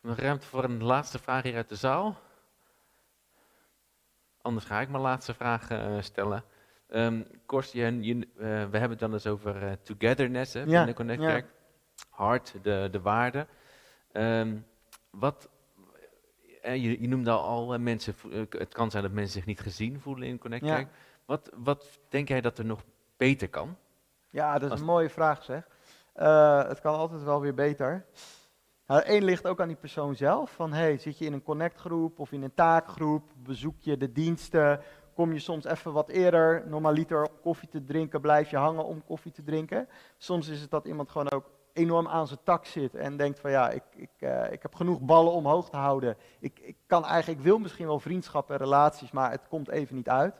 Nog 0.00 0.16
ruimte 0.16 0.46
voor 0.46 0.64
een 0.64 0.82
laatste 0.82 1.18
vraag 1.18 1.42
hier 1.42 1.56
uit 1.56 1.68
de 1.68 1.76
zaal? 1.76 2.16
Anders 4.42 4.66
ga 4.66 4.80
ik 4.80 4.88
mijn 4.88 5.02
laatste 5.02 5.34
vraag 5.34 5.68
stellen. 6.04 6.44
Um, 6.88 7.26
je, 7.72 8.02
je, 8.02 8.28
we 8.34 8.44
hebben 8.44 8.90
het 8.90 8.98
dan 8.98 9.12
eens 9.12 9.26
over 9.26 9.82
togetherness 9.82 10.52
hè, 10.52 10.62
ja, 10.62 10.84
de 10.84 10.94
Connect 10.94 11.22
ja. 11.22 11.42
Hart, 12.10 12.54
de, 12.62 12.88
de 12.90 13.00
waarde. 13.00 13.46
Um, 14.12 14.66
wat, 15.10 15.48
je, 16.62 17.00
je 17.00 17.08
noemde 17.08 17.30
al 17.30 17.78
mensen, 17.78 18.14
het 18.50 18.74
kan 18.74 18.90
zijn 18.90 19.02
dat 19.02 19.12
mensen 19.12 19.32
zich 19.32 19.46
niet 19.46 19.60
gezien 19.60 20.00
voelen 20.00 20.28
in 20.28 20.38
Connect 20.38 20.64
ja. 20.64 20.88
Wat, 21.24 21.50
wat 21.54 21.98
denk 22.08 22.28
jij 22.28 22.40
dat 22.40 22.58
er 22.58 22.64
nog 22.64 22.82
beter 23.16 23.48
kan? 23.48 23.76
Ja, 24.30 24.52
dat 24.52 24.62
is 24.62 24.70
Als 24.70 24.80
een 24.80 24.86
mooie 24.86 25.10
vraag 25.10 25.44
zeg. 25.44 25.68
Uh, 26.18 26.68
het 26.68 26.80
kan 26.80 26.94
altijd 26.94 27.22
wel 27.22 27.40
weer 27.40 27.54
beter. 27.54 28.06
Nou, 28.86 29.02
Eén 29.04 29.24
ligt 29.24 29.46
ook 29.46 29.60
aan 29.60 29.68
die 29.68 29.76
persoon 29.76 30.14
zelf. 30.16 30.50
Van 30.50 30.72
hey, 30.72 30.98
zit 30.98 31.18
je 31.18 31.24
in 31.24 31.32
een 31.32 31.42
connectgroep 31.42 32.18
of 32.18 32.32
in 32.32 32.42
een 32.42 32.54
taakgroep? 32.54 33.22
Bezoek 33.36 33.74
je 33.78 33.96
de 33.96 34.12
diensten? 34.12 34.80
Kom 35.14 35.32
je 35.32 35.38
soms 35.38 35.64
even 35.64 35.92
wat 35.92 36.08
eerder, 36.08 36.64
normaliter 36.66 37.22
om 37.22 37.40
koffie 37.42 37.68
te 37.68 37.84
drinken, 37.84 38.20
blijf 38.20 38.50
je 38.50 38.56
hangen 38.56 38.84
om 38.84 39.04
koffie 39.04 39.32
te 39.32 39.42
drinken. 39.42 39.88
Soms 40.16 40.48
is 40.48 40.60
het 40.60 40.70
dat 40.70 40.84
iemand 40.84 41.10
gewoon 41.10 41.30
ook 41.30 41.50
enorm 41.72 42.08
aan 42.08 42.26
zijn 42.26 42.40
tak 42.44 42.64
zit 42.64 42.94
en 42.94 43.16
denkt 43.16 43.40
van 43.40 43.50
ja, 43.50 43.70
ik, 43.70 43.82
ik, 43.96 44.10
uh, 44.18 44.52
ik 44.52 44.62
heb 44.62 44.74
genoeg 44.74 45.00
ballen 45.00 45.32
omhoog 45.32 45.70
te 45.70 45.76
houden. 45.76 46.16
Ik, 46.40 46.58
ik, 46.58 46.76
kan 46.86 47.04
eigenlijk, 47.04 47.38
ik 47.38 47.44
wil 47.44 47.58
misschien 47.58 47.86
wel 47.86 48.00
vriendschappen 48.00 48.54
en 48.54 48.60
relaties, 48.60 49.10
maar 49.10 49.30
het 49.30 49.48
komt 49.48 49.68
even 49.68 49.96
niet 49.96 50.08
uit. 50.08 50.34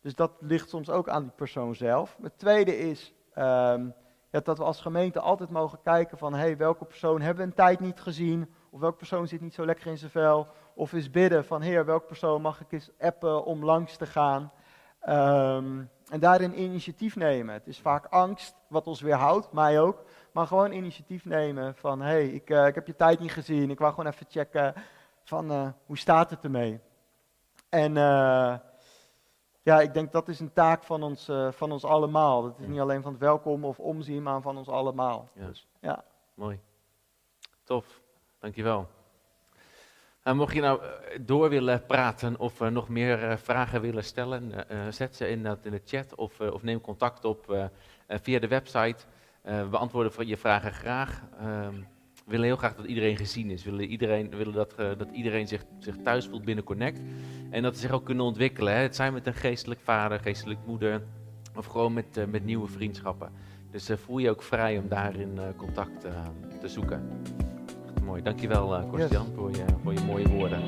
Dus 0.00 0.14
dat 0.14 0.32
ligt 0.40 0.68
soms 0.68 0.90
ook 0.90 1.08
aan 1.08 1.22
die 1.22 1.32
persoon 1.36 1.74
zelf. 1.74 2.16
Het 2.22 2.38
tweede 2.38 2.78
is 2.78 3.14
um, 3.38 3.94
ja, 4.30 4.40
dat 4.40 4.58
we 4.58 4.64
als 4.64 4.80
gemeente 4.80 5.20
altijd 5.20 5.50
mogen 5.50 5.78
kijken 5.82 6.18
van 6.18 6.34
hey, 6.34 6.56
welke 6.56 6.84
persoon 6.84 7.20
hebben 7.20 7.44
we 7.44 7.50
een 7.50 7.56
tijd 7.56 7.80
niet 7.80 8.00
gezien? 8.00 8.54
Of 8.70 8.80
welke 8.80 8.96
persoon 8.96 9.28
zit 9.28 9.40
niet 9.40 9.54
zo 9.54 9.64
lekker 9.64 9.86
in 9.86 9.98
zijn 9.98 10.10
vel? 10.10 10.46
Of 10.74 10.92
eens 10.92 11.10
bidden 11.10 11.44
van 11.44 11.60
heer, 11.60 11.84
welke 11.84 12.06
persoon 12.06 12.42
mag 12.42 12.60
ik 12.60 12.72
eens 12.72 12.90
appen 12.98 13.44
om 13.44 13.64
langs 13.64 13.96
te 13.96 14.06
gaan? 14.06 14.52
Um, 15.08 15.90
en 16.10 16.20
daarin 16.20 16.60
initiatief 16.60 17.16
nemen. 17.16 17.54
Het 17.54 17.66
is 17.66 17.78
vaak 17.78 18.06
angst 18.06 18.54
wat 18.68 18.86
ons 18.86 19.00
weerhoudt, 19.00 19.52
mij 19.52 19.80
ook. 19.80 20.02
Maar 20.32 20.46
gewoon 20.46 20.72
initiatief 20.72 21.24
nemen 21.24 21.74
van, 21.74 22.00
hey, 22.00 22.28
ik, 22.28 22.50
uh, 22.50 22.66
ik 22.66 22.74
heb 22.74 22.86
je 22.86 22.96
tijd 22.96 23.20
niet 23.20 23.32
gezien. 23.32 23.70
Ik 23.70 23.78
wou 23.78 23.94
gewoon 23.94 24.12
even 24.12 24.26
checken 24.28 24.74
van, 25.24 25.52
uh, 25.52 25.68
hoe 25.86 25.98
staat 25.98 26.30
het 26.30 26.44
ermee? 26.44 26.80
En 27.68 27.96
uh, 27.96 28.54
ja, 29.62 29.80
ik 29.80 29.94
denk 29.94 30.12
dat 30.12 30.28
is 30.28 30.40
een 30.40 30.52
taak 30.52 30.82
van 30.82 31.02
ons, 31.02 31.28
uh, 31.28 31.52
van 31.52 31.72
ons 31.72 31.84
allemaal. 31.84 32.42
Dat 32.42 32.58
is 32.58 32.66
niet 32.66 32.80
alleen 32.80 33.02
van 33.02 33.12
het 33.12 33.20
welkom 33.20 33.64
of 33.64 33.78
omzien, 33.78 34.22
maar 34.22 34.40
van 34.40 34.56
ons 34.56 34.68
allemaal. 34.68 35.28
Ja. 35.34 35.46
Dus, 35.46 35.66
ja. 35.80 36.04
Mooi. 36.34 36.60
Tof, 37.64 38.00
dankjewel. 38.38 38.88
Uh, 40.24 40.34
mocht 40.34 40.54
je 40.54 40.60
nou 40.60 40.82
door 41.20 41.48
willen 41.48 41.86
praten 41.86 42.38
of 42.38 42.60
nog 42.60 42.88
meer 42.88 43.38
vragen 43.38 43.80
willen 43.80 44.04
stellen, 44.04 44.66
zet 44.94 45.16
ze 45.16 45.28
in, 45.28 45.46
in 45.62 45.70
de 45.70 45.82
chat 45.84 46.14
of, 46.14 46.40
of 46.40 46.62
neem 46.62 46.80
contact 46.80 47.24
op 47.24 47.70
via 48.08 48.38
de 48.38 48.48
website. 48.48 49.04
we 49.42 49.66
beantwoorden 49.70 50.26
je 50.26 50.36
vragen 50.36 50.72
graag. 50.72 51.22
We 52.30 52.36
willen 52.36 52.50
heel 52.50 52.60
graag 52.60 52.76
dat 52.76 52.86
iedereen 52.86 53.16
gezien 53.16 53.50
is. 53.50 53.64
We 53.64 53.70
willen, 53.70 53.86
iedereen, 53.86 54.30
willen 54.30 54.52
dat, 54.52 54.74
uh, 54.80 54.88
dat 54.98 55.08
iedereen 55.12 55.48
zich, 55.48 55.64
zich 55.78 55.96
thuis 55.96 56.26
voelt 56.26 56.44
binnen 56.44 56.64
Connect. 56.64 57.00
En 57.50 57.62
dat 57.62 57.74
ze 57.74 57.80
zich 57.80 57.90
ook 57.90 58.04
kunnen 58.04 58.24
ontwikkelen. 58.24 58.72
Hè. 58.74 58.80
Het 58.80 58.96
zijn 58.96 59.12
met 59.12 59.26
een 59.26 59.34
geestelijk 59.34 59.80
vader, 59.80 60.20
geestelijk 60.20 60.58
moeder. 60.66 61.02
Of 61.56 61.66
gewoon 61.66 61.92
met, 61.92 62.16
uh, 62.16 62.24
met 62.24 62.44
nieuwe 62.44 62.68
vriendschappen. 62.68 63.30
Dus 63.70 63.90
uh, 63.90 63.96
voel 63.96 64.18
je 64.18 64.30
ook 64.30 64.42
vrij 64.42 64.78
om 64.78 64.88
daarin 64.88 65.38
contact 65.56 66.00
te 66.60 66.68
zoeken. 66.68 67.08
Echt 67.86 68.04
mooi. 68.04 68.22
Dankjewel, 68.22 68.86
Korstian, 68.90 69.26
yes. 69.26 69.34
voor, 69.34 69.50
je, 69.50 69.64
voor 69.82 69.92
je 69.92 70.00
mooie 70.00 70.28
woorden. 70.28 70.60